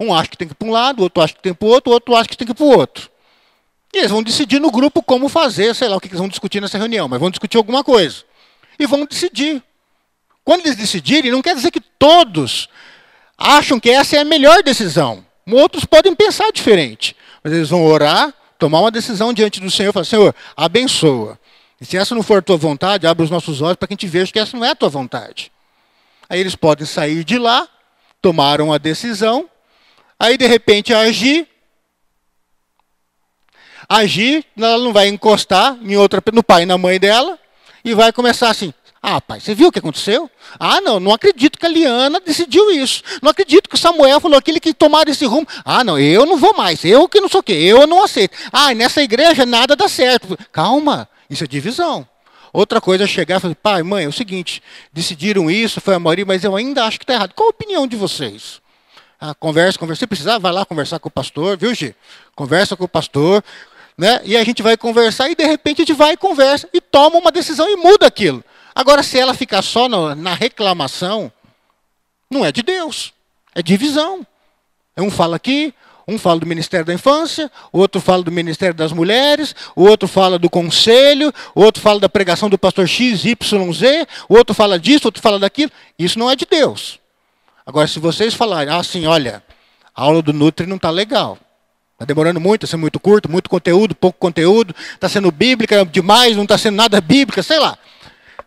Um 0.00 0.14
acha 0.14 0.30
que 0.30 0.36
tem 0.36 0.46
que 0.46 0.54
ir 0.54 0.56
para 0.56 0.68
um 0.68 0.70
lado, 0.70 1.02
outro 1.02 1.22
acha 1.22 1.34
que 1.34 1.42
tem 1.42 1.52
que 1.52 1.56
ir 1.56 1.58
para 1.58 1.66
o 1.66 1.70
outro, 1.70 1.92
outro 1.92 2.14
acha 2.14 2.28
que 2.28 2.36
tem 2.36 2.46
que 2.46 2.52
ir 2.52 2.54
para 2.54 2.64
o 2.64 2.78
outro. 2.78 3.10
E 3.92 3.98
eles 3.98 4.10
vão 4.10 4.22
decidir 4.22 4.60
no 4.60 4.70
grupo 4.70 5.02
como 5.02 5.28
fazer, 5.28 5.74
sei 5.74 5.88
lá 5.88 5.96
o 5.96 6.00
que 6.00 6.08
eles 6.08 6.18
vão 6.18 6.28
discutir 6.28 6.60
nessa 6.60 6.78
reunião, 6.78 7.08
mas 7.08 7.18
vão 7.18 7.30
discutir 7.30 7.56
alguma 7.56 7.82
coisa. 7.82 8.22
E 8.78 8.86
vão 8.86 9.04
decidir. 9.04 9.62
Quando 10.44 10.60
eles 10.60 10.76
decidirem, 10.76 11.30
não 11.30 11.42
quer 11.42 11.54
dizer 11.54 11.70
que 11.70 11.80
todos 11.80 12.68
acham 13.36 13.80
que 13.80 13.90
essa 13.90 14.16
é 14.16 14.20
a 14.20 14.24
melhor 14.24 14.62
decisão. 14.62 15.24
Outros 15.50 15.84
podem 15.84 16.14
pensar 16.14 16.50
diferente. 16.52 17.16
Mas 17.42 17.52
eles 17.52 17.70
vão 17.70 17.84
orar, 17.84 18.32
tomar 18.58 18.80
uma 18.80 18.90
decisão 18.90 19.32
diante 19.32 19.60
do 19.60 19.70
Senhor 19.70 19.92
falar: 19.92 20.04
Senhor, 20.04 20.34
abençoa. 20.56 21.38
E 21.80 21.86
se 21.86 21.96
essa 21.96 22.14
não 22.14 22.22
for 22.22 22.38
a 22.38 22.42
tua 22.42 22.56
vontade, 22.56 23.06
abre 23.06 23.24
os 23.24 23.30
nossos 23.30 23.62
olhos 23.62 23.76
para 23.76 23.88
que 23.88 23.94
a 23.94 23.96
gente 23.96 24.06
veja 24.06 24.32
que 24.32 24.38
essa 24.38 24.56
não 24.56 24.64
é 24.64 24.70
a 24.70 24.74
tua 24.74 24.88
vontade. 24.88 25.52
Aí 26.28 26.40
eles 26.40 26.54
podem 26.54 26.84
sair 26.84 27.24
de 27.24 27.38
lá, 27.38 27.66
tomaram 28.20 28.72
a 28.72 28.78
decisão, 28.78 29.48
aí 30.18 30.36
de 30.36 30.46
repente 30.46 30.92
agir. 30.92 31.46
Agir, 33.88 34.44
ela 34.56 34.78
não 34.78 34.92
vai 34.92 35.08
encostar 35.08 35.78
em 35.80 35.96
outra, 35.96 36.22
no 36.32 36.42
pai 36.42 36.64
e 36.64 36.66
na 36.66 36.76
mãe 36.76 37.00
dela, 37.00 37.38
e 37.82 37.94
vai 37.94 38.12
começar 38.12 38.50
assim: 38.50 38.72
ah, 39.00 39.20
pai, 39.20 39.40
você 39.40 39.54
viu 39.54 39.68
o 39.68 39.72
que 39.72 39.78
aconteceu? 39.78 40.28
Ah, 40.58 40.80
não, 40.80 40.98
não 40.98 41.12
acredito 41.12 41.58
que 41.58 41.64
a 41.64 41.68
Liana 41.68 42.20
decidiu 42.20 42.70
isso. 42.70 43.02
Não 43.22 43.30
acredito 43.30 43.68
que 43.68 43.76
o 43.76 43.78
Samuel 43.78 44.20
falou 44.20 44.36
aquele 44.36 44.58
que 44.58 44.74
tomaram 44.74 45.10
esse 45.10 45.24
rumo. 45.24 45.46
Ah, 45.64 45.84
não, 45.84 45.98
eu 45.98 46.26
não 46.26 46.36
vou 46.36 46.54
mais. 46.56 46.84
Eu 46.84 47.08
que 47.08 47.20
não 47.20 47.28
sou 47.28 47.40
o 47.40 47.42
quê. 47.42 47.52
Eu 47.52 47.86
não 47.86 48.02
aceito. 48.02 48.36
Ah, 48.52 48.74
nessa 48.74 49.02
igreja 49.02 49.46
nada 49.46 49.76
dá 49.76 49.88
certo. 49.88 50.36
Calma, 50.50 51.08
isso 51.30 51.44
é 51.44 51.46
divisão. 51.46 52.06
Outra 52.52 52.80
coisa 52.80 53.04
é 53.04 53.06
chegar 53.06 53.36
e 53.36 53.40
falar, 53.40 53.54
pai, 53.54 53.82
mãe, 53.82 54.04
é 54.04 54.08
o 54.08 54.12
seguinte, 54.12 54.62
decidiram 54.92 55.50
isso, 55.50 55.80
foi 55.80 55.94
a 55.94 55.98
maioria, 55.98 56.24
mas 56.26 56.42
eu 56.44 56.56
ainda 56.56 56.84
acho 56.84 56.98
que 56.98 57.04
está 57.04 57.14
errado. 57.14 57.34
Qual 57.34 57.48
a 57.48 57.50
opinião 57.50 57.86
de 57.86 57.94
vocês? 57.94 58.60
Ah, 59.20 59.34
conversa, 59.34 59.78
conversa. 59.78 60.00
Se 60.00 60.06
precisar, 60.06 60.38
vai 60.38 60.52
lá 60.52 60.64
conversar 60.64 60.98
com 61.00 61.08
o 61.08 61.12
pastor, 61.12 61.56
viu, 61.56 61.74
Gi? 61.74 61.94
Conversa 62.36 62.76
com 62.76 62.84
o 62.84 62.88
pastor, 62.88 63.42
né? 63.96 64.20
E 64.24 64.36
a 64.36 64.44
gente 64.44 64.62
vai 64.62 64.76
conversar 64.76 65.28
e 65.28 65.34
de 65.34 65.44
repente 65.44 65.82
a 65.82 65.84
gente 65.84 65.96
vai 65.96 66.12
e 66.12 66.16
conversa 66.16 66.68
e 66.72 66.80
toma 66.80 67.18
uma 67.18 67.32
decisão 67.32 67.68
e 67.68 67.76
muda 67.76 68.06
aquilo. 68.06 68.44
Agora, 68.74 69.02
se 69.02 69.18
ela 69.18 69.34
ficar 69.34 69.60
só 69.62 69.88
no, 69.88 70.14
na 70.14 70.34
reclamação, 70.34 71.32
não 72.30 72.44
é 72.44 72.52
de 72.52 72.62
Deus, 72.62 73.12
é 73.54 73.60
divisão. 73.60 74.24
Um 74.96 75.10
fala 75.10 75.34
aqui, 75.34 75.74
um 76.06 76.16
fala 76.16 76.38
do 76.38 76.46
Ministério 76.46 76.86
da 76.86 76.94
Infância, 76.94 77.50
o 77.72 77.80
outro 77.80 78.00
fala 78.00 78.22
do 78.22 78.30
Ministério 78.30 78.74
das 78.74 78.92
Mulheres, 78.92 79.54
o 79.74 79.82
outro 79.82 80.06
fala 80.06 80.38
do 80.38 80.48
Conselho, 80.48 81.32
o 81.56 81.62
outro 81.62 81.82
fala 81.82 81.98
da 81.98 82.08
pregação 82.08 82.48
do 82.48 82.56
pastor 82.56 82.86
X, 82.86 83.24
Y, 83.24 83.72
Z, 83.72 84.06
o 84.28 84.36
outro 84.36 84.54
fala 84.54 84.78
disso, 84.78 85.06
o 85.06 85.08
outro 85.08 85.20
fala 85.20 85.40
daquilo. 85.40 85.72
Isso 85.98 86.18
não 86.20 86.30
é 86.30 86.36
de 86.36 86.46
Deus. 86.46 87.00
Agora, 87.68 87.86
se 87.86 87.98
vocês 87.98 88.32
falarem 88.32 88.72
assim, 88.72 89.04
olha, 89.04 89.42
a 89.94 90.02
aula 90.02 90.22
do 90.22 90.32
Nutri 90.32 90.66
não 90.66 90.76
está 90.76 90.88
legal. 90.88 91.36
Está 91.92 92.06
demorando 92.06 92.40
muito, 92.40 92.64
está 92.64 92.70
sendo 92.70 92.80
muito 92.80 92.98
curto, 92.98 93.30
muito 93.30 93.50
conteúdo, 93.50 93.94
pouco 93.94 94.18
conteúdo, 94.18 94.74
está 94.94 95.06
sendo 95.06 95.30
bíblica 95.30 95.84
demais, 95.84 96.34
não 96.34 96.44
está 96.44 96.56
sendo 96.56 96.76
nada 96.76 96.98
bíblica, 96.98 97.42
sei 97.42 97.58
lá. 97.58 97.76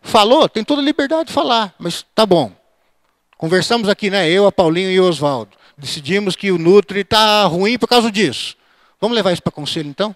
Falou, 0.02 0.50
tem 0.50 0.64
toda 0.64 0.82
a 0.82 0.84
liberdade 0.84 1.26
de 1.26 1.34
falar, 1.34 1.72
mas 1.78 2.04
tá 2.16 2.26
bom. 2.26 2.52
Conversamos 3.38 3.90
aqui, 3.90 4.10
né? 4.10 4.28
Eu, 4.28 4.48
a 4.48 4.52
Paulinho 4.52 4.90
e 4.90 5.00
o 5.00 5.08
Oswaldo. 5.08 5.52
Decidimos 5.78 6.36
que 6.36 6.52
o 6.52 6.58
Nutri 6.58 7.02
está 7.02 7.44
ruim 7.44 7.78
por 7.78 7.88
causa 7.88 8.12
disso. 8.12 8.58
Vamos 9.00 9.16
levar 9.16 9.34
isso 9.34 9.44
para 9.44 9.52
conselho 9.52 9.88
então? 9.88 10.16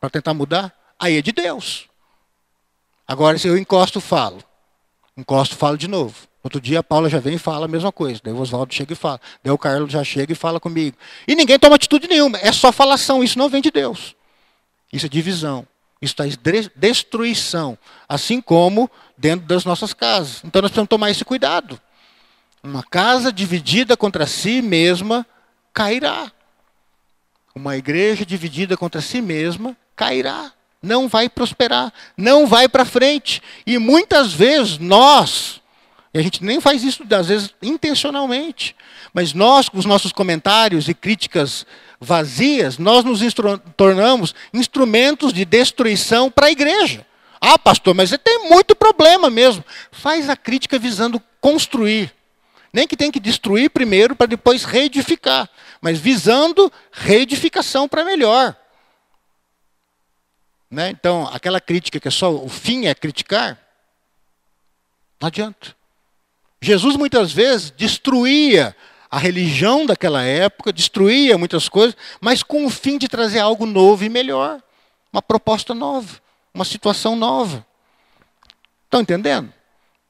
Para 0.00 0.08
tentar 0.08 0.32
mudar? 0.32 0.72
Aí 0.98 1.18
é 1.18 1.20
de 1.20 1.32
Deus. 1.32 1.86
Agora, 3.06 3.36
se 3.36 3.46
eu 3.46 3.58
encosto, 3.58 4.00
falo. 4.00 4.42
Encosto, 5.14 5.56
falo 5.56 5.76
de 5.76 5.88
novo. 5.88 6.27
Outro 6.42 6.60
dia 6.60 6.80
a 6.80 6.82
Paula 6.82 7.08
já 7.10 7.18
vem 7.18 7.34
e 7.34 7.38
fala 7.38 7.66
a 7.66 7.68
mesma 7.68 7.90
coisa. 7.90 8.20
Daí 8.22 8.32
o 8.32 8.40
Oswaldo 8.40 8.72
chega 8.72 8.92
e 8.92 8.96
fala. 8.96 9.20
Daí 9.42 9.52
o 9.52 9.58
Carlos 9.58 9.92
já 9.92 10.04
chega 10.04 10.32
e 10.32 10.36
fala 10.36 10.60
comigo. 10.60 10.96
E 11.26 11.34
ninguém 11.34 11.58
toma 11.58 11.76
atitude 11.76 12.06
nenhuma. 12.06 12.38
É 12.38 12.52
só 12.52 12.70
falação. 12.70 13.22
Isso 13.22 13.38
não 13.38 13.48
vem 13.48 13.60
de 13.60 13.70
Deus. 13.70 14.14
Isso 14.92 15.06
é 15.06 15.08
divisão. 15.08 15.66
Isso 16.00 16.14
traz 16.14 16.38
destruição, 16.76 17.76
assim 18.08 18.40
como 18.40 18.88
dentro 19.16 19.46
das 19.46 19.64
nossas 19.64 19.92
casas. 19.92 20.42
Então 20.44 20.62
nós 20.62 20.70
precisamos 20.70 20.88
tomar 20.88 21.10
esse 21.10 21.24
cuidado. 21.24 21.80
Uma 22.62 22.84
casa 22.84 23.32
dividida 23.32 23.96
contra 23.96 24.26
si 24.26 24.62
mesma 24.62 25.26
cairá. 25.72 26.30
Uma 27.54 27.76
igreja 27.76 28.24
dividida 28.24 28.76
contra 28.76 29.00
si 29.00 29.20
mesma 29.20 29.76
cairá. 29.96 30.52
Não 30.80 31.08
vai 31.08 31.28
prosperar, 31.28 31.92
não 32.16 32.46
vai 32.46 32.68
para 32.68 32.84
frente. 32.84 33.42
E 33.66 33.78
muitas 33.78 34.32
vezes 34.32 34.78
nós, 34.78 35.60
e 36.12 36.18
a 36.18 36.22
gente 36.22 36.42
nem 36.42 36.60
faz 36.60 36.82
isso, 36.82 37.04
às 37.10 37.28
vezes, 37.28 37.54
intencionalmente, 37.60 38.74
mas 39.12 39.34
nós, 39.34 39.68
com 39.68 39.78
os 39.78 39.84
nossos 39.84 40.12
comentários 40.12 40.88
e 40.88 40.94
críticas 40.94 41.66
vazias, 42.00 42.78
nós 42.78 43.04
nos 43.04 43.22
instru 43.22 43.58
tornamos 43.76 44.34
instrumentos 44.52 45.32
de 45.32 45.44
destruição 45.44 46.30
para 46.30 46.46
a 46.46 46.50
igreja. 46.50 47.06
Ah, 47.40 47.58
pastor, 47.58 47.94
mas 47.94 48.10
você 48.10 48.18
tem 48.18 48.48
muito 48.48 48.74
problema 48.74 49.30
mesmo. 49.30 49.64
Faz 49.92 50.28
a 50.28 50.36
crítica 50.36 50.78
visando 50.78 51.22
construir. 51.40 52.12
Nem 52.72 52.86
que 52.86 52.96
tem 52.96 53.10
que 53.10 53.20
destruir 53.20 53.70
primeiro 53.70 54.16
para 54.16 54.26
depois 54.26 54.64
reedificar, 54.64 55.48
mas 55.80 55.98
visando 55.98 56.70
reedificação 56.92 57.88
para 57.88 58.04
melhor. 58.04 58.56
Né? 60.70 60.90
Então, 60.90 61.28
aquela 61.32 61.60
crítica 61.60 61.98
que 61.98 62.08
é 62.08 62.10
só 62.10 62.30
o 62.30 62.48
fim 62.48 62.86
é 62.86 62.94
criticar, 62.94 63.58
não 65.20 65.28
adianta. 65.28 65.77
Jesus 66.60 66.96
muitas 66.96 67.32
vezes 67.32 67.70
destruía 67.70 68.74
a 69.10 69.18
religião 69.18 69.86
daquela 69.86 70.22
época, 70.22 70.72
destruía 70.72 71.38
muitas 71.38 71.68
coisas, 71.68 71.96
mas 72.20 72.42
com 72.42 72.66
o 72.66 72.70
fim 72.70 72.98
de 72.98 73.08
trazer 73.08 73.38
algo 73.38 73.64
novo 73.64 74.04
e 74.04 74.08
melhor. 74.08 74.60
Uma 75.12 75.22
proposta 75.22 75.74
nova, 75.74 76.20
uma 76.52 76.64
situação 76.64 77.16
nova. 77.16 77.64
Estão 78.84 79.00
entendendo? 79.00 79.52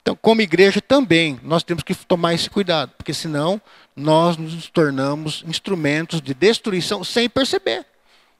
Então, 0.02 0.16
como 0.20 0.40
igreja 0.40 0.80
também, 0.80 1.38
nós 1.42 1.62
temos 1.62 1.84
que 1.84 1.94
tomar 1.94 2.32
esse 2.34 2.48
cuidado, 2.48 2.92
porque 2.96 3.12
senão 3.12 3.60
nós 3.94 4.36
nos 4.36 4.68
tornamos 4.68 5.44
instrumentos 5.46 6.20
de 6.20 6.32
destruição 6.32 7.04
sem 7.04 7.28
perceber, 7.28 7.84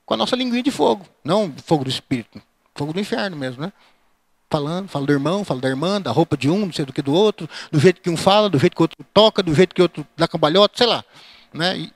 com 0.07 0.15
a 0.15 0.17
nossa 0.17 0.35
linguinha 0.35 0.63
de 0.63 0.71
fogo. 0.71 1.07
Não 1.23 1.53
fogo 1.65 1.85
do 1.85 1.91
espírito, 1.91 2.41
fogo 2.75 2.93
do 2.93 3.01
inferno 3.01 3.37
mesmo, 3.37 3.63
né? 3.63 3.73
Falando, 4.51 4.89
fala 4.89 5.07
do 5.07 5.13
irmão, 5.13 5.45
fala 5.45 5.61
da 5.61 5.69
irmã, 5.69 6.01
da 6.01 6.11
roupa 6.11 6.37
de 6.37 6.49
um, 6.49 6.67
não 6.67 6.73
sei 6.73 6.85
do 6.85 6.93
que 6.93 7.03
do 7.03 7.13
outro, 7.13 7.49
do 7.71 7.79
jeito 7.79 8.01
que 8.01 8.09
um 8.09 8.17
fala, 8.17 8.49
do 8.49 8.59
jeito 8.59 8.75
que 8.75 8.81
o 8.81 8.85
outro 8.85 9.05
toca, 9.13 9.43
do 9.43 9.55
jeito 9.55 9.75
que 9.75 9.81
o 9.81 9.85
outro 9.85 10.07
dá 10.17 10.27
cambalhota, 10.27 10.79
sei 10.79 10.87
lá. 10.87 11.05
Né? 11.53 11.79
E, 11.79 11.93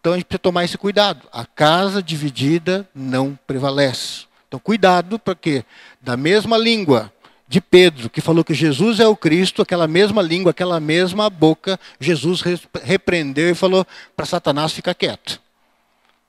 então 0.00 0.12
a 0.12 0.16
gente 0.16 0.26
precisa 0.26 0.38
tomar 0.38 0.64
esse 0.64 0.78
cuidado. 0.78 1.28
A 1.32 1.44
casa 1.44 2.02
dividida 2.02 2.88
não 2.94 3.38
prevalece. 3.46 4.24
Então 4.48 4.58
cuidado, 4.58 5.18
porque 5.18 5.64
da 6.00 6.16
mesma 6.16 6.56
língua 6.56 7.12
de 7.48 7.60
Pedro, 7.60 8.08
que 8.08 8.20
falou 8.20 8.42
que 8.42 8.54
Jesus 8.54 8.98
é 8.98 9.06
o 9.06 9.16
Cristo, 9.16 9.62
aquela 9.62 9.86
mesma 9.86 10.22
língua, 10.22 10.50
aquela 10.50 10.80
mesma 10.80 11.28
boca, 11.28 11.78
Jesus 12.00 12.42
repreendeu 12.82 13.50
e 13.50 13.54
falou 13.54 13.86
para 14.16 14.26
Satanás 14.26 14.72
ficar 14.72 14.94
quieto. 14.94 15.40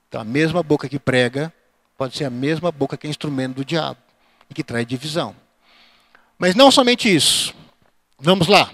Então 0.08 0.20
a 0.20 0.24
mesma 0.24 0.62
boca 0.62 0.88
que 0.88 0.98
prega 0.98 1.52
pode 1.96 2.16
ser 2.16 2.24
a 2.24 2.30
mesma 2.30 2.70
boca 2.70 2.96
que 2.96 3.06
é 3.06 3.10
instrumento 3.10 3.56
do 3.56 3.64
diabo 3.64 4.07
e 4.50 4.54
que 4.54 4.64
traz 4.64 4.86
divisão. 4.86 5.34
Mas 6.38 6.54
não 6.54 6.70
somente 6.70 7.14
isso. 7.14 7.54
Vamos 8.18 8.46
lá. 8.46 8.70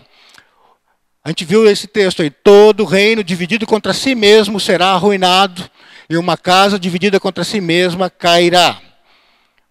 A 1.24 1.30
gente 1.30 1.44
viu 1.44 1.66
esse 1.68 1.86
texto 1.86 2.22
aí. 2.22 2.30
Todo 2.30 2.84
reino 2.84 3.24
dividido 3.24 3.66
contra 3.66 3.94
si 3.94 4.14
mesmo 4.14 4.60
será 4.60 4.88
arruinado, 4.88 5.70
e 6.08 6.16
uma 6.18 6.36
casa 6.36 6.78
dividida 6.78 7.18
contra 7.18 7.44
si 7.44 7.60
mesma 7.60 8.10
cairá. 8.10 8.78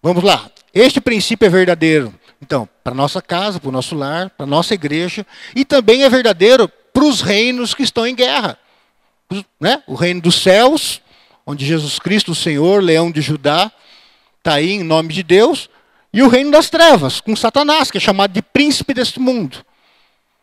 Vamos 0.02 0.24
lá. 0.24 0.50
Este 0.74 1.00
princípio 1.00 1.46
é 1.46 1.48
verdadeiro. 1.48 2.12
Então, 2.42 2.68
para 2.82 2.94
nossa 2.94 3.22
casa, 3.22 3.60
para 3.60 3.68
o 3.68 3.72
nosso 3.72 3.94
lar, 3.94 4.30
para 4.30 4.44
nossa 4.44 4.74
igreja, 4.74 5.24
e 5.54 5.64
também 5.64 6.02
é 6.02 6.10
verdadeiro 6.10 6.68
para 6.92 7.04
os 7.04 7.20
reinos 7.20 7.72
que 7.72 7.82
estão 7.82 8.06
em 8.06 8.14
guerra. 8.14 8.58
Né? 9.60 9.82
O 9.86 9.94
reino 9.94 10.20
dos 10.20 10.34
céus, 10.42 11.00
onde 11.46 11.64
Jesus 11.64 11.98
Cristo, 11.98 12.32
o 12.32 12.34
Senhor, 12.34 12.82
leão 12.82 13.10
de 13.10 13.20
Judá, 13.20 13.70
está 14.38 14.54
aí 14.54 14.72
em 14.72 14.82
nome 14.82 15.14
de 15.14 15.22
Deus, 15.22 15.70
e 16.14 16.22
o 16.22 16.28
reino 16.28 16.52
das 16.52 16.70
trevas, 16.70 17.20
com 17.20 17.34
Satanás, 17.34 17.90
que 17.90 17.98
é 17.98 18.00
chamado 18.00 18.30
de 18.32 18.40
príncipe 18.40 18.94
deste 18.94 19.18
mundo, 19.18 19.66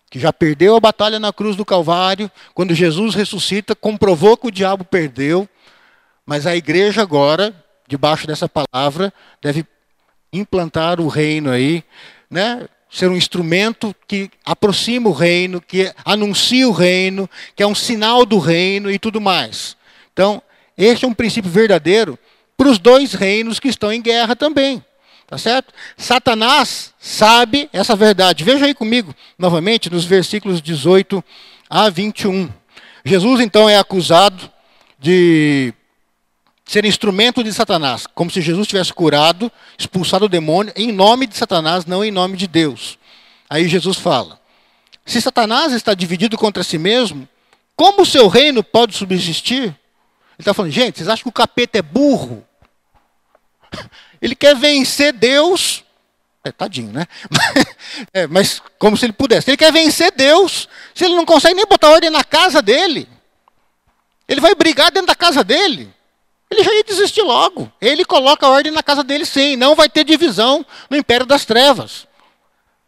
que 0.10 0.20
já 0.20 0.34
perdeu 0.34 0.76
a 0.76 0.82
batalha 0.82 1.18
na 1.18 1.32
cruz 1.32 1.56
do 1.56 1.64
Calvário, 1.64 2.30
quando 2.54 2.76
Jesus 2.76 3.16
ressuscita, 3.16 3.74
comprovou 3.74 4.36
que 4.36 4.48
o 4.48 4.52
diabo 4.52 4.84
perdeu, 4.84 5.48
mas 6.26 6.46
a 6.46 6.54
igreja 6.58 7.02
agora, 7.02 7.56
debaixo 7.88 8.28
dessa 8.28 8.50
palavra, 8.50 9.14
deve 9.42 9.66
implantar 10.34 11.00
o 11.00 11.08
reino 11.08 11.50
aí, 11.50 11.86
né, 12.30 12.68
ser 12.90 13.10
um 13.10 13.16
instrumento 13.16 13.96
que 14.06 14.30
aproxima 14.44 15.08
o 15.08 15.14
reino, 15.14 15.62
que 15.62 15.90
anuncia 16.04 16.68
o 16.68 16.74
reino, 16.74 17.30
que 17.56 17.64
é 17.64 17.68
um 17.68 17.74
sinal 17.74 18.26
do 18.26 18.40
reino 18.40 18.92
e 18.92 19.00
tudo 19.00 19.22
mais. 19.22 19.78
Então, 20.12 20.42
este 20.78 21.06
é 21.06 21.08
um 21.08 21.14
princípio 21.14 21.50
verdadeiro 21.50 22.20
para 22.58 22.68
os 22.68 22.78
dois 22.78 23.14
reinos 23.14 23.58
que 23.58 23.70
estão 23.70 23.90
em 23.94 24.02
guerra 24.02 24.36
também. 24.36 24.84
Tá 25.32 25.38
certo? 25.38 25.74
Satanás 25.96 26.94
sabe 27.00 27.70
essa 27.72 27.96
verdade. 27.96 28.44
Veja 28.44 28.66
aí 28.66 28.74
comigo, 28.74 29.16
novamente, 29.40 29.90
nos 29.90 30.04
versículos 30.04 30.62
18 30.62 31.24
a 31.70 31.90
21. 31.90 32.52
Jesus, 33.06 33.40
então, 33.40 33.70
é 33.70 33.78
acusado 33.78 34.52
de 35.00 35.74
ser 36.66 36.84
instrumento 36.84 37.46
de 37.46 37.54
Satanás, 37.54 38.06
como 38.14 38.30
se 38.30 38.42
Jesus 38.42 38.68
tivesse 38.68 38.94
curado, 38.94 39.50
expulsado 39.78 40.26
o 40.26 40.30
demônio 40.30 40.74
em 40.76 40.92
nome 40.92 41.26
de 41.26 41.38
Satanás, 41.38 41.86
não 41.86 42.04
em 42.04 42.12
nome 42.12 42.36
de 42.36 42.46
Deus. 42.46 43.00
Aí 43.50 43.70
Jesus 43.70 43.98
fala: 43.98 44.38
se 45.06 45.22
Satanás 45.22 45.72
está 45.72 45.94
dividido 45.94 46.38
contra 46.38 46.62
si 46.62 46.78
mesmo, 46.78 47.26
como 47.74 48.02
o 48.02 48.06
seu 48.06 48.28
reino 48.28 48.62
pode 48.62 48.98
subsistir? 48.98 49.64
Ele 49.64 49.76
está 50.40 50.54
falando, 50.54 50.74
gente, 50.74 50.98
vocês 50.98 51.08
acham 51.08 51.24
que 51.24 51.30
o 51.30 51.32
capeta 51.32 51.80
é 51.80 51.82
burro? 51.82 52.46
Ele 54.22 54.36
quer 54.36 54.56
vencer 54.56 55.12
Deus. 55.14 55.84
É, 56.44 56.52
tadinho, 56.52 56.92
né? 56.92 57.06
é, 58.14 58.28
mas 58.28 58.62
como 58.78 58.98
se 58.98 59.06
ele 59.06 59.14
pudesse. 59.14 59.50
Ele 59.50 59.58
quer 59.58 59.72
vencer 59.72 60.12
Deus. 60.12 60.68
Se 60.94 61.06
ele 61.06 61.16
não 61.16 61.26
consegue 61.26 61.56
nem 61.56 61.66
botar 61.66 61.90
ordem 61.90 62.10
na 62.10 62.24
casa 62.24 62.62
dele. 62.62 63.08
Ele 64.28 64.42
vai 64.42 64.56
brigar 64.56 64.92
dentro 64.92 65.08
da 65.08 65.16
casa 65.16 65.44
dele. 65.44 65.94
Ele 66.50 66.64
já 66.64 66.74
ia 66.74 66.84
desistir 66.84 67.22
logo. 67.22 67.72
Ele 67.80 68.04
coloca 68.04 68.46
a 68.46 68.50
ordem 68.50 68.72
na 68.72 68.84
casa 68.84 69.04
dele, 69.04 69.26
sim. 69.26 69.56
Não 69.56 69.76
vai 69.76 69.90
ter 69.90 70.04
divisão 70.04 70.66
no 70.90 70.98
império 70.98 71.26
das 71.26 71.46
trevas. 71.46 72.08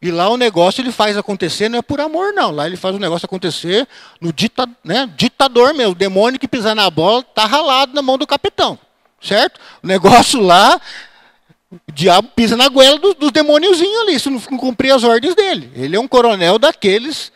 E 0.01 0.11
lá 0.11 0.27
o 0.27 0.35
negócio 0.35 0.81
ele 0.81 0.91
faz 0.91 1.15
acontecer, 1.15 1.69
não 1.69 1.79
é 1.79 1.81
por 1.81 2.01
amor, 2.01 2.33
não. 2.33 2.51
Lá 2.51 2.67
ele 2.67 2.75
faz 2.75 2.93
o 2.93 2.99
negócio 2.99 3.25
acontecer 3.25 3.87
no 4.19 4.33
dita, 4.33 4.67
né, 4.83 5.09
ditador 5.15 5.73
mesmo. 5.73 5.93
O 5.93 5.95
demônio 5.95 6.37
que 6.37 6.47
pisar 6.47 6.75
na 6.75 6.89
bola 6.89 7.21
está 7.21 7.45
ralado 7.45 7.93
na 7.93 8.01
mão 8.01 8.17
do 8.17 8.27
capitão. 8.27 8.77
Certo? 9.21 9.61
O 9.81 9.87
negócio 9.87 10.41
lá 10.41 10.81
o 11.87 11.91
diabo 11.91 12.29
pisa 12.35 12.55
na 12.55 12.67
goela 12.67 12.99
dos 12.99 13.15
do 13.15 13.31
demôniozinhos 13.31 14.01
ali, 14.01 14.19
se 14.19 14.29
não 14.29 14.39
cumprir 14.39 14.91
as 14.91 15.03
ordens 15.03 15.35
dele. 15.35 15.71
Ele 15.75 15.95
é 15.95 15.99
um 15.99 16.07
coronel 16.07 16.59
daqueles 16.59 17.31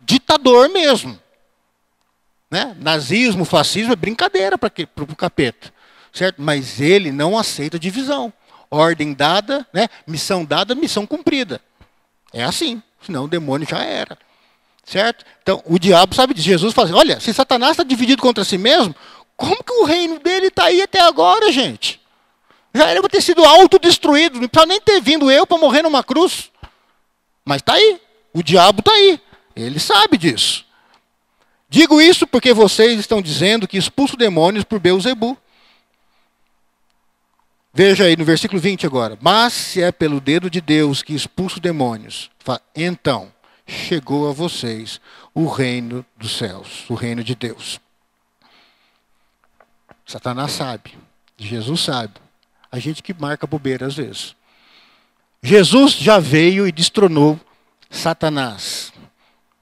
ditador 0.00 0.68
mesmo. 0.68 1.18
Né? 2.50 2.74
Nazismo, 2.80 3.44
fascismo 3.44 3.92
é 3.92 3.96
brincadeira 3.96 4.56
para 4.56 4.72
o 5.02 5.16
capeta. 5.16 5.72
Certo? 6.12 6.40
Mas 6.40 6.80
ele 6.80 7.12
não 7.12 7.38
aceita 7.38 7.78
divisão. 7.78 8.32
Ordem 8.70 9.12
dada, 9.12 9.66
né? 9.72 9.88
missão 10.06 10.44
dada, 10.44 10.74
missão 10.74 11.06
cumprida. 11.06 11.60
É 12.32 12.42
assim. 12.42 12.82
Senão 13.02 13.24
o 13.24 13.28
demônio 13.28 13.66
já 13.68 13.82
era. 13.82 14.18
Certo? 14.84 15.24
Então, 15.42 15.62
o 15.66 15.78
diabo 15.78 16.14
sabe 16.14 16.32
disso. 16.32 16.48
Jesus 16.48 16.74
fala 16.74 16.88
assim, 16.88 16.96
olha, 16.96 17.20
se 17.20 17.32
Satanás 17.32 17.72
está 17.72 17.84
dividido 17.84 18.22
contra 18.22 18.44
si 18.44 18.56
mesmo, 18.56 18.94
como 19.36 19.62
que 19.62 19.72
o 19.72 19.84
reino 19.84 20.18
dele 20.18 20.46
está 20.46 20.64
aí 20.64 20.82
até 20.82 21.00
agora, 21.00 21.52
gente? 21.52 22.00
Já 22.78 22.86
era 22.86 23.00
para 23.00 23.10
ter 23.10 23.20
sido 23.20 23.44
autodestruído, 23.44 24.40
não 24.40 24.46
precisa 24.46 24.68
nem 24.68 24.80
ter 24.80 25.00
vindo 25.00 25.28
eu 25.28 25.44
para 25.44 25.58
morrer 25.58 25.82
numa 25.82 26.04
cruz. 26.04 26.48
Mas 27.44 27.56
está 27.56 27.72
aí, 27.72 28.00
o 28.32 28.40
diabo 28.40 28.78
está 28.78 28.92
aí, 28.92 29.20
ele 29.56 29.80
sabe 29.80 30.16
disso. 30.16 30.64
Digo 31.68 32.00
isso 32.00 32.24
porque 32.24 32.52
vocês 32.52 33.00
estão 33.00 33.20
dizendo 33.20 33.66
que 33.66 33.76
expulso 33.76 34.16
demônios 34.16 34.62
por 34.62 34.78
Beuzebu. 34.78 35.36
Veja 37.74 38.04
aí 38.04 38.16
no 38.16 38.24
versículo 38.24 38.60
20 38.60 38.86
agora. 38.86 39.18
Mas 39.20 39.54
se 39.54 39.82
é 39.82 39.90
pelo 39.90 40.20
dedo 40.20 40.48
de 40.48 40.60
Deus 40.60 41.02
que 41.02 41.16
expulso 41.16 41.58
demônios, 41.58 42.30
então 42.76 43.32
chegou 43.66 44.30
a 44.30 44.32
vocês 44.32 45.00
o 45.34 45.48
reino 45.48 46.06
dos 46.16 46.38
céus, 46.38 46.88
o 46.88 46.94
reino 46.94 47.24
de 47.24 47.34
Deus. 47.34 47.80
Satanás 50.06 50.52
sabe, 50.52 50.96
Jesus 51.36 51.80
sabe. 51.80 52.27
A 52.70 52.78
gente 52.78 53.02
que 53.02 53.14
marca 53.14 53.46
bobeira 53.46 53.86
às 53.86 53.94
vezes. 53.94 54.36
Jesus 55.42 55.92
já 55.92 56.18
veio 56.18 56.66
e 56.66 56.72
destronou 56.72 57.38
Satanás. 57.90 58.92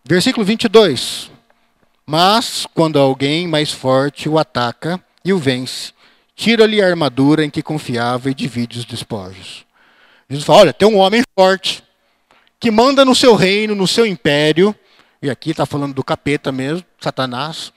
Versículo 0.04 0.44
22. 0.44 1.30
Mas 2.06 2.66
quando 2.72 2.98
alguém 2.98 3.48
mais 3.48 3.72
forte 3.72 4.28
o 4.28 4.38
ataca 4.38 5.02
e 5.24 5.32
o 5.32 5.38
vence, 5.38 5.92
tira-lhe 6.34 6.80
a 6.80 6.86
armadura 6.86 7.44
em 7.44 7.50
que 7.50 7.62
confiava 7.62 8.30
e 8.30 8.34
divide 8.34 8.78
os 8.78 8.84
despojos. 8.84 9.64
Jesus 10.28 10.44
fala: 10.44 10.60
olha, 10.60 10.72
tem 10.72 10.86
um 10.86 10.98
homem 10.98 11.22
forte 11.36 11.82
que 12.60 12.70
manda 12.70 13.04
no 13.04 13.14
seu 13.14 13.34
reino, 13.34 13.74
no 13.74 13.86
seu 13.86 14.06
império, 14.06 14.74
e 15.20 15.28
aqui 15.28 15.50
está 15.50 15.66
falando 15.66 15.94
do 15.94 16.04
capeta 16.04 16.52
mesmo, 16.52 16.84
Satanás, 17.00 17.72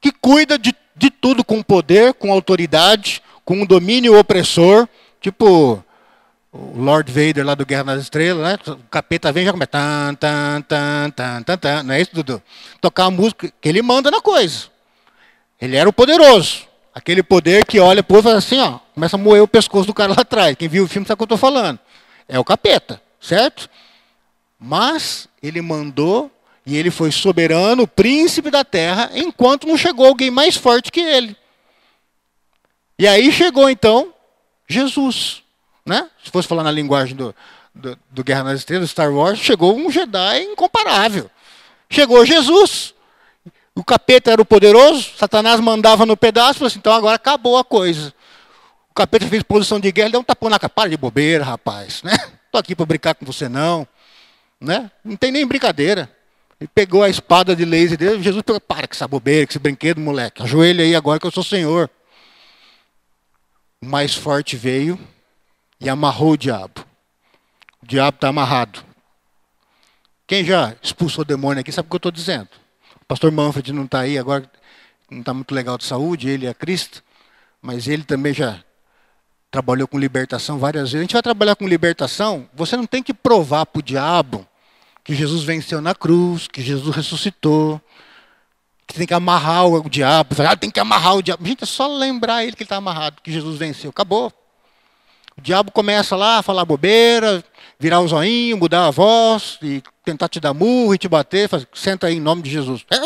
que 0.00 0.10
cuida 0.10 0.58
de, 0.58 0.74
de 0.96 1.10
tudo 1.10 1.44
com 1.44 1.62
poder, 1.62 2.14
com 2.14 2.32
autoridade, 2.32 3.22
com 3.50 3.62
um 3.62 3.66
domínio 3.66 4.16
opressor, 4.16 4.86
tipo 5.20 5.84
o 6.52 6.80
Lord 6.80 7.10
Vader 7.10 7.44
lá 7.44 7.56
do 7.56 7.66
Guerra 7.66 7.82
nas 7.82 8.02
Estrelas, 8.02 8.46
né? 8.46 8.56
O 8.68 8.76
capeta 8.88 9.32
vem 9.32 9.42
e 9.42 9.46
já 9.46 9.50
começa. 9.50 9.72
Tan, 9.72 10.14
tan, 10.14 10.62
tan, 10.62 11.10
tan, 11.10 11.42
tan, 11.42 11.56
tan. 11.56 11.82
Não 11.82 11.92
é 11.92 12.00
isso, 12.00 12.14
Dudu? 12.14 12.40
Tocar 12.80 13.06
a 13.06 13.10
música 13.10 13.52
que 13.60 13.68
ele 13.68 13.82
manda 13.82 14.08
na 14.08 14.20
coisa. 14.20 14.66
Ele 15.60 15.74
era 15.74 15.88
o 15.88 15.92
poderoso. 15.92 16.60
Aquele 16.94 17.24
poder 17.24 17.66
que 17.66 17.80
olha 17.80 18.04
pro 18.04 18.18
outro 18.18 18.30
e 18.30 18.34
faz 18.34 18.44
assim, 18.44 18.60
ó, 18.60 18.78
começa 18.94 19.16
a 19.16 19.18
moer 19.18 19.42
o 19.42 19.48
pescoço 19.48 19.88
do 19.88 19.94
cara 19.94 20.12
lá 20.12 20.20
atrás. 20.20 20.54
Quem 20.54 20.68
viu 20.68 20.84
o 20.84 20.88
filme 20.88 21.04
sabe 21.04 21.14
o 21.14 21.16
que 21.16 21.22
eu 21.24 21.36
estou 21.36 21.38
falando. 21.38 21.80
É 22.28 22.38
o 22.38 22.44
capeta, 22.44 23.02
certo? 23.20 23.68
Mas 24.60 25.26
ele 25.42 25.60
mandou 25.60 26.30
e 26.64 26.76
ele 26.76 26.92
foi 26.92 27.10
soberano, 27.10 27.84
príncipe 27.84 28.48
da 28.48 28.62
terra, 28.62 29.10
enquanto 29.12 29.66
não 29.66 29.76
chegou 29.76 30.06
alguém 30.06 30.30
mais 30.30 30.54
forte 30.54 30.92
que 30.92 31.00
ele. 31.00 31.39
E 33.00 33.08
aí 33.08 33.32
chegou 33.32 33.70
então 33.70 34.12
Jesus. 34.68 35.42
Né? 35.86 36.06
Se 36.22 36.30
fosse 36.30 36.46
falar 36.46 36.62
na 36.62 36.70
linguagem 36.70 37.16
do, 37.16 37.34
do, 37.74 37.98
do 38.10 38.22
Guerra 38.22 38.44
nas 38.44 38.58
Estrelas, 38.58 38.90
Star 38.90 39.10
Wars, 39.10 39.38
chegou 39.38 39.74
um 39.74 39.90
Jedi 39.90 40.42
incomparável. 40.42 41.30
Chegou 41.88 42.26
Jesus. 42.26 42.92
O 43.74 43.82
capeta 43.82 44.32
era 44.32 44.42
o 44.42 44.44
poderoso, 44.44 45.12
Satanás 45.16 45.58
mandava 45.60 46.04
no 46.04 46.14
pedaço, 46.14 46.58
falou 46.58 46.66
assim, 46.66 46.78
então 46.78 46.92
agora 46.92 47.16
acabou 47.16 47.56
a 47.56 47.64
coisa. 47.64 48.12
O 48.90 48.94
capeta 48.94 49.26
fez 49.26 49.42
posição 49.44 49.80
de 49.80 49.90
guerra, 49.90 50.10
deu 50.10 50.20
um 50.20 50.24
tapão 50.24 50.50
na 50.50 50.58
cara, 50.58 50.68
para 50.68 50.90
de 50.90 50.98
bobeira, 50.98 51.42
rapaz. 51.42 52.02
Né? 52.02 52.12
Aqui 52.52 52.76
para 52.76 52.84
brincar 52.84 53.14
com 53.14 53.24
você, 53.24 53.48
não. 53.48 53.88
Né? 54.60 54.90
Não 55.02 55.16
tem 55.16 55.32
nem 55.32 55.46
brincadeira. 55.46 56.14
Ele 56.60 56.68
pegou 56.74 57.02
a 57.02 57.08
espada 57.08 57.56
de 57.56 57.64
laser 57.64 57.96
dele, 57.96 58.22
Jesus 58.22 58.42
pegou, 58.42 58.60
para 58.60 58.86
com 58.86 58.92
essa 58.92 59.08
bobeira, 59.08 59.46
com 59.46 59.52
esse 59.52 59.58
brinquedo, 59.58 59.98
moleque. 60.02 60.42
Ajoelha 60.42 60.84
aí 60.84 60.94
agora 60.94 61.18
que 61.18 61.26
eu 61.26 61.30
sou 61.30 61.42
Senhor 61.42 61.88
o 63.82 63.86
mais 63.86 64.14
forte 64.14 64.56
veio 64.56 64.98
e 65.80 65.88
amarrou 65.88 66.32
o 66.32 66.36
diabo. 66.36 66.84
O 67.82 67.86
diabo 67.86 68.16
está 68.16 68.28
amarrado. 68.28 68.84
Quem 70.26 70.44
já 70.44 70.76
expulsou 70.82 71.22
o 71.22 71.24
demônio 71.24 71.60
aqui 71.60 71.72
sabe 71.72 71.86
o 71.86 71.90
que 71.90 71.94
eu 71.94 71.98
estou 71.98 72.12
dizendo. 72.12 72.48
O 73.00 73.04
pastor 73.06 73.32
Manfred 73.32 73.72
não 73.72 73.84
está 73.84 74.00
aí 74.00 74.18
agora, 74.18 74.48
não 75.10 75.20
está 75.20 75.32
muito 75.32 75.54
legal 75.54 75.78
de 75.78 75.84
saúde, 75.84 76.28
ele 76.28 76.46
é 76.46 76.52
Cristo, 76.52 77.02
mas 77.60 77.88
ele 77.88 78.04
também 78.04 78.34
já 78.34 78.62
trabalhou 79.50 79.88
com 79.88 79.98
libertação 79.98 80.58
várias 80.58 80.92
vezes. 80.92 80.96
A 80.96 81.02
gente 81.02 81.12
vai 81.14 81.22
trabalhar 81.22 81.56
com 81.56 81.66
libertação, 81.66 82.48
você 82.54 82.76
não 82.76 82.86
tem 82.86 83.02
que 83.02 83.14
provar 83.14 83.64
para 83.66 83.80
o 83.80 83.82
diabo 83.82 84.46
que 85.02 85.14
Jesus 85.14 85.42
venceu 85.42 85.80
na 85.80 85.94
cruz, 85.94 86.46
que 86.46 86.62
Jesus 86.62 86.94
ressuscitou, 86.94 87.80
que 88.90 88.98
tem 88.98 89.06
que 89.06 89.14
amarrar 89.14 89.66
o, 89.66 89.88
diabo. 89.88 90.34
Ah, 90.46 90.56
tem 90.56 90.70
que 90.70 90.80
amarrar 90.80 91.16
o 91.16 91.22
diabo. 91.22 91.46
Gente, 91.46 91.62
é 91.62 91.66
só 91.66 91.86
lembrar 91.86 92.42
ele 92.42 92.52
que 92.52 92.62
ele 92.62 92.66
está 92.66 92.76
amarrado, 92.76 93.22
que 93.22 93.32
Jesus 93.32 93.56
venceu. 93.56 93.90
Acabou. 93.90 94.32
O 95.36 95.40
diabo 95.40 95.70
começa 95.70 96.16
lá 96.16 96.38
a 96.38 96.42
falar 96.42 96.64
bobeira, 96.64 97.42
virar 97.78 98.00
o 98.00 98.08
zoinho, 98.08 98.58
mudar 98.58 98.88
a 98.88 98.90
voz, 98.90 99.58
e 99.62 99.82
tentar 100.04 100.28
te 100.28 100.40
dar 100.40 100.52
murro 100.52 100.94
e 100.94 100.98
te 100.98 101.08
bater. 101.08 101.48
Faz, 101.48 101.66
senta 101.72 102.08
aí 102.08 102.16
em 102.16 102.20
nome 102.20 102.42
de 102.42 102.50
Jesus. 102.50 102.84
É, 102.90 102.96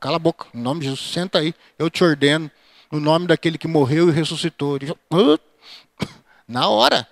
cala 0.00 0.16
a 0.16 0.18
boca, 0.18 0.46
em 0.54 0.60
nome 0.60 0.80
de 0.80 0.86
Jesus, 0.86 1.12
senta 1.12 1.40
aí. 1.40 1.52
Eu 1.78 1.90
te 1.90 2.04
ordeno, 2.04 2.50
no 2.90 3.00
nome 3.00 3.26
daquele 3.26 3.58
que 3.58 3.66
morreu 3.66 4.08
e 4.08 4.12
ressuscitou. 4.12 4.78
Na 6.46 6.68
hora. 6.68 7.06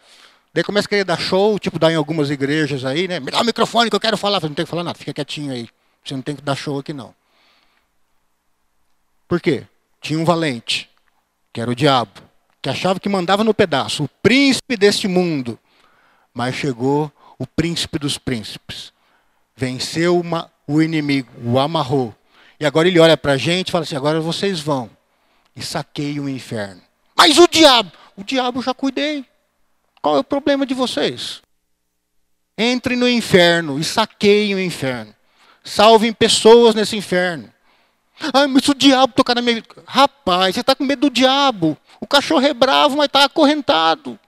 Daí 0.55 0.65
começa 0.65 0.87
a 0.87 0.89
querer 0.89 1.05
dar 1.05 1.19
show, 1.19 1.59
tipo 1.59 1.79
dar 1.79 1.93
em 1.93 1.97
algumas 1.97 2.31
igrejas 2.31 2.85
aí, 2.85 3.07
né? 3.07 3.21
Me 3.21 3.31
dá 3.31 3.41
o 3.41 3.45
microfone 3.45 3.91
que 3.91 3.97
eu 3.97 4.01
quero 4.01 4.17
falar. 4.17 4.41
Não 4.41 4.55
tem 4.55 4.65
que 4.65 4.71
falar 4.71 4.85
nada, 4.85 4.99
fica 4.99 5.13
quietinho 5.13 5.53
aí. 5.53 5.69
Você 6.05 6.15
não 6.15 6.23
tem 6.23 6.35
que 6.35 6.43
dar 6.43 6.57
show 6.57 6.79
aqui 6.79 6.93
não. 6.93 7.15
Por 9.31 9.41
quê? 9.41 9.65
Tinha 10.01 10.19
um 10.19 10.25
valente, 10.25 10.91
que 11.53 11.61
era 11.61 11.71
o 11.71 11.75
diabo, 11.75 12.21
que 12.61 12.69
achava 12.69 12.99
que 12.99 13.09
mandava 13.09 13.45
no 13.45 13.55
pedaço, 13.55 14.03
o 14.03 14.09
príncipe 14.21 14.77
deste 14.77 15.07
mundo. 15.07 15.57
Mas 16.35 16.57
chegou 16.57 17.13
o 17.39 17.47
príncipe 17.47 17.97
dos 17.97 18.19
príncipes. 18.19 18.93
Venceu 19.55 20.19
uma, 20.19 20.51
o 20.67 20.83
inimigo, 20.83 21.31
o 21.45 21.61
amarrou. 21.61 22.13
E 22.59 22.67
agora 22.67 22.89
ele 22.89 22.99
olha 22.99 23.17
para 23.17 23.35
a 23.35 23.37
gente 23.37 23.69
e 23.69 23.71
fala 23.71 23.85
assim: 23.85 23.95
agora 23.95 24.21
vocês 24.21 24.59
vão 24.59 24.91
e 25.55 25.63
saqueiam 25.63 26.25
o 26.25 26.29
inferno. 26.29 26.83
Mas 27.17 27.39
o 27.39 27.47
diabo, 27.47 27.93
o 28.17 28.25
diabo 28.25 28.61
já 28.61 28.75
cuidei. 28.75 29.25
Qual 30.03 30.17
é 30.17 30.19
o 30.19 30.25
problema 30.25 30.67
de 30.67 30.75
vocês? 30.75 31.41
Entrem 32.59 32.97
no 32.97 33.09
inferno 33.09 33.79
e 33.79 33.85
saqueiem 33.85 34.57
o 34.57 34.61
inferno. 34.61 35.15
Salvem 35.63 36.13
pessoas 36.13 36.75
nesse 36.75 36.97
inferno. 36.97 37.50
Ai, 38.33 38.47
mas 38.47 38.69
o 38.69 38.75
diabo 38.75 39.15
tocar 39.15 39.35
na 39.35 39.43
minha 39.43 39.57
vida. 39.57 39.69
Rapaz, 39.87 40.55
você 40.55 40.61
está 40.61 40.75
com 40.75 40.85
medo 40.85 41.09
do 41.09 41.11
diabo. 41.11 41.77
O 42.01 42.07
cachorro 42.07 42.47
é 42.47 42.53
bravo, 42.53 42.97
mas 42.97 43.07
está 43.07 43.25
acorrentado. 43.25 44.19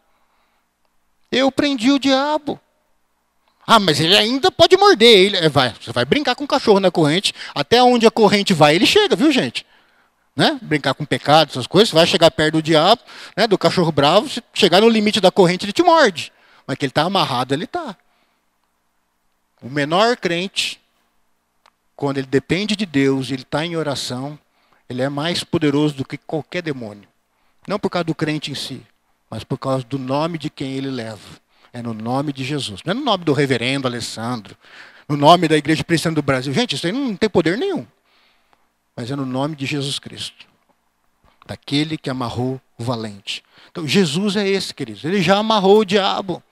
Eu 1.30 1.50
prendi 1.52 1.90
o 1.90 1.98
diabo. 1.98 2.60
Ah, 3.66 3.78
mas 3.78 4.00
ele 4.00 4.16
ainda 4.16 4.50
pode 4.50 4.76
morder. 4.76 5.18
Ele, 5.18 5.36
é, 5.36 5.48
vai, 5.48 5.74
você 5.80 5.92
vai 5.92 6.04
brincar 6.04 6.34
com 6.34 6.44
o 6.44 6.48
cachorro 6.48 6.80
na 6.80 6.90
corrente. 6.90 7.32
Até 7.54 7.82
onde 7.82 8.06
a 8.06 8.10
corrente 8.10 8.52
vai, 8.52 8.74
ele 8.74 8.86
chega, 8.86 9.14
viu, 9.14 9.30
gente? 9.30 9.64
Né? 10.34 10.58
Brincar 10.60 10.94
com 10.94 11.04
pecado, 11.04 11.50
essas 11.50 11.66
coisas. 11.66 11.90
Você 11.90 11.94
vai 11.94 12.06
chegar 12.06 12.30
perto 12.30 12.54
do 12.54 12.62
diabo, 12.62 13.02
né, 13.36 13.46
do 13.46 13.56
cachorro 13.56 13.92
bravo. 13.92 14.28
Se 14.28 14.42
chegar 14.52 14.80
no 14.80 14.88
limite 14.88 15.20
da 15.20 15.30
corrente, 15.30 15.64
ele 15.64 15.72
te 15.72 15.82
morde. 15.82 16.32
Mas 16.66 16.76
que 16.76 16.84
ele 16.84 16.90
está 16.90 17.02
amarrado, 17.02 17.54
ele 17.54 17.64
está. 17.64 17.96
O 19.62 19.70
menor 19.70 20.16
crente, 20.16 20.80
quando 22.02 22.18
ele 22.18 22.26
depende 22.26 22.74
de 22.74 22.84
Deus 22.84 23.30
ele 23.30 23.42
está 23.42 23.64
em 23.64 23.76
oração, 23.76 24.36
ele 24.88 25.02
é 25.02 25.08
mais 25.08 25.44
poderoso 25.44 25.94
do 25.94 26.04
que 26.04 26.18
qualquer 26.18 26.60
demônio. 26.60 27.08
Não 27.64 27.78
por 27.78 27.90
causa 27.90 28.02
do 28.02 28.12
crente 28.12 28.50
em 28.50 28.56
si, 28.56 28.82
mas 29.30 29.44
por 29.44 29.56
causa 29.56 29.84
do 29.84 30.00
nome 30.00 30.36
de 30.36 30.50
quem 30.50 30.72
ele 30.72 30.90
leva. 30.90 31.20
É 31.72 31.80
no 31.80 31.94
nome 31.94 32.32
de 32.32 32.42
Jesus. 32.42 32.80
Não 32.84 32.90
é 32.90 32.94
no 32.94 33.04
nome 33.04 33.22
do 33.22 33.32
reverendo 33.32 33.86
Alessandro, 33.86 34.56
no 35.08 35.16
nome 35.16 35.46
da 35.46 35.56
Igreja 35.56 35.84
Presbiteriana 35.84 36.16
do 36.16 36.24
Brasil. 36.24 36.52
Gente, 36.52 36.74
isso 36.74 36.84
aí 36.88 36.92
não 36.92 37.14
tem 37.14 37.30
poder 37.30 37.56
nenhum. 37.56 37.86
Mas 38.96 39.08
é 39.12 39.14
no 39.14 39.24
nome 39.24 39.54
de 39.54 39.64
Jesus 39.64 40.00
Cristo. 40.00 40.44
Daquele 41.46 41.96
que 41.96 42.10
amarrou 42.10 42.60
o 42.76 42.82
valente. 42.82 43.44
Então, 43.70 43.86
Jesus 43.86 44.34
é 44.34 44.48
esse, 44.48 44.74
queridos. 44.74 45.04
Ele 45.04 45.22
já 45.22 45.38
amarrou 45.38 45.78
o 45.78 45.84
diabo. 45.84 46.42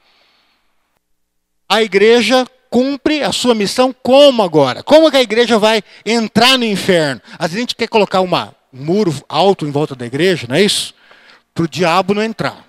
A 1.68 1.82
igreja 1.82 2.46
cumpre 2.70 3.22
a 3.22 3.33
sua 3.33 3.54
missão 3.54 3.94
como 4.02 4.42
agora? 4.42 4.83
Como 4.83 5.11
que 5.11 5.16
a 5.16 5.22
igreja 5.22 5.59
vai 5.59 5.83
entrar 6.06 6.56
no 6.56 6.64
inferno? 6.64 7.20
Às 7.33 7.48
vezes 7.48 7.56
a 7.56 7.61
gente 7.61 7.76
quer 7.76 7.88
colocar 7.88 8.20
uma, 8.20 8.54
um 8.72 8.85
muro 8.85 9.12
alto 9.28 9.66
em 9.66 9.70
volta 9.70 9.96
da 9.96 10.06
igreja, 10.06 10.46
não 10.48 10.56
é 10.56 10.62
isso? 10.62 10.94
Para 11.52 11.64
o 11.64 11.68
diabo 11.68 12.14
não 12.14 12.22
entrar. 12.22 12.64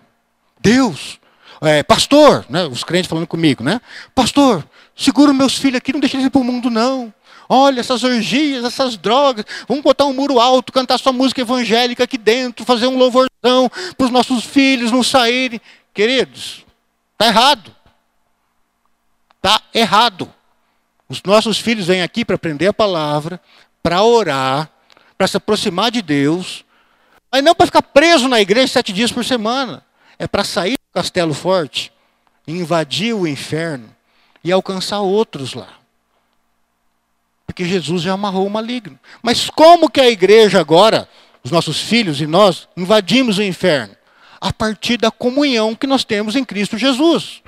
Deus, 0.59 1.19
é, 1.61 1.83
pastor, 1.83 2.45
né, 2.49 2.65
os 2.65 2.83
crentes 2.83 3.07
falando 3.07 3.27
comigo, 3.27 3.63
né? 3.63 3.79
Pastor, 4.15 4.67
segura 4.95 5.31
meus 5.31 5.55
filhos 5.55 5.77
aqui, 5.77 5.93
não 5.93 5.99
deixa 5.99 6.17
eles 6.17 6.25
ir 6.25 6.31
para 6.31 6.41
o 6.41 6.43
mundo, 6.43 6.69
não. 6.69 7.13
Olha 7.47 7.81
essas 7.81 8.03
orgias, 8.03 8.63
essas 8.63 8.95
drogas. 8.95 9.45
Vamos 9.67 9.83
botar 9.83 10.05
um 10.05 10.13
muro 10.13 10.39
alto, 10.39 10.71
cantar 10.71 10.97
sua 10.97 11.11
música 11.11 11.41
evangélica 11.41 12.05
aqui 12.05 12.17
dentro, 12.17 12.65
fazer 12.65 12.87
um 12.87 12.97
louvorzão 12.97 13.69
para 13.97 14.05
os 14.05 14.09
nossos 14.09 14.45
filhos 14.45 14.91
não 14.91 15.03
saírem. 15.03 15.59
Queridos, 15.93 16.65
está 17.13 17.27
errado. 17.27 17.75
Está 19.43 19.59
errado. 19.73 20.31
Os 21.09 21.23
nossos 21.23 21.57
filhos 21.57 21.87
vêm 21.87 22.03
aqui 22.03 22.23
para 22.23 22.35
aprender 22.35 22.67
a 22.67 22.73
palavra, 22.73 23.41
para 23.81 24.03
orar, 24.03 24.69
para 25.17 25.27
se 25.27 25.35
aproximar 25.35 25.89
de 25.89 26.01
Deus, 26.01 26.63
mas 27.31 27.43
não 27.43 27.55
para 27.55 27.65
ficar 27.65 27.81
preso 27.81 28.27
na 28.27 28.39
igreja 28.39 28.67
sete 28.67 28.93
dias 28.93 29.11
por 29.11 29.25
semana. 29.25 29.83
É 30.19 30.27
para 30.27 30.43
sair 30.43 30.73
do 30.73 30.93
castelo 30.93 31.33
forte, 31.33 31.91
invadir 32.47 33.15
o 33.15 33.25
inferno 33.25 33.89
e 34.43 34.51
alcançar 34.51 34.99
outros 34.99 35.55
lá. 35.55 35.69
Porque 37.47 37.65
Jesus 37.65 38.03
já 38.03 38.13
amarrou 38.13 38.45
o 38.45 38.49
maligno. 38.49 38.99
Mas 39.23 39.49
como 39.49 39.89
que 39.89 39.99
a 39.99 40.09
igreja 40.09 40.59
agora, 40.59 41.09
os 41.43 41.49
nossos 41.49 41.81
filhos 41.81 42.21
e 42.21 42.27
nós, 42.27 42.69
invadimos 42.77 43.39
o 43.39 43.43
inferno? 43.43 43.95
A 44.39 44.53
partir 44.53 44.97
da 44.97 45.09
comunhão 45.09 45.73
que 45.73 45.87
nós 45.87 46.03
temos 46.03 46.35
em 46.35 46.45
Cristo 46.45 46.77
Jesus. 46.77 47.41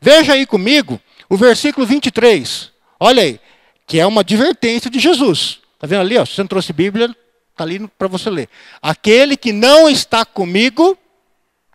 Veja 0.00 0.32
aí 0.32 0.46
comigo 0.46 0.98
o 1.34 1.36
versículo 1.36 1.86
23. 1.86 2.72
Olha 2.98 3.22
aí, 3.22 3.40
que 3.86 4.00
é 4.00 4.06
uma 4.06 4.22
advertência 4.22 4.90
de 4.90 4.98
Jesus. 4.98 5.60
Está 5.74 5.86
vendo 5.86 6.00
ali? 6.00 6.16
Ó, 6.16 6.24
se 6.24 6.34
você 6.34 6.42
não 6.42 6.48
trouxe 6.48 6.72
Bíblia, 6.72 7.14
está 7.50 7.64
ali 7.64 7.86
para 7.98 8.08
você 8.08 8.30
ler. 8.30 8.48
Aquele 8.80 9.36
que 9.36 9.52
não 9.52 9.88
está 9.88 10.24
comigo 10.24 10.98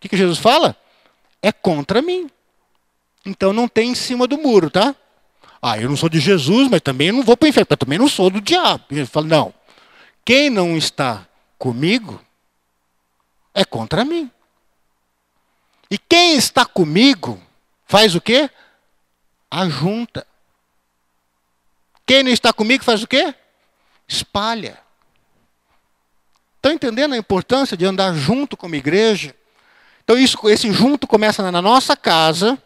que, 0.00 0.08
que 0.08 0.16
Jesus 0.16 0.38
fala? 0.38 0.74
É 1.42 1.52
contra 1.52 2.00
mim. 2.00 2.30
Então 3.26 3.52
não 3.52 3.68
tem 3.68 3.90
em 3.90 3.94
cima 3.94 4.26
do 4.26 4.38
muro, 4.38 4.70
tá? 4.70 4.96
Ah, 5.60 5.78
eu 5.78 5.90
não 5.90 5.96
sou 5.96 6.08
de 6.08 6.18
Jesus, 6.18 6.70
mas 6.70 6.80
também 6.80 7.12
não 7.12 7.22
vou 7.22 7.36
para 7.36 7.44
o 7.44 7.48
inferno, 7.50 7.66
mas 7.68 7.78
também 7.78 7.98
não 7.98 8.08
sou 8.08 8.30
do 8.30 8.40
diabo. 8.40 8.82
Ele 8.90 9.04
fala, 9.04 9.26
não. 9.26 9.54
Quem 10.24 10.48
não 10.48 10.74
está 10.74 11.28
comigo 11.58 12.18
é 13.52 13.62
contra 13.62 14.02
mim. 14.02 14.30
E 15.90 15.98
quem 15.98 16.34
está 16.34 16.64
comigo 16.64 17.38
faz 17.86 18.14
o 18.14 18.22
quê? 18.22 18.48
Ajunta. 19.50 20.26
Quem 22.06 22.22
não 22.22 22.30
está 22.30 22.52
comigo 22.52 22.84
faz 22.84 23.02
o 23.02 23.06
quê? 23.06 23.34
Espalha. 24.06 24.78
Estão 26.56 26.72
entendendo 26.72 27.14
a 27.14 27.18
importância 27.18 27.76
de 27.76 27.84
andar 27.84 28.14
junto 28.14 28.56
com 28.56 28.66
a 28.66 28.76
igreja? 28.76 29.34
Então, 30.04 30.18
isso, 30.18 30.36
esse 30.48 30.72
junto 30.72 31.06
começa 31.06 31.50
na 31.50 31.62
nossa 31.62 31.96
casa. 31.96 32.58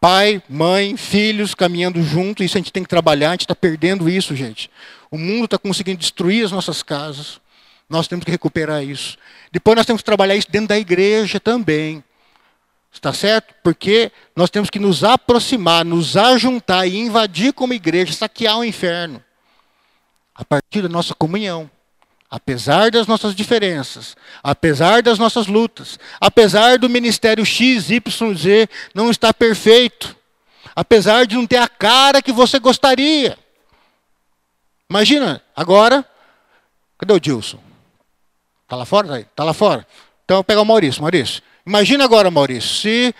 Pai, 0.00 0.42
mãe, 0.48 0.96
filhos 0.96 1.54
caminhando 1.54 2.02
junto. 2.02 2.42
Isso 2.42 2.56
a 2.56 2.60
gente 2.60 2.72
tem 2.72 2.82
que 2.82 2.88
trabalhar. 2.88 3.28
A 3.28 3.32
gente 3.32 3.42
está 3.42 3.54
perdendo 3.54 4.08
isso, 4.08 4.34
gente. 4.34 4.70
O 5.10 5.16
mundo 5.16 5.44
está 5.44 5.56
conseguindo 5.56 5.98
destruir 5.98 6.44
as 6.44 6.52
nossas 6.52 6.82
casas. 6.82 7.40
Nós 7.88 8.06
temos 8.06 8.24
que 8.24 8.30
recuperar 8.30 8.84
isso. 8.84 9.16
Depois 9.50 9.76
nós 9.76 9.86
temos 9.86 10.00
que 10.00 10.06
trabalhar 10.06 10.36
isso 10.36 10.50
dentro 10.50 10.68
da 10.68 10.78
igreja 10.78 11.40
também. 11.40 12.04
Está 12.92 13.12
certo? 13.12 13.54
Porque 13.62 14.10
nós 14.34 14.50
temos 14.50 14.68
que 14.68 14.78
nos 14.78 15.04
aproximar, 15.04 15.84
nos 15.84 16.16
ajuntar 16.16 16.88
e 16.88 16.98
invadir 16.98 17.52
como 17.52 17.72
igreja, 17.72 18.12
saquear 18.12 18.58
o 18.58 18.64
inferno. 18.64 19.22
A 20.34 20.44
partir 20.44 20.82
da 20.82 20.88
nossa 20.88 21.14
comunhão 21.14 21.70
apesar 22.30 22.92
das 22.92 23.08
nossas 23.08 23.34
diferenças, 23.34 24.16
apesar 24.42 25.02
das 25.02 25.18
nossas 25.18 25.48
lutas, 25.48 25.98
apesar 26.20 26.78
do 26.78 26.88
ministério 26.88 27.44
X, 27.44 27.90
Y, 27.90 28.34
Z 28.36 28.68
não 28.94 29.10
estar 29.10 29.34
perfeito, 29.34 30.16
apesar 30.76 31.26
de 31.26 31.34
não 31.34 31.46
ter 31.46 31.56
a 31.56 31.66
cara 31.66 32.22
que 32.22 32.30
você 32.30 32.60
gostaria. 32.60 33.36
Imagina, 34.88 35.42
agora, 35.56 36.06
cadê 36.96 37.12
o 37.12 37.20
Dilson? 37.20 37.60
Está 38.62 38.76
lá 38.76 38.84
fora? 38.84 39.20
Está 39.20 39.30
tá 39.34 39.44
lá 39.44 39.52
fora. 39.52 39.86
Então, 40.24 40.36
eu 40.36 40.38
vou 40.38 40.44
pegar 40.44 40.60
o 40.60 40.64
Maurício. 40.64 41.02
Maurício, 41.02 41.42
imagina 41.66 42.04
agora, 42.04 42.30
Maurício, 42.30 42.70
se 42.70 43.14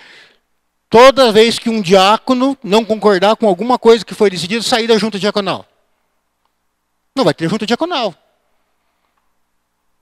toda 0.89 1.33
vez 1.33 1.59
que 1.59 1.71
um 1.71 1.81
diácono 1.81 2.59
não 2.63 2.85
concordar 2.85 3.37
com 3.37 3.47
alguma 3.47 3.79
coisa 3.79 4.05
que 4.05 4.15
foi 4.15 4.29
decidida, 4.29 4.63
sair 4.63 4.87
da 4.87 4.99
junta 4.99 5.19
diaconal. 5.19 5.65
Não 7.17 7.25
vai 7.25 7.33
ter 7.33 7.49
junta 7.49 7.65
diaconal. 7.65 8.15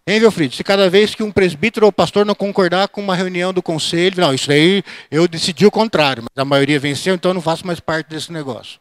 Hein, 0.06 0.22
Wilfried? 0.22 0.56
Se 0.56 0.64
cada 0.64 0.88
vez 0.88 1.14
que 1.14 1.22
um 1.22 1.30
presbítero 1.30 1.84
ou 1.84 1.92
pastor 1.92 2.24
não 2.24 2.34
concordar 2.34 2.88
com 2.88 3.02
uma 3.02 3.14
reunião 3.14 3.52
do 3.52 3.62
conselho, 3.62 4.18
não, 4.18 4.32
isso 4.32 4.50
aí 4.50 4.82
eu 5.10 5.28
decidi 5.28 5.66
o 5.66 5.70
contrário, 5.70 6.22
mas 6.22 6.42
a 6.42 6.46
maioria 6.46 6.80
venceu, 6.80 7.14
então 7.14 7.30
eu 7.30 7.34
não 7.34 7.42
faço 7.42 7.66
mais 7.66 7.78
parte 7.78 8.08
desse 8.08 8.32
negócio. 8.32 8.80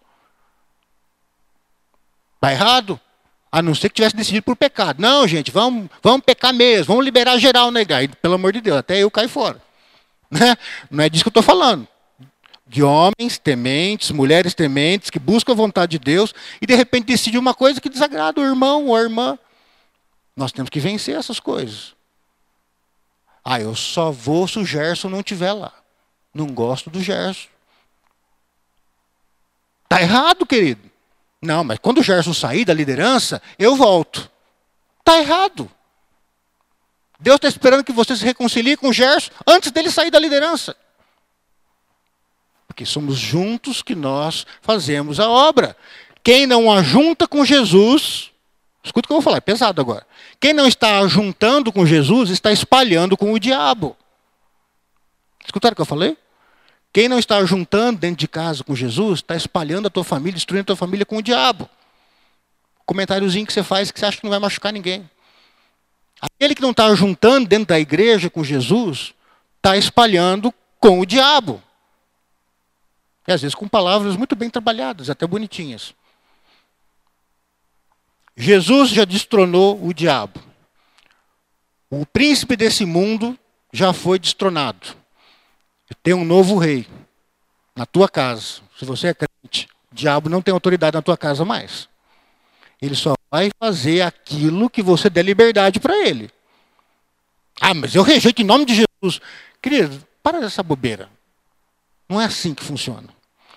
Está 2.36 2.54
errado? 2.54 2.98
A 3.52 3.62
não 3.62 3.74
ser 3.74 3.90
que 3.90 3.96
tivesse 3.96 4.16
decidido 4.16 4.44
por 4.44 4.56
pecado. 4.56 5.02
Não, 5.02 5.28
gente, 5.28 5.52
vamos, 5.52 5.90
vamos 6.02 6.22
pecar 6.26 6.54
mesmo, 6.54 6.86
vamos 6.86 7.06
liberar 7.06 7.38
geral 7.38 7.72
na 7.72 7.82
igreja. 7.82 8.10
Pelo 8.22 8.36
amor 8.36 8.54
de 8.54 8.62
Deus, 8.62 8.78
até 8.78 9.00
eu 9.00 9.12
caio 9.12 9.30
fora. 9.30 9.62
Né? 10.30 10.58
Não 10.92 11.06
é 11.06 11.10
disso 11.10 11.24
que 11.24 11.30
eu 11.30 11.40
estou 11.40 11.42
falando. 11.42 11.88
De 12.66 12.84
homens 12.84 13.38
tementes, 13.38 14.12
mulheres 14.12 14.54
tementes, 14.54 15.10
que 15.10 15.20
buscam 15.20 15.54
a 15.54 15.56
vontade 15.56 15.92
de 15.92 16.00
Deus 16.00 16.34
e 16.62 16.66
de 16.66 16.76
repente 16.76 17.06
decidem 17.06 17.40
uma 17.40 17.54
coisa 17.54 17.80
que 17.80 17.88
desagrada 17.88 18.42
o 18.42 18.44
irmão 18.44 18.88
ou 18.88 18.96
a 18.98 19.00
irmã. 19.00 19.40
Nós 20.36 20.52
temos 20.52 20.70
que 20.70 20.82
vencer 20.82 21.16
essas 21.16 21.40
coisas. 21.40 21.96
Ah, 23.42 23.62
eu 23.62 23.74
só 23.74 24.12
vou 24.12 24.46
se 24.50 24.60
o 24.60 24.66
Gerson 24.66 25.08
não 25.08 25.20
estiver 25.20 25.54
lá. 25.54 25.72
Não 26.34 26.48
gosto 26.48 26.90
do 26.90 27.02
Gerson. 27.02 27.48
Está 29.86 30.02
errado, 30.02 30.46
querido. 30.46 30.82
Não, 31.42 31.64
mas 31.64 31.80
quando 31.80 32.00
o 32.00 32.04
Gerson 32.04 32.34
sair 32.34 32.66
da 32.66 32.74
liderança, 32.74 33.42
eu 33.60 33.76
volto. 33.76 34.30
Está 35.00 35.20
errado. 35.20 35.70
Deus 37.20 37.36
está 37.36 37.48
esperando 37.48 37.84
que 37.84 37.92
você 37.92 38.16
se 38.16 38.24
reconcilie 38.24 38.78
com 38.78 38.90
o 38.90 38.94
Gerson 38.94 39.32
antes 39.46 39.72
dele 39.72 39.92
sair 39.92 40.12
da 40.12 40.20
liderança. 40.20 40.76
Porque 42.68 42.86
somos 42.86 43.18
juntos 43.18 43.82
que 43.82 43.96
nós 43.96 44.46
fazemos 44.62 45.20
a 45.20 45.30
obra. 45.30 45.76
Quem 46.24 46.46
não 46.46 46.72
ajunta 46.72 47.28
com 47.28 47.46
Jesus, 47.46 48.32
escuta 48.84 49.06
o 49.06 49.08
que 49.08 49.14
eu 49.14 49.18
vou 49.18 49.22
falar, 49.22 49.38
é 49.38 49.42
pesado 49.42 49.80
agora. 49.82 50.06
Quem 50.40 50.54
não 50.54 50.68
está 50.68 51.08
juntando 51.08 51.72
com 51.72 51.86
Jesus 51.86 52.30
está 52.30 52.52
espalhando 52.52 53.16
com 53.16 53.32
o 53.32 53.40
diabo. 53.40 53.96
Escutaram 55.46 55.74
o 55.74 55.76
que 55.76 55.82
eu 55.82 55.86
falei? 55.86 56.18
Quem 56.94 57.08
não 57.08 57.20
está 57.20 57.44
juntando 57.46 58.00
dentro 58.00 58.18
de 58.18 58.28
casa 58.28 58.64
com 58.64 58.76
Jesus 58.76 59.20
está 59.20 59.36
espalhando 59.36 59.88
a 59.88 59.90
tua 59.90 60.04
família, 60.04 60.34
destruindo 60.34 60.64
a 60.64 60.66
tua 60.66 60.76
família 60.76 61.06
com 61.06 61.18
o 61.18 61.22
diabo. 61.22 61.70
Comentáriozinho 62.86 63.46
que 63.46 63.54
você 63.54 63.64
faz 63.64 63.92
que 63.92 64.00
você 64.00 64.06
acha 64.06 64.18
que 64.18 64.24
não 64.24 64.32
vai 64.32 64.40
machucar 64.40 64.72
ninguém. 64.72 65.10
Aquele 66.20 66.56
que 66.56 66.62
não 66.62 66.72
está 66.72 66.94
juntando 66.96 67.48
dentro 67.48 67.68
da 67.68 67.80
igreja 67.80 68.30
com 68.30 68.44
Jesus 68.44 69.14
está 69.58 69.78
espalhando 69.78 70.54
com 70.80 71.00
o 71.00 71.06
diabo. 71.06 71.62
E 73.28 73.32
às 73.32 73.42
vezes 73.42 73.54
com 73.54 73.68
palavras 73.68 74.16
muito 74.16 74.36
bem 74.36 74.50
trabalhadas, 74.50 75.10
até 75.10 75.28
bonitinhas. 75.28 75.94
Jesus 78.36 78.90
já 78.90 79.04
destronou 79.04 79.84
o 79.84 79.94
diabo. 79.94 80.40
O 81.90 82.06
príncipe 82.06 82.56
desse 82.56 82.86
mundo 82.86 83.38
já 83.74 83.92
foi 83.94 84.18
destronado. 84.20 84.96
Tem 86.04 86.14
um 86.14 86.26
novo 86.26 86.58
rei 86.58 86.88
na 87.76 87.86
tua 87.86 88.10
casa. 88.10 88.62
Se 88.78 88.86
você 88.86 89.08
é 89.08 89.14
crente, 89.14 89.68
o 89.92 89.96
diabo 89.96 90.30
não 90.30 90.42
tem 90.42 90.54
autoridade 90.54 90.96
na 90.96 91.02
tua 91.02 91.18
casa 91.18 91.46
mais. 91.46 91.88
Ele 92.82 92.96
só 92.96 93.14
vai 93.32 93.50
fazer 93.60 94.02
aquilo 94.02 94.70
que 94.70 94.82
você 94.82 95.10
der 95.10 95.24
liberdade 95.24 95.80
para 95.80 95.96
ele. 96.08 96.30
Ah, 97.60 97.74
mas 97.74 97.96
eu 97.96 98.04
rejeito 98.04 98.42
em 98.42 98.46
nome 98.46 98.66
de 98.66 98.76
Jesus. 98.76 99.20
Querido, 99.62 100.06
para 100.22 100.40
dessa 100.40 100.62
bobeira. 100.62 101.10
Não 102.08 102.22
é 102.22 102.26
assim 102.26 102.54
que 102.54 102.64
funciona. 102.64 103.10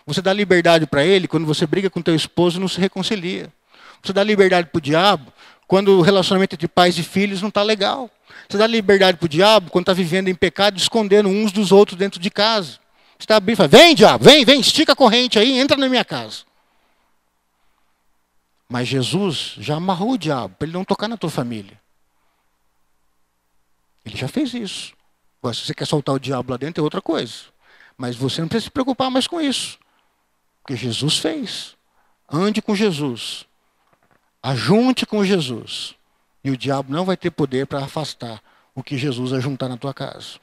Você 0.06 0.22
dá 0.22 0.32
liberdade 0.32 0.86
para 0.86 1.04
ele 1.04 1.28
quando 1.28 1.46
você 1.46 1.66
briga 1.66 1.90
com 1.90 2.02
teu 2.02 2.14
esposo 2.14 2.58
e 2.58 2.60
não 2.60 2.68
se 2.68 2.80
reconcilia. 2.80 3.52
Você 4.02 4.12
dá 4.12 4.24
liberdade 4.24 4.68
para 4.68 4.78
o 4.78 4.80
diabo 4.80 5.32
quando 5.70 5.96
o 5.96 6.02
relacionamento 6.02 6.56
entre 6.56 6.66
pais 6.66 6.98
e 6.98 7.02
filhos 7.04 7.40
não 7.40 7.48
está 7.48 7.62
legal. 7.62 8.10
Você 8.48 8.58
dá 8.58 8.66
liberdade 8.66 9.16
para 9.16 9.26
o 9.26 9.28
diabo 9.28 9.70
quando 9.70 9.84
está 9.84 9.92
vivendo 9.92 10.26
em 10.26 10.34
pecado, 10.34 10.76
escondendo 10.76 11.28
uns 11.28 11.52
dos 11.52 11.70
outros 11.70 11.96
dentro 11.96 12.18
de 12.18 12.28
casa. 12.28 12.80
Você 13.16 13.20
está 13.20 13.36
abrindo 13.36 13.54
e 13.54 13.56
fala, 13.56 13.68
vem 13.68 13.94
diabo, 13.94 14.24
vem, 14.24 14.44
vem, 14.44 14.58
estica 14.58 14.94
a 14.94 14.96
corrente 14.96 15.38
aí, 15.38 15.60
entra 15.60 15.76
na 15.76 15.88
minha 15.88 16.04
casa. 16.04 16.38
Mas 18.68 18.88
Jesus 18.88 19.54
já 19.58 19.76
amarrou 19.76 20.14
o 20.14 20.18
diabo 20.18 20.56
para 20.58 20.66
ele 20.66 20.76
não 20.76 20.84
tocar 20.84 21.06
na 21.06 21.16
tua 21.16 21.30
família. 21.30 21.80
Ele 24.04 24.16
já 24.16 24.26
fez 24.26 24.52
isso. 24.52 24.92
Agora, 25.40 25.54
se 25.54 25.66
você 25.66 25.72
quer 25.72 25.86
soltar 25.86 26.16
o 26.16 26.18
diabo 26.18 26.50
lá 26.50 26.56
dentro, 26.56 26.80
é 26.80 26.82
outra 26.82 27.00
coisa. 27.00 27.44
Mas 27.96 28.16
você 28.16 28.40
não 28.40 28.48
precisa 28.48 28.64
se 28.64 28.72
preocupar 28.72 29.08
mais 29.08 29.28
com 29.28 29.40
isso. 29.40 29.78
Porque 30.64 30.74
Jesus 30.74 31.18
fez. 31.18 31.76
Ande 32.28 32.60
com 32.60 32.74
Jesus. 32.74 33.48
Ajunte 34.42 35.04
com 35.04 35.24
Jesus. 35.24 35.94
E 36.42 36.50
o 36.50 36.56
diabo 36.56 36.92
não 36.92 37.04
vai 37.04 37.16
ter 37.16 37.30
poder 37.30 37.66
para 37.66 37.84
afastar 37.84 38.42
o 38.74 38.82
que 38.82 38.96
Jesus 38.96 39.32
ajuntar 39.32 39.68
na 39.68 39.76
tua 39.76 39.92
casa. 39.92 40.38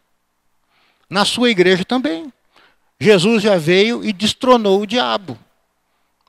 Na 1.10 1.26
sua 1.26 1.50
igreja 1.50 1.84
também. 1.84 2.32
Jesus 3.00 3.44
já 3.44 3.58
veio 3.58 4.04
e 4.04 4.12
destronou 4.12 4.82
o 4.82 4.88
diabo. 4.88 5.38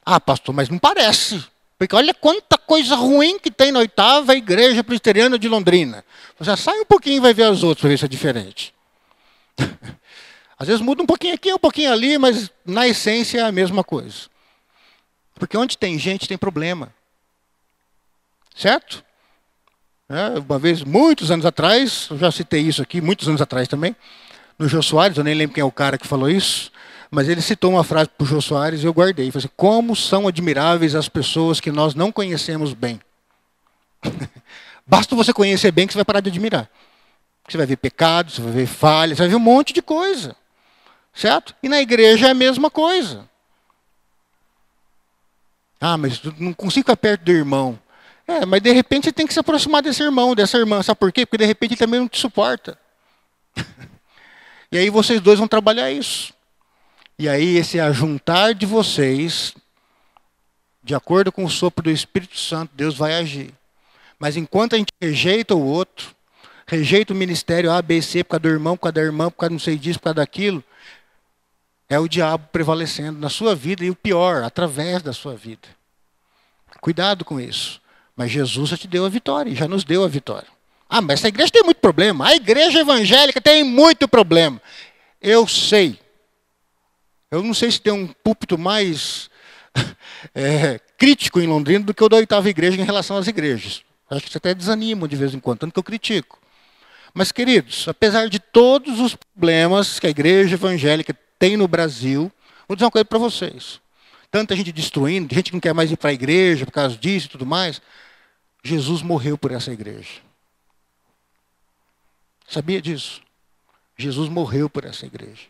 Ah, 0.05 0.21
pastor, 0.21 0.55
mas 0.55 0.69
não 0.69 0.79
parece. 0.79 1.45
Porque 1.79 1.95
olha 1.95 2.12
quanta 2.12 2.59
coisa 2.59 2.97
ruim 2.97 3.39
que 3.39 3.51
tem 3.51 3.71
na 3.71 3.79
oitava 3.79 4.35
igreja 4.35 4.83
presbiteriana 4.83 5.39
de 5.39 5.49
Londrina. 5.49 6.05
Você 6.39 6.57
sai 6.57 6.81
um 6.81 6.85
pouquinho 6.85 7.19
e 7.19 7.21
vai 7.21 7.33
ver 7.33 7.45
as 7.45 7.62
outras 7.62 7.81
para 7.81 7.91
ver 7.91 7.99
se 7.99 8.05
é 8.05 8.09
diferente. 8.09 8.75
Às 10.59 10.66
vezes 10.66 10.83
muda 10.83 11.03
um 11.03 11.07
pouquinho 11.07 11.35
aqui, 11.35 11.53
um 11.53 11.59
pouquinho 11.59 11.93
ali, 11.93 12.19
mas 12.19 12.51
na 12.64 12.89
essência 12.89 13.39
é 13.39 13.43
a 13.43 13.53
mesma 13.53 13.85
coisa. 13.85 14.29
Porque 15.37 15.57
onde 15.57 15.79
tem 15.79 15.97
gente 15.99 16.27
tem 16.27 16.37
problema. 16.37 16.93
Certo? 18.59 19.05
É, 20.09 20.37
uma 20.41 20.59
vez, 20.59 20.83
muitos 20.83 21.31
anos 21.31 21.47
atrás, 21.47 22.09
eu 22.11 22.19
já 22.19 22.33
citei 22.33 22.63
isso 22.63 22.83
aqui, 22.83 23.01
muitos 23.01 23.29
anos 23.29 23.41
atrás 23.41 23.69
também, 23.69 23.95
no 24.59 24.67
Jô 24.69 24.83
Soares, 24.83 25.17
eu 25.17 25.23
nem 25.23 25.33
lembro 25.33 25.55
quem 25.55 25.63
é 25.63 25.65
o 25.65 25.71
cara 25.71 25.97
que 25.97 26.09
falou 26.09 26.29
isso. 26.29 26.73
Mas 27.09 27.29
ele 27.29 27.41
citou 27.41 27.71
uma 27.71 27.85
frase 27.85 28.11
para 28.11 28.25
o 28.25 28.27
Jô 28.27 28.41
Soares 28.41 28.83
e 28.83 28.87
eu 28.87 28.93
guardei. 28.93 29.31
Falei 29.31 29.47
assim, 29.47 29.55
como 29.57 29.95
são 29.95 30.27
admiráveis 30.27 30.97
as 30.97 31.09
pessoas 31.09 31.61
que 31.61 31.71
nós 31.71 31.95
não 31.95 32.11
conhecemos 32.11 32.75
bem. 32.75 33.01
Basta 34.85 35.15
você 35.15 35.33
conhecer 35.33 35.71
bem 35.71 35.87
que 35.87 35.93
você 35.93 35.99
vai 35.99 36.05
parar 36.05 36.21
de 36.21 36.29
admirar. 36.29 36.69
Você 37.49 37.57
vai 37.57 37.65
ver 37.67 37.77
pecado, 37.77 38.33
você 38.33 38.43
vai 38.43 38.53
ver 38.53 38.67
falhas, 38.67 39.17
você 39.17 39.23
vai 39.23 39.31
ver 39.31 39.37
um 39.37 39.41
monte 39.41 39.73
de 39.73 39.81
coisa. 39.81 40.35
Certo? 41.15 41.55
E 41.63 41.69
na 41.69 41.81
igreja 41.81 42.27
é 42.27 42.31
a 42.31 42.35
mesma 42.35 42.69
coisa. 42.71 43.25
Ah, 45.81 45.97
mas 45.97 46.21
não 46.39 46.53
consigo 46.53 46.85
ficar 46.85 46.97
perto 46.97 47.23
do 47.23 47.31
irmão. 47.31 47.79
É, 48.29 48.45
mas 48.45 48.61
de 48.61 48.70
repente 48.70 49.05
você 49.05 49.12
tem 49.12 49.26
que 49.26 49.33
se 49.33 49.41
aproximar 49.41 49.83
desse 49.83 50.03
irmão, 50.03 50.35
dessa 50.35 50.59
irmã. 50.59 50.83
Sabe 50.83 51.01
por 51.01 51.11
quê? 51.11 51.24
Porque 51.24 51.39
de 51.39 51.47
repente 51.47 51.72
ele 51.72 51.79
também 51.79 51.99
não 51.99 52.07
te 52.07 52.18
suporta. 52.18 52.79
e 54.70 54.76
aí 54.76 54.91
vocês 54.91 55.18
dois 55.18 55.39
vão 55.39 55.49
trabalhar 55.49 55.91
isso. 55.91 56.35
E 57.18 57.26
aí 57.26 57.57
esse 57.57 57.81
ajuntar 57.81 58.55
de 58.55 58.66
vocês, 58.66 59.55
de 60.85 60.95
acordo 60.95 61.33
com 61.33 61.43
o 61.43 61.49
sopro 61.49 61.85
do 61.85 61.91
Espírito 61.91 62.39
Santo, 62.39 62.70
Deus 62.74 62.99
vai 62.99 63.14
agir. 63.14 63.55
Mas 64.18 64.37
enquanto 64.37 64.74
a 64.74 64.79
gente 64.79 64.93
rejeita 65.01 65.55
o 65.55 65.64
outro, 65.64 66.14
rejeita 66.66 67.14
o 67.14 67.16
ministério 67.16 67.72
A, 67.72 67.81
B, 67.81 68.03
C, 68.03 68.22
por 68.22 68.33
causa 68.33 68.43
do 68.43 68.49
irmão, 68.51 68.76
por 68.76 68.83
causa 68.83 68.95
da 68.95 69.01
irmã, 69.01 69.31
por 69.31 69.39
causa 69.39 69.53
não 69.53 69.59
sei 69.59 69.79
disso, 69.79 69.99
por 69.99 70.05
causa 70.05 70.16
daquilo, 70.16 70.62
é 71.89 71.99
o 71.99 72.07
diabo 72.07 72.47
prevalecendo 72.53 73.18
na 73.18 73.31
sua 73.31 73.55
vida 73.55 73.87
e 73.87 73.91
o 73.91 73.97
pior, 73.97 74.45
através 74.45 75.03
da 75.03 75.14
sua 75.14 75.35
vida. 75.35 75.66
Cuidado 76.83 77.24
com 77.24 77.41
isso. 77.41 77.81
Mas 78.19 78.33
Jesus 78.33 78.71
já 78.71 78.77
te 78.77 78.89
deu 78.89 79.07
a 79.07 79.09
vitória, 79.09 79.55
já 79.55 79.69
nos 79.69 79.85
deu 79.85 80.03
a 80.03 80.09
vitória. 80.09 80.49
Ah, 80.89 81.01
mas 81.01 81.21
essa 81.21 81.29
igreja 81.29 81.53
tem 81.53 81.62
muito 81.62 81.79
problema. 81.79 82.27
A 82.27 82.35
igreja 82.35 82.81
evangélica 82.81 83.41
tem 83.41 83.62
muito 83.62 84.09
problema. 84.09 84.61
Eu 85.23 85.47
sei. 85.47 86.01
Eu 87.31 87.45
não 87.45 87.55
sei 87.55 87.71
se 87.71 87.81
tem 87.81 87.93
um 87.93 88.09
púlpito 88.09 88.59
mais 88.59 89.31
é, 90.35 90.81
crítico 90.99 91.39
em 91.39 91.47
Londrina 91.47 91.85
do 91.85 91.95
que 91.95 92.03
o 92.03 92.09
da 92.09 92.16
oitava 92.16 92.51
igreja 92.51 92.81
em 92.81 92.85
relação 92.85 93.16
às 93.16 93.29
igrejas. 93.29 93.85
Acho 94.11 94.25
que 94.25 94.33
você 94.33 94.39
até 94.39 94.53
desanima 94.53 95.07
de 95.07 95.14
vez 95.14 95.33
em 95.33 95.39
quando, 95.39 95.61
tanto 95.61 95.73
que 95.73 95.79
eu 95.79 95.85
critico. 95.85 96.41
Mas, 97.14 97.31
queridos, 97.31 97.87
apesar 97.87 98.29
de 98.29 98.41
todos 98.41 98.99
os 98.99 99.14
problemas 99.14 100.01
que 100.01 100.09
a 100.09 100.11
igreja 100.11 100.57
evangélica 100.57 101.16
tem 101.39 101.57
no 101.57 101.69
Brasil, 101.69 102.33
vou 102.66 102.75
dizer 102.75 102.85
uma 102.85 102.91
coisa 102.91 103.05
para 103.05 103.19
vocês. 103.19 103.81
Tanta 104.29 104.57
gente 104.57 104.73
destruindo, 104.73 105.33
gente 105.33 105.51
que 105.51 105.57
não 105.57 105.61
quer 105.61 105.73
mais 105.73 105.93
ir 105.93 105.97
para 105.97 106.11
a 106.11 106.12
igreja 106.12 106.66
por 106.66 106.73
causa 106.73 106.97
disso 106.97 107.27
e 107.27 107.31
tudo 107.31 107.47
mais. 107.47 107.81
Jesus 108.63 109.03
morreu 109.03 109.39
por 109.39 109.53
essa 109.53 109.73
igreja. 109.73 110.21
Sabia 112.49 112.81
disso? 112.81 113.23
Jesus 113.97 114.29
morreu 114.29 114.69
por 114.71 114.85
essa 114.85 115.07
igreja 115.07 115.49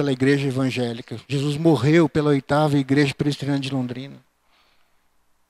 pela 0.00 0.12
igreja 0.12 0.48
evangélica. 0.48 1.20
Jesus 1.28 1.58
morreu 1.58 2.08
pela 2.08 2.30
oitava 2.30 2.78
igreja 2.78 3.12
presbiteriana 3.14 3.60
de 3.60 3.70
Londrina. 3.70 4.16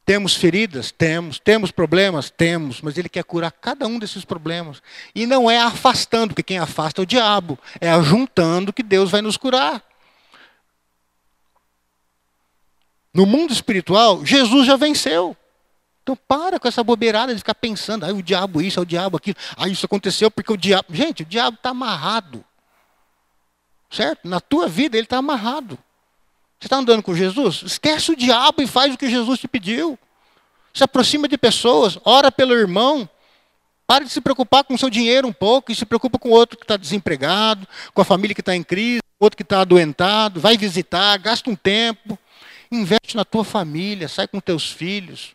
Temos 0.04 0.34
feridas? 0.34 0.90
Temos. 0.90 1.38
Temos 1.38 1.70
problemas? 1.70 2.30
Temos. 2.30 2.80
Mas 2.80 2.98
Ele 2.98 3.08
quer 3.08 3.22
curar 3.22 3.52
cada 3.52 3.86
um 3.86 3.96
desses 3.96 4.24
problemas. 4.24 4.82
E 5.14 5.24
não 5.24 5.48
é 5.48 5.60
afastando, 5.60 6.34
porque 6.34 6.42
quem 6.42 6.58
afasta 6.58 7.00
é 7.00 7.04
o 7.04 7.06
diabo. 7.06 7.56
É 7.80 7.90
ajuntando 7.90 8.72
que 8.72 8.82
Deus 8.82 9.08
vai 9.08 9.22
nos 9.22 9.36
curar. 9.36 9.84
No 13.14 13.24
mundo 13.24 13.52
espiritual, 13.52 14.26
Jesus 14.26 14.66
já 14.66 14.74
venceu. 14.74 15.36
Então 16.02 16.16
para 16.16 16.58
com 16.58 16.66
essa 16.66 16.82
bobeirada 16.82 17.32
de 17.32 17.38
ficar 17.38 17.54
pensando, 17.54 18.04
ah, 18.04 18.12
o 18.12 18.22
diabo 18.22 18.60
isso, 18.60 18.78
é 18.78 18.82
o 18.82 18.86
diabo 18.86 19.16
aquilo, 19.16 19.36
ah, 19.56 19.68
isso 19.68 19.86
aconteceu 19.86 20.30
porque 20.30 20.52
o 20.52 20.56
diabo. 20.56 20.86
Gente, 20.90 21.22
o 21.22 21.26
diabo 21.26 21.56
está 21.56 21.70
amarrado. 21.70 22.44
Certo? 23.90 24.28
Na 24.28 24.40
tua 24.40 24.68
vida 24.68 24.96
ele 24.96 25.06
está 25.06 25.18
amarrado. 25.18 25.78
Você 26.58 26.66
está 26.66 26.76
andando 26.76 27.02
com 27.02 27.14
Jesus? 27.14 27.62
Esquece 27.62 28.12
o 28.12 28.16
diabo 28.16 28.62
e 28.62 28.66
faz 28.66 28.94
o 28.94 28.98
que 28.98 29.10
Jesus 29.10 29.40
te 29.40 29.48
pediu. 29.48 29.98
Se 30.72 30.84
aproxima 30.84 31.26
de 31.26 31.36
pessoas, 31.36 31.98
ora 32.04 32.30
pelo 32.30 32.54
irmão. 32.54 33.08
Pare 33.86 34.04
de 34.04 34.10
se 34.10 34.20
preocupar 34.20 34.62
com 34.62 34.74
o 34.74 34.78
seu 34.78 34.88
dinheiro 34.88 35.26
um 35.26 35.32
pouco 35.32 35.72
e 35.72 35.74
se 35.74 35.84
preocupa 35.84 36.18
com 36.18 36.28
o 36.28 36.32
outro 36.32 36.56
que 36.56 36.64
está 36.64 36.76
desempregado, 36.76 37.66
com 37.92 38.02
a 38.02 38.04
família 38.04 38.34
que 38.34 38.40
está 38.40 38.54
em 38.54 38.62
crise, 38.62 39.00
outro 39.18 39.36
que 39.36 39.42
está 39.42 39.62
adoentado. 39.62 40.38
Vai 40.38 40.56
visitar, 40.56 41.16
gasta 41.18 41.50
um 41.50 41.56
tempo. 41.56 42.18
Investe 42.70 43.16
na 43.16 43.24
tua 43.24 43.42
família, 43.42 44.06
sai 44.06 44.28
com 44.28 44.38
teus 44.38 44.70
filhos. 44.70 45.34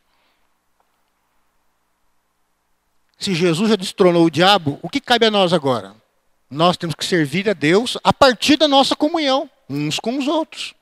Se 3.25 3.33
Jesus 3.33 3.71
já 3.71 3.75
destronou 3.75 4.23
o 4.23 4.29
diabo, 4.29 4.77
o 4.83 4.87
que 4.87 5.01
cabe 5.01 5.25
a 5.25 5.31
nós 5.31 5.51
agora? 5.51 5.95
Nós 6.47 6.77
temos 6.77 6.93
que 6.93 7.03
servir 7.03 7.49
a 7.49 7.53
Deus 7.53 7.97
a 8.03 8.13
partir 8.13 8.55
da 8.55 8.67
nossa 8.67 8.95
comunhão, 8.95 9.49
uns 9.67 9.99
com 9.99 10.19
os 10.19 10.27
outros. 10.27 10.75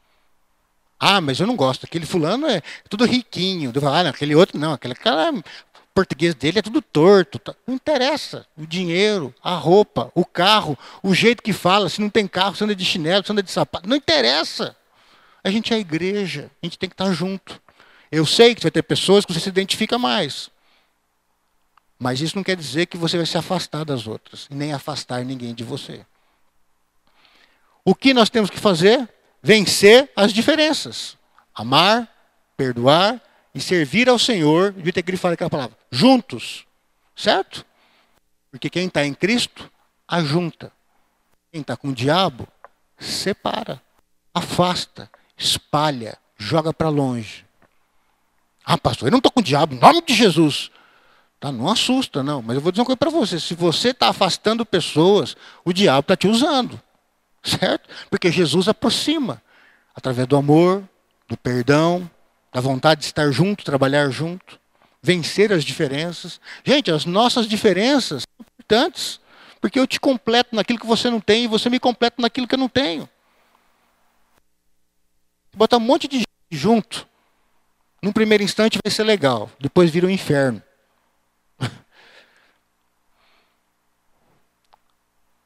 Ah, 1.00 1.22
mas 1.22 1.40
eu 1.40 1.48
não 1.48 1.56
gosto. 1.56 1.86
Aquele 1.86 2.06
fulano 2.06 2.46
é 2.46 2.62
tudo 2.90 3.06
riquinho. 3.06 3.72
Ah, 3.90 4.04
não, 4.04 4.10
aquele 4.10 4.36
outro 4.36 4.60
não. 4.60 4.74
Aquele 4.74 4.94
cara, 4.94 5.32
português 5.96 6.36
dele 6.36 6.60
é 6.60 6.62
tudo 6.62 6.82
torto. 6.82 7.40
Tá. 7.40 7.56
Não 7.66 7.76
interessa. 7.76 8.46
O 8.58 8.68
dinheiro, 8.68 9.34
a 9.42 9.56
roupa, 9.56 10.12
o 10.14 10.26
carro, 10.26 10.78
o 11.02 11.16
jeito 11.16 11.42
que 11.42 11.54
fala. 11.54 11.88
Se 11.88 12.02
não 12.02 12.10
tem 12.10 12.28
carro, 12.28 12.58
se 12.58 12.64
anda 12.66 12.76
de 12.76 12.84
chinelo, 12.84 13.26
se 13.26 13.32
anda 13.32 13.42
de 13.42 13.52
sapato. 13.52 13.88
Não 13.88 13.96
interessa. 13.96 14.76
A 15.42 15.50
gente 15.50 15.72
é 15.72 15.78
a 15.78 15.80
igreja. 15.80 16.52
A 16.62 16.66
gente 16.66 16.78
tem 16.78 16.90
que 16.90 16.94
estar 16.94 17.14
junto. 17.14 17.58
Eu 18.12 18.26
sei 18.26 18.54
que 18.54 18.62
vai 18.62 18.70
ter 18.70 18.84
pessoas 18.84 19.24
que 19.24 19.32
você 19.32 19.40
se 19.40 19.48
identifica 19.48 19.98
mais. 19.98 20.52
Mas 22.04 22.20
isso 22.20 22.36
não 22.36 22.44
quer 22.44 22.58
dizer 22.58 22.88
que 22.88 22.98
você 22.98 23.16
vai 23.16 23.26
se 23.26 23.38
afastar 23.38 23.86
das 23.86 24.08
outras, 24.08 24.46
nem 24.50 24.74
afastar 24.74 25.24
ninguém 25.24 25.54
de 25.54 25.64
você. 25.64 26.06
O 27.86 27.96
que 27.96 28.14
nós 28.14 28.30
temos 28.30 28.50
que 28.50 28.60
fazer? 28.60 29.08
Vencer 29.42 30.12
as 30.14 30.34
diferenças. 30.34 31.18
Amar, 31.56 32.14
perdoar 32.58 33.22
e 33.56 33.62
servir 33.62 34.10
ao 34.10 34.20
Senhor, 34.20 34.74
devia 34.74 34.92
ter 34.92 35.02
grifado 35.02 35.36
aquela 35.36 35.50
palavra, 35.50 35.78
juntos. 35.90 36.66
Certo? 37.16 37.66
Porque 38.52 38.70
quem 38.70 38.88
está 38.88 39.06
em 39.06 39.14
Cristo, 39.14 39.72
ajunta. 40.06 40.74
Quem 41.54 41.62
está 41.62 41.78
com 41.78 41.88
o 41.88 41.94
diabo, 41.94 42.46
separa. 43.00 43.82
afasta, 44.34 45.10
espalha, 45.38 46.18
joga 46.38 46.74
para 46.74 46.90
longe. 46.90 47.46
Ah, 48.66 48.78
pastor, 48.78 49.08
eu 49.08 49.12
não 49.12 49.20
estou 49.20 49.32
com 49.32 49.40
o 49.40 49.44
diabo, 49.44 49.74
em 49.74 49.80
nome 49.80 50.02
de 50.02 50.14
Jesus. 50.14 50.70
Tá, 51.44 51.52
não 51.52 51.68
assusta, 51.68 52.24
não. 52.24 52.42
Mas 52.42 52.56
eu 52.56 52.62
vou 52.62 52.72
dizer 52.72 52.80
uma 52.80 52.86
coisa 52.86 52.96
para 52.96 53.10
você: 53.10 53.38
se 53.38 53.54
você 53.54 53.90
está 53.90 54.08
afastando 54.08 54.66
pessoas, 54.66 55.36
o 55.66 55.74
diabo 55.74 56.00
está 56.00 56.16
te 56.16 56.26
usando. 56.26 56.82
Certo? 57.44 57.90
Porque 58.10 58.32
Jesus 58.32 58.70
aproxima 58.70 59.44
através 59.94 60.26
do 60.26 60.38
amor, 60.38 60.88
do 61.28 61.36
perdão, 61.36 62.10
da 62.54 62.62
vontade 62.62 63.02
de 63.02 63.08
estar 63.08 63.30
junto, 63.30 63.66
trabalhar 63.66 64.10
junto, 64.10 64.58
vencer 65.02 65.52
as 65.52 65.66
diferenças. 65.66 66.40
Gente, 66.64 66.90
as 66.90 67.04
nossas 67.04 67.46
diferenças 67.46 68.24
são 68.24 68.46
importantes, 68.48 69.20
porque 69.60 69.78
eu 69.78 69.86
te 69.86 70.00
completo 70.00 70.56
naquilo 70.56 70.80
que 70.80 70.88
você 70.88 71.10
não 71.10 71.20
tem 71.20 71.44
e 71.44 71.48
você 71.48 71.70
me 71.70 71.78
completa 71.78 72.22
naquilo 72.22 72.48
que 72.48 72.56
eu 72.56 72.60
não 72.60 72.70
tenho. 72.70 73.10
Botar 75.54 75.76
um 75.76 75.82
monte 75.82 76.08
de 76.08 76.20
gente 76.20 76.28
junto, 76.50 77.06
num 78.02 78.14
primeiro 78.14 78.46
instante 78.46 78.80
vai 78.82 78.90
ser 78.90 79.04
legal, 79.04 79.52
depois 79.60 79.92
vira 79.92 80.08
um 80.08 80.10
inferno. 80.10 80.64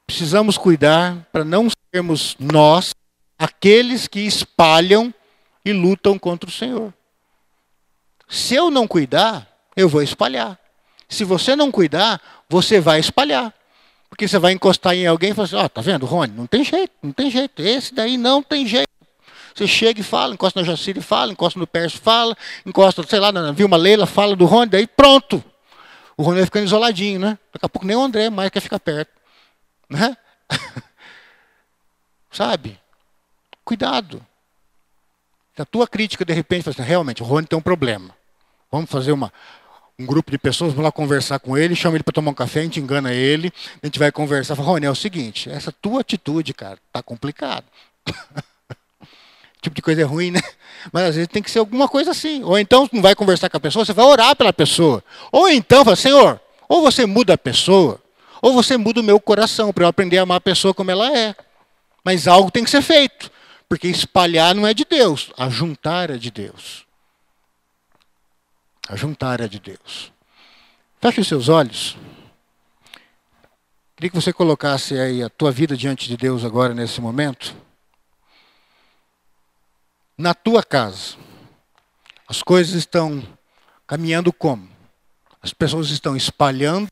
Precisamos 0.08 0.56
cuidar 0.56 1.28
para 1.30 1.44
não 1.44 1.68
sermos 1.94 2.34
nós 2.40 2.94
aqueles 3.38 4.08
que 4.08 4.20
espalham 4.20 5.12
e 5.62 5.70
lutam 5.70 6.18
contra 6.18 6.48
o 6.48 6.52
Senhor. 6.52 6.94
Se 8.26 8.54
eu 8.54 8.70
não 8.70 8.88
cuidar, 8.88 9.46
eu 9.76 9.86
vou 9.86 10.02
espalhar. 10.02 10.58
Se 11.10 11.24
você 11.24 11.54
não 11.54 11.70
cuidar, 11.70 12.22
você 12.48 12.80
vai 12.80 12.98
espalhar. 12.98 13.52
Porque 14.08 14.26
você 14.26 14.38
vai 14.38 14.52
encostar 14.52 14.94
em 14.94 15.06
alguém 15.06 15.32
e 15.32 15.34
falar 15.34 15.44
assim, 15.44 15.56
ó, 15.56 15.66
oh, 15.66 15.68
tá 15.68 15.82
vendo, 15.82 16.06
Rony? 16.06 16.32
Não 16.34 16.46
tem 16.46 16.64
jeito, 16.64 16.92
não 17.02 17.12
tem 17.12 17.30
jeito. 17.30 17.60
Esse 17.60 17.94
daí 17.94 18.16
não 18.16 18.42
tem 18.42 18.66
jeito. 18.66 18.88
Você 19.54 19.66
chega 19.66 20.00
e 20.00 20.02
fala, 20.02 20.32
encosta 20.32 20.58
na 20.58 20.66
Jacira 20.66 21.00
e 21.00 21.02
fala, 21.02 21.32
encosta 21.32 21.60
no 21.60 21.66
Pércio 21.66 22.00
fala, 22.00 22.34
encosta, 22.64 23.02
sei 23.06 23.20
lá, 23.20 23.30
na 23.30 23.52
Vilma 23.52 23.76
Leila, 23.76 24.06
fala 24.06 24.34
do 24.34 24.46
Rony, 24.46 24.70
daí 24.70 24.86
pronto. 24.86 25.44
O 26.16 26.22
Rony 26.22 26.36
vai 26.36 26.46
ficando 26.46 26.64
isoladinho, 26.64 27.20
né? 27.20 27.38
Daqui 27.52 27.66
a 27.66 27.68
pouco 27.68 27.86
nem 27.86 27.94
o 27.94 28.00
André 28.00 28.30
mais 28.30 28.48
quer 28.48 28.60
ficar 28.60 28.80
perto. 28.80 29.17
Né? 29.88 30.16
Sabe? 32.30 32.78
Cuidado. 33.64 34.24
A 35.58 35.64
tua 35.64 35.88
crítica, 35.88 36.24
de 36.24 36.32
repente, 36.32 36.62
fala 36.62 36.74
assim, 36.74 36.82
realmente, 36.82 37.22
o 37.22 37.26
Rony 37.26 37.46
tem 37.46 37.58
um 37.58 37.62
problema. 37.62 38.14
Vamos 38.70 38.88
fazer 38.88 39.10
uma, 39.10 39.32
um 39.98 40.06
grupo 40.06 40.30
de 40.30 40.38
pessoas, 40.38 40.72
vamos 40.72 40.84
lá 40.84 40.92
conversar 40.92 41.40
com 41.40 41.58
ele, 41.58 41.74
chama 41.74 41.96
ele 41.96 42.04
para 42.04 42.12
tomar 42.12 42.30
um 42.30 42.34
café, 42.34 42.60
a 42.60 42.62
gente 42.62 42.78
engana 42.78 43.12
ele, 43.12 43.52
a 43.82 43.86
gente 43.86 43.98
vai 43.98 44.12
conversar, 44.12 44.54
fala, 44.54 44.68
Rony, 44.68 44.86
é 44.86 44.90
o 44.90 44.94
seguinte, 44.94 45.50
essa 45.50 45.72
tua 45.72 46.02
atitude, 46.02 46.54
cara, 46.54 46.78
tá 46.92 47.02
complicado. 47.02 47.64
tipo 49.60 49.74
de 49.74 49.82
coisa 49.82 50.02
é 50.02 50.04
ruim, 50.04 50.30
né? 50.30 50.40
Mas 50.92 51.04
às 51.04 51.14
vezes 51.16 51.28
tem 51.28 51.42
que 51.42 51.50
ser 51.50 51.58
alguma 51.58 51.88
coisa 51.88 52.12
assim. 52.12 52.42
Ou 52.44 52.58
então 52.58 52.88
não 52.92 53.02
vai 53.02 53.14
conversar 53.14 53.50
com 53.50 53.56
a 53.56 53.60
pessoa, 53.60 53.84
você 53.84 53.92
vai 53.92 54.04
orar 54.04 54.36
pela 54.36 54.52
pessoa. 54.52 55.02
Ou 55.32 55.48
então 55.48 55.84
fala, 55.84 55.96
Senhor, 55.96 56.40
ou 56.68 56.82
você 56.82 57.04
muda 57.04 57.34
a 57.34 57.38
pessoa, 57.38 58.00
ou 58.40 58.52
você 58.52 58.76
muda 58.76 59.00
o 59.00 59.04
meu 59.04 59.20
coração 59.20 59.72
para 59.72 59.84
eu 59.84 59.88
aprender 59.88 60.18
a 60.18 60.22
amar 60.22 60.38
a 60.38 60.40
pessoa 60.40 60.74
como 60.74 60.90
ela 60.90 61.16
é. 61.16 61.34
Mas 62.04 62.26
algo 62.26 62.50
tem 62.50 62.64
que 62.64 62.70
ser 62.70 62.82
feito. 62.82 63.30
Porque 63.68 63.86
espalhar 63.86 64.54
não 64.54 64.66
é 64.66 64.72
de 64.72 64.84
Deus, 64.84 65.30
a 65.36 65.48
juntar 65.50 66.10
é 66.10 66.16
de 66.16 66.30
Deus. 66.30 66.86
A 68.88 68.96
juntar 68.96 69.40
é 69.40 69.48
de 69.48 69.60
Deus. 69.60 70.10
Feche 71.00 71.20
os 71.20 71.28
seus 71.28 71.48
olhos. 71.48 71.96
Queria 73.94 74.10
que 74.10 74.16
você 74.16 74.32
colocasse 74.32 74.98
aí 74.98 75.22
a 75.22 75.28
tua 75.28 75.50
vida 75.50 75.76
diante 75.76 76.08
de 76.08 76.16
Deus 76.16 76.44
agora 76.44 76.72
nesse 76.72 77.00
momento. 77.00 77.54
Na 80.16 80.32
tua 80.32 80.62
casa, 80.62 81.16
as 82.26 82.42
coisas 82.42 82.74
estão 82.74 83.22
caminhando 83.86 84.32
como? 84.32 84.68
As 85.42 85.52
pessoas 85.52 85.90
estão 85.90 86.16
espalhando, 86.16 86.88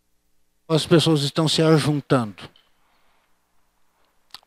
as 0.68 0.86
pessoas 0.86 1.22
estão 1.22 1.48
se 1.48 1.62
ajuntando. 1.62 2.48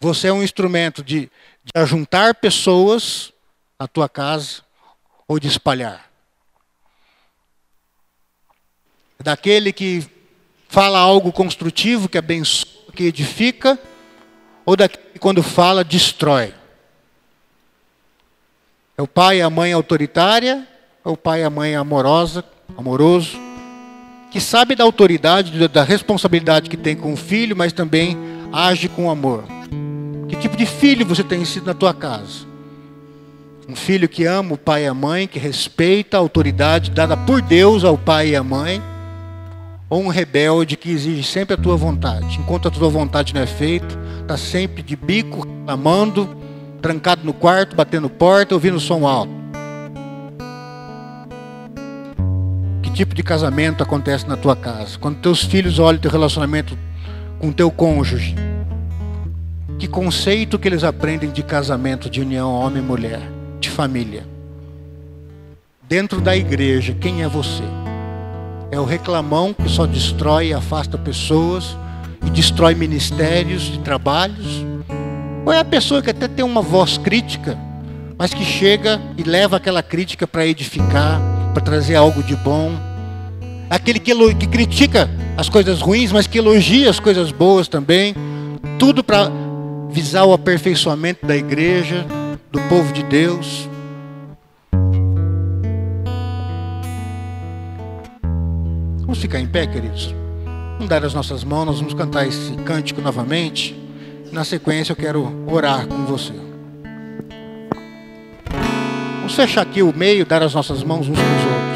Você 0.01 0.27
é 0.27 0.33
um 0.33 0.43
instrumento 0.43 1.03
de, 1.03 1.29
de 1.63 1.71
ajuntar 1.75 2.35
pessoas 2.35 3.33
na 3.79 3.87
tua 3.87 4.07
casa 4.09 4.61
ou 5.27 5.39
de 5.39 5.47
espalhar. 5.47 6.09
Daquele 9.21 9.73
que 9.73 10.09
fala 10.69 10.99
algo 10.99 11.31
construtivo, 11.31 12.07
que 12.07 12.17
abençoa, 12.17 12.91
que 12.93 13.03
edifica, 13.03 13.77
ou 14.65 14.75
daquele 14.75 15.13
que 15.13 15.19
quando 15.19 15.43
fala 15.43 15.83
destrói. 15.83 16.53
É 18.97 19.01
o 19.01 19.07
pai 19.07 19.37
e 19.37 19.41
a 19.41 19.49
mãe 19.49 19.73
autoritária, 19.73 20.67
ou 21.03 21.13
o 21.13 21.17
pai 21.17 21.41
e 21.41 21.43
a 21.43 21.49
mãe 21.49 21.75
amorosa, 21.75 22.43
amoroso, 22.77 23.37
que 24.31 24.39
sabe 24.39 24.75
da 24.75 24.83
autoridade, 24.83 25.67
da 25.67 25.83
responsabilidade 25.83 26.69
que 26.69 26.77
tem 26.77 26.95
com 26.95 27.13
o 27.13 27.17
filho, 27.17 27.55
mas 27.55 27.73
também 27.73 28.17
age 28.51 28.87
com 28.87 29.09
amor. 29.09 29.43
Que 30.27 30.35
tipo 30.35 30.55
de 30.55 30.65
filho 30.65 31.05
você 31.05 31.23
tem 31.23 31.43
sido 31.45 31.65
na 31.65 31.73
tua 31.73 31.93
casa? 31.93 32.47
Um 33.67 33.75
filho 33.75 34.09
que 34.09 34.25
ama 34.25 34.53
o 34.53 34.57
pai 34.57 34.83
e 34.83 34.87
a 34.87 34.93
mãe, 34.93 35.27
que 35.27 35.39
respeita 35.39 36.17
a 36.17 36.19
autoridade 36.19 36.91
dada 36.91 37.15
por 37.15 37.41
Deus 37.41 37.83
ao 37.83 37.97
pai 37.97 38.29
e 38.29 38.35
à 38.35 38.43
mãe? 38.43 38.81
Ou 39.89 40.03
um 40.03 40.07
rebelde 40.07 40.77
que 40.77 40.91
exige 40.91 41.23
sempre 41.23 41.55
a 41.55 41.57
tua 41.57 41.75
vontade? 41.75 42.39
Enquanto 42.39 42.67
a 42.67 42.71
tua 42.71 42.89
vontade 42.89 43.33
não 43.33 43.41
é 43.41 43.47
feita, 43.47 43.97
está 44.21 44.37
sempre 44.37 44.83
de 44.83 44.95
bico, 44.95 45.47
reclamando, 45.59 46.35
trancado 46.81 47.23
no 47.23 47.33
quarto, 47.33 47.75
batendo 47.75 48.09
porta, 48.09 48.55
ouvindo 48.55 48.79
som 48.79 49.05
alto. 49.07 49.31
Que 52.89 52.95
tipo 53.05 53.13
de 53.13 53.21
casamento 53.21 53.83
acontece 53.83 54.27
na 54.27 54.35
tua 54.35 54.55
casa? 54.55 54.97
Quando 54.97 55.19
teus 55.19 55.43
filhos 55.43 55.77
olham 55.77 56.01
teu 56.01 56.09
relacionamento 56.09 56.75
com 57.37 57.51
teu 57.51 57.69
cônjuge, 57.69 58.35
que 59.77 59.87
conceito 59.87 60.57
que 60.57 60.67
eles 60.67 60.83
aprendem 60.83 61.29
de 61.29 61.43
casamento, 61.43 62.09
de 62.09 62.19
união 62.19 62.51
homem 62.51 62.81
e 62.81 62.85
mulher, 62.85 63.21
de 63.59 63.69
família? 63.69 64.25
Dentro 65.87 66.19
da 66.19 66.35
igreja, 66.35 66.95
quem 66.99 67.21
é 67.21 67.27
você? 67.27 67.63
É 68.71 68.79
o 68.79 68.85
reclamão 68.85 69.53
que 69.53 69.69
só 69.69 69.85
destrói 69.85 70.47
e 70.47 70.53
afasta 70.53 70.97
pessoas 70.97 71.77
e 72.25 72.29
destrói 72.31 72.73
ministérios 72.73 73.71
e 73.71 73.77
trabalhos? 73.77 74.65
Ou 75.45 75.53
é 75.53 75.59
a 75.59 75.65
pessoa 75.65 76.01
que 76.01 76.09
até 76.09 76.27
tem 76.27 76.43
uma 76.43 76.63
voz 76.63 76.97
crítica, 76.97 77.55
mas 78.17 78.33
que 78.33 78.43
chega 78.43 78.99
e 79.15 79.21
leva 79.21 79.57
aquela 79.57 79.83
crítica 79.83 80.25
para 80.25 80.45
edificar, 80.47 81.28
para 81.53 81.61
trazer 81.61 81.95
algo 81.95 82.23
de 82.23 82.35
bom? 82.35 82.71
Aquele 83.69 83.99
que, 83.99 84.13
que 84.35 84.47
critica 84.47 85.09
as 85.37 85.47
coisas 85.47 85.79
ruins, 85.79 86.11
mas 86.11 86.27
que 86.27 86.37
elogia 86.37 86.89
as 86.89 86.99
coisas 86.99 87.31
boas 87.31 87.67
também. 87.67 88.15
Tudo 88.77 89.03
para 89.03 89.31
visar 89.89 90.25
o 90.25 90.33
aperfeiçoamento 90.33 91.25
da 91.25 91.35
igreja, 91.35 92.05
do 92.51 92.59
povo 92.61 92.91
de 92.91 93.03
Deus. 93.03 93.69
Vamos 99.01 99.19
ficar 99.19 99.39
em 99.39 99.47
pé, 99.47 99.65
queridos? 99.65 100.13
Vamos 100.73 100.89
dar 100.89 101.03
as 101.03 101.13
nossas 101.13 101.43
mãos, 101.43 101.65
nós 101.65 101.79
vamos 101.79 101.93
cantar 101.93 102.27
esse 102.27 102.53
cântico 102.63 103.01
novamente. 103.01 103.75
Na 104.31 104.43
sequência, 104.43 104.93
eu 104.93 104.95
quero 104.95 105.45
orar 105.47 105.87
com 105.87 106.05
você. 106.05 106.48
Vamos 109.29 109.43
fechar 109.43 109.61
aqui 109.61 109.83
o 109.83 109.93
meio, 109.95 110.25
dar 110.25 110.41
as 110.41 110.55
nossas 110.55 110.83
mãos 110.83 111.07
uns 111.07 111.15
com 111.15 111.23
os 111.23 111.53
outros. 111.53 111.68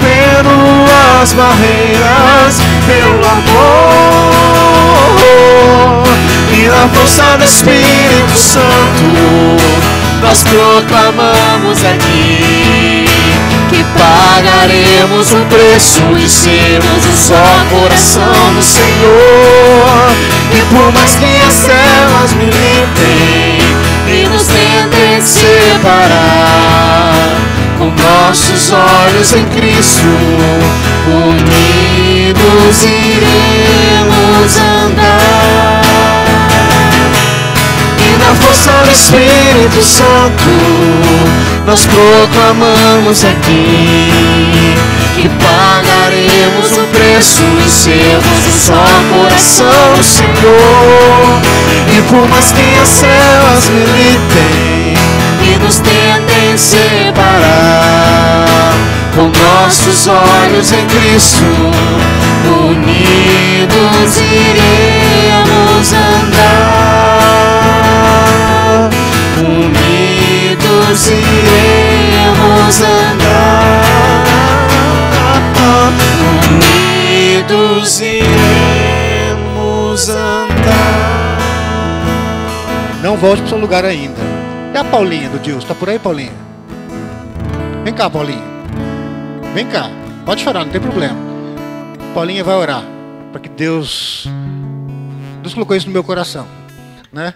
Rompendo 0.00 0.50
as 1.20 1.32
barreiras 1.34 2.60
pelo 2.86 3.20
amor. 3.28 4.40
E 6.52 6.68
na 6.68 6.88
força 6.88 7.36
do 7.38 7.44
Espírito 7.44 8.36
Santo, 8.36 9.04
nós 10.22 10.42
proclamamos 10.44 11.84
aqui 11.84 13.04
que 13.68 13.84
pagaremos 13.96 15.32
o 15.32 15.44
preço 15.46 16.02
de 16.16 16.28
sermos 16.28 17.06
um 17.06 17.16
só 17.16 17.64
coração 17.70 18.52
no 18.54 18.62
Senhor. 18.62 20.10
E 20.52 20.60
por 20.74 20.92
mais 20.92 21.14
que 21.14 21.40
as 21.46 21.60
trevas 21.60 22.32
militem 22.34 23.60
e 24.08 24.28
nos 24.28 24.46
tentem 24.46 25.20
separar, 25.20 26.10
com 27.80 27.86
nossos 27.86 28.72
olhos 28.72 29.32
em 29.32 29.44
Cristo, 29.46 30.04
unidos 31.08 32.84
iremos 32.84 34.58
andar 34.84 35.80
na 38.30 38.34
força 38.34 38.70
do 38.84 38.90
Espírito 38.92 39.82
Santo, 39.82 40.44
nós 41.66 41.86
proclamamos 41.86 43.24
aqui 43.24 44.12
que 45.16 45.28
pagaremos 45.28 46.78
o 46.78 46.86
preço 46.88 47.42
e 47.64 47.68
sermos 47.68 48.46
um 48.46 48.52
só 48.52 48.84
coração 49.12 49.94
do 49.96 50.04
Senhor. 50.04 51.40
E 51.96 52.02
por 52.08 52.28
mais 52.28 52.52
que 52.52 52.80
as 52.80 52.88
céus 52.88 53.68
militem 53.70 54.94
e 55.42 55.58
nos 55.58 55.80
tentem 55.80 56.56
separar, 56.56 57.69
nossos 59.70 60.08
olhos 60.08 60.72
em 60.72 60.84
Cristo, 60.84 61.44
unidos 62.66 64.16
iremos 64.20 65.92
andar, 65.92 67.30
unidos 69.38 71.06
iremos 71.06 72.80
andar, 72.80 73.84
unidos 76.58 78.00
iremos 78.00 79.28
andar. 80.08 81.38
Não 83.04 83.16
volte 83.16 83.42
para 83.42 83.46
o 83.46 83.48
seu 83.50 83.58
lugar 83.58 83.84
ainda. 83.84 84.18
E 84.74 84.78
a 84.78 84.82
Paulinha 84.82 85.28
do 85.28 85.38
Deus? 85.38 85.62
Está 85.62 85.76
por 85.76 85.88
aí, 85.88 86.00
Paulinha? 86.00 86.32
Vem 87.84 87.94
cá, 87.94 88.10
Paulinha. 88.10 88.59
Vem 89.54 89.66
cá. 89.66 89.90
Pode 90.24 90.42
chorar, 90.42 90.64
não 90.64 90.72
tem 90.72 90.80
problema. 90.80 91.16
Paulinha 92.14 92.44
vai 92.44 92.54
orar 92.54 92.84
para 93.32 93.40
que 93.40 93.48
Deus 93.48 94.26
Deus 95.42 95.54
colocou 95.54 95.76
isso 95.76 95.86
no 95.86 95.92
meu 95.92 96.04
coração, 96.04 96.46
né? 97.12 97.34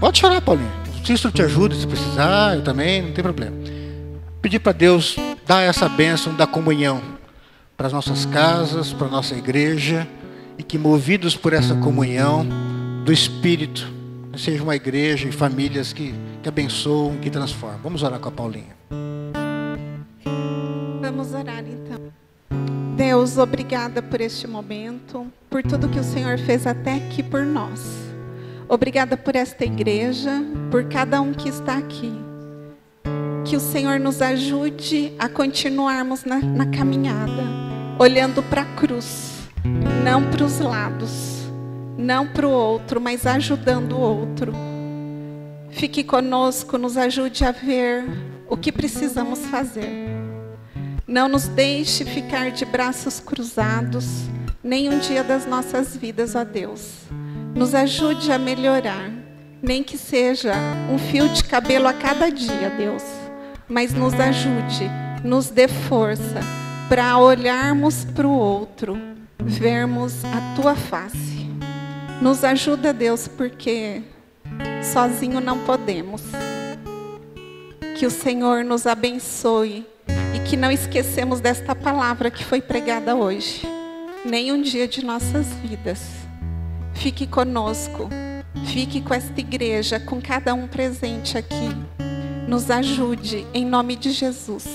Pode 0.00 0.18
chorar, 0.18 0.40
Paulinha. 0.40 0.70
Se 1.04 1.12
isso 1.12 1.30
te 1.30 1.42
ajuda, 1.42 1.74
se 1.74 1.86
precisar, 1.86 2.56
eu 2.56 2.62
também, 2.62 3.02
não 3.02 3.12
tem 3.12 3.22
problema. 3.22 3.54
Pedir 4.40 4.58
para 4.58 4.72
Deus 4.72 5.16
dar 5.46 5.60
essa 5.60 5.88
bênção 5.88 6.34
da 6.34 6.46
comunhão 6.46 7.00
para 7.76 7.88
as 7.88 7.92
nossas 7.92 8.24
casas, 8.24 8.92
para 8.92 9.06
a 9.06 9.10
nossa 9.10 9.34
igreja, 9.34 10.06
e 10.56 10.62
que 10.62 10.78
movidos 10.78 11.36
por 11.36 11.52
essa 11.52 11.74
comunhão 11.74 12.46
do 13.04 13.12
Espírito, 13.12 13.86
seja 14.36 14.62
uma 14.62 14.76
igreja 14.76 15.28
e 15.28 15.32
famílias 15.32 15.92
que, 15.92 16.14
que 16.42 16.48
abençoam, 16.48 17.16
que 17.16 17.28
transformam. 17.28 17.80
Vamos 17.82 18.02
orar 18.02 18.18
com 18.18 18.28
a 18.28 18.32
Paulinha. 18.32 18.74
Vamos 21.00 21.34
orar 21.34 21.64
então. 21.66 22.12
Deus, 22.96 23.38
obrigada 23.38 24.00
por 24.00 24.20
este 24.20 24.46
momento, 24.46 25.26
por 25.50 25.62
tudo 25.62 25.88
que 25.88 25.98
o 25.98 26.04
Senhor 26.04 26.38
fez 26.38 26.66
até 26.66 26.94
aqui 26.94 27.22
por 27.22 27.44
nós. 27.44 27.80
Obrigada 28.68 29.16
por 29.16 29.36
esta 29.36 29.64
igreja, 29.64 30.42
por 30.70 30.84
cada 30.84 31.20
um 31.20 31.32
que 31.32 31.48
está 31.48 31.76
aqui. 31.76 32.12
Que 33.44 33.56
o 33.56 33.60
Senhor 33.60 34.00
nos 34.00 34.22
ajude 34.22 35.12
a 35.18 35.28
continuarmos 35.28 36.24
na, 36.24 36.38
na 36.38 36.66
caminhada, 36.66 37.42
olhando 37.98 38.42
para 38.42 38.62
a 38.62 38.76
cruz, 38.76 39.48
não 40.02 40.30
para 40.30 40.44
os 40.44 40.60
lados, 40.60 41.50
não 41.98 42.26
para 42.26 42.48
o 42.48 42.52
outro, 42.52 43.00
mas 43.00 43.26
ajudando 43.26 43.92
o 43.92 44.00
outro. 44.00 44.52
Fique 45.70 46.04
conosco, 46.04 46.78
nos 46.78 46.96
ajude 46.96 47.44
a 47.44 47.50
ver 47.50 48.33
o 48.54 48.56
que 48.56 48.70
precisamos 48.70 49.40
fazer. 49.46 49.90
Não 51.08 51.28
nos 51.28 51.48
deixe 51.48 52.04
ficar 52.04 52.52
de 52.52 52.64
braços 52.64 53.18
cruzados, 53.18 54.06
nem 54.62 54.88
um 54.88 55.00
dia 55.00 55.24
das 55.24 55.44
nossas 55.44 55.96
vidas, 55.96 56.36
ó 56.36 56.44
Deus. 56.44 57.00
Nos 57.52 57.74
ajude 57.74 58.30
a 58.30 58.38
melhorar, 58.38 59.10
nem 59.60 59.82
que 59.82 59.98
seja 59.98 60.54
um 60.88 60.98
fio 60.98 61.28
de 61.28 61.42
cabelo 61.42 61.88
a 61.88 61.92
cada 61.92 62.30
dia, 62.30 62.70
Deus. 62.78 63.02
Mas 63.68 63.92
nos 63.92 64.14
ajude, 64.14 64.88
nos 65.24 65.50
dê 65.50 65.66
força 65.66 66.40
para 66.88 67.18
olharmos 67.18 68.04
para 68.04 68.28
o 68.28 68.38
outro, 68.38 68.96
vermos 69.40 70.24
a 70.24 70.54
tua 70.54 70.76
face. 70.76 71.50
Nos 72.22 72.44
ajuda, 72.44 72.92
Deus, 72.92 73.26
porque 73.26 74.02
sozinho 74.80 75.40
não 75.40 75.58
podemos. 75.58 76.22
Que 78.04 78.08
o 78.08 78.10
Senhor 78.10 78.62
nos 78.62 78.86
abençoe 78.86 79.86
e 80.34 80.38
que 80.40 80.58
não 80.58 80.70
esquecemos 80.70 81.40
desta 81.40 81.74
palavra 81.74 82.30
que 82.30 82.44
foi 82.44 82.60
pregada 82.60 83.16
hoje, 83.16 83.62
nem 84.26 84.52
um 84.52 84.60
dia 84.60 84.86
de 84.86 85.02
nossas 85.02 85.46
vidas. 85.62 86.02
Fique 86.92 87.26
conosco, 87.26 88.10
fique 88.66 89.00
com 89.00 89.14
esta 89.14 89.40
igreja, 89.40 89.98
com 89.98 90.20
cada 90.20 90.52
um 90.52 90.68
presente 90.68 91.38
aqui. 91.38 91.74
Nos 92.46 92.70
ajude, 92.70 93.46
em 93.54 93.64
nome 93.64 93.96
de 93.96 94.10
Jesus. 94.10 94.66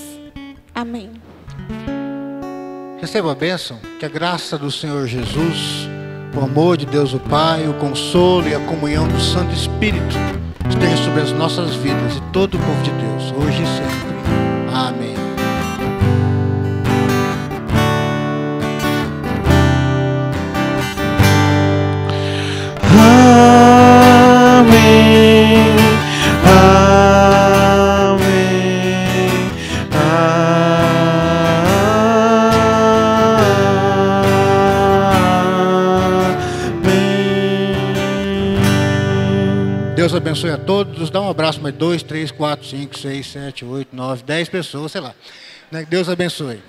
Amém. 0.74 1.12
Receba 3.00 3.30
a 3.30 3.36
bênção, 3.36 3.78
que 4.00 4.04
a 4.04 4.08
graça 4.08 4.58
do 4.58 4.72
Senhor 4.72 5.06
Jesus, 5.06 5.88
o 6.36 6.40
amor 6.40 6.76
de 6.76 6.84
Deus 6.84 7.14
o 7.14 7.20
Pai, 7.20 7.68
o 7.68 7.74
consolo 7.74 8.48
e 8.48 8.56
a 8.56 8.66
comunhão 8.66 9.06
do 9.06 9.20
Santo 9.20 9.54
Espírito 9.54 10.16
esteja 10.68 10.96
sobre 10.96 11.22
as 11.22 11.32
nossas 11.32 11.74
vidas 11.76 12.16
e 12.16 12.20
todo 12.32 12.56
o 12.56 12.58
povo 12.58 12.82
de 12.82 12.90
Deus, 12.90 13.32
hoje 13.32 13.62
e 13.62 13.66
sempre. 13.66 14.10
Amém. 14.72 15.19
Deus 40.10 40.20
abençoe 40.20 40.50
a 40.50 40.58
todos. 40.58 41.08
Dá 41.08 41.20
um 41.20 41.30
abraço 41.30 41.60
mais 41.60 41.72
dois, 41.72 42.02
três, 42.02 42.32
quatro, 42.32 42.66
cinco, 42.66 42.98
seis, 42.98 43.28
sete, 43.28 43.64
oito, 43.64 43.94
nove, 43.94 44.24
dez 44.24 44.48
pessoas, 44.48 44.90
sei 44.90 45.00
lá. 45.00 45.14
Né? 45.70 45.86
Deus 45.88 46.08
abençoe. 46.08 46.60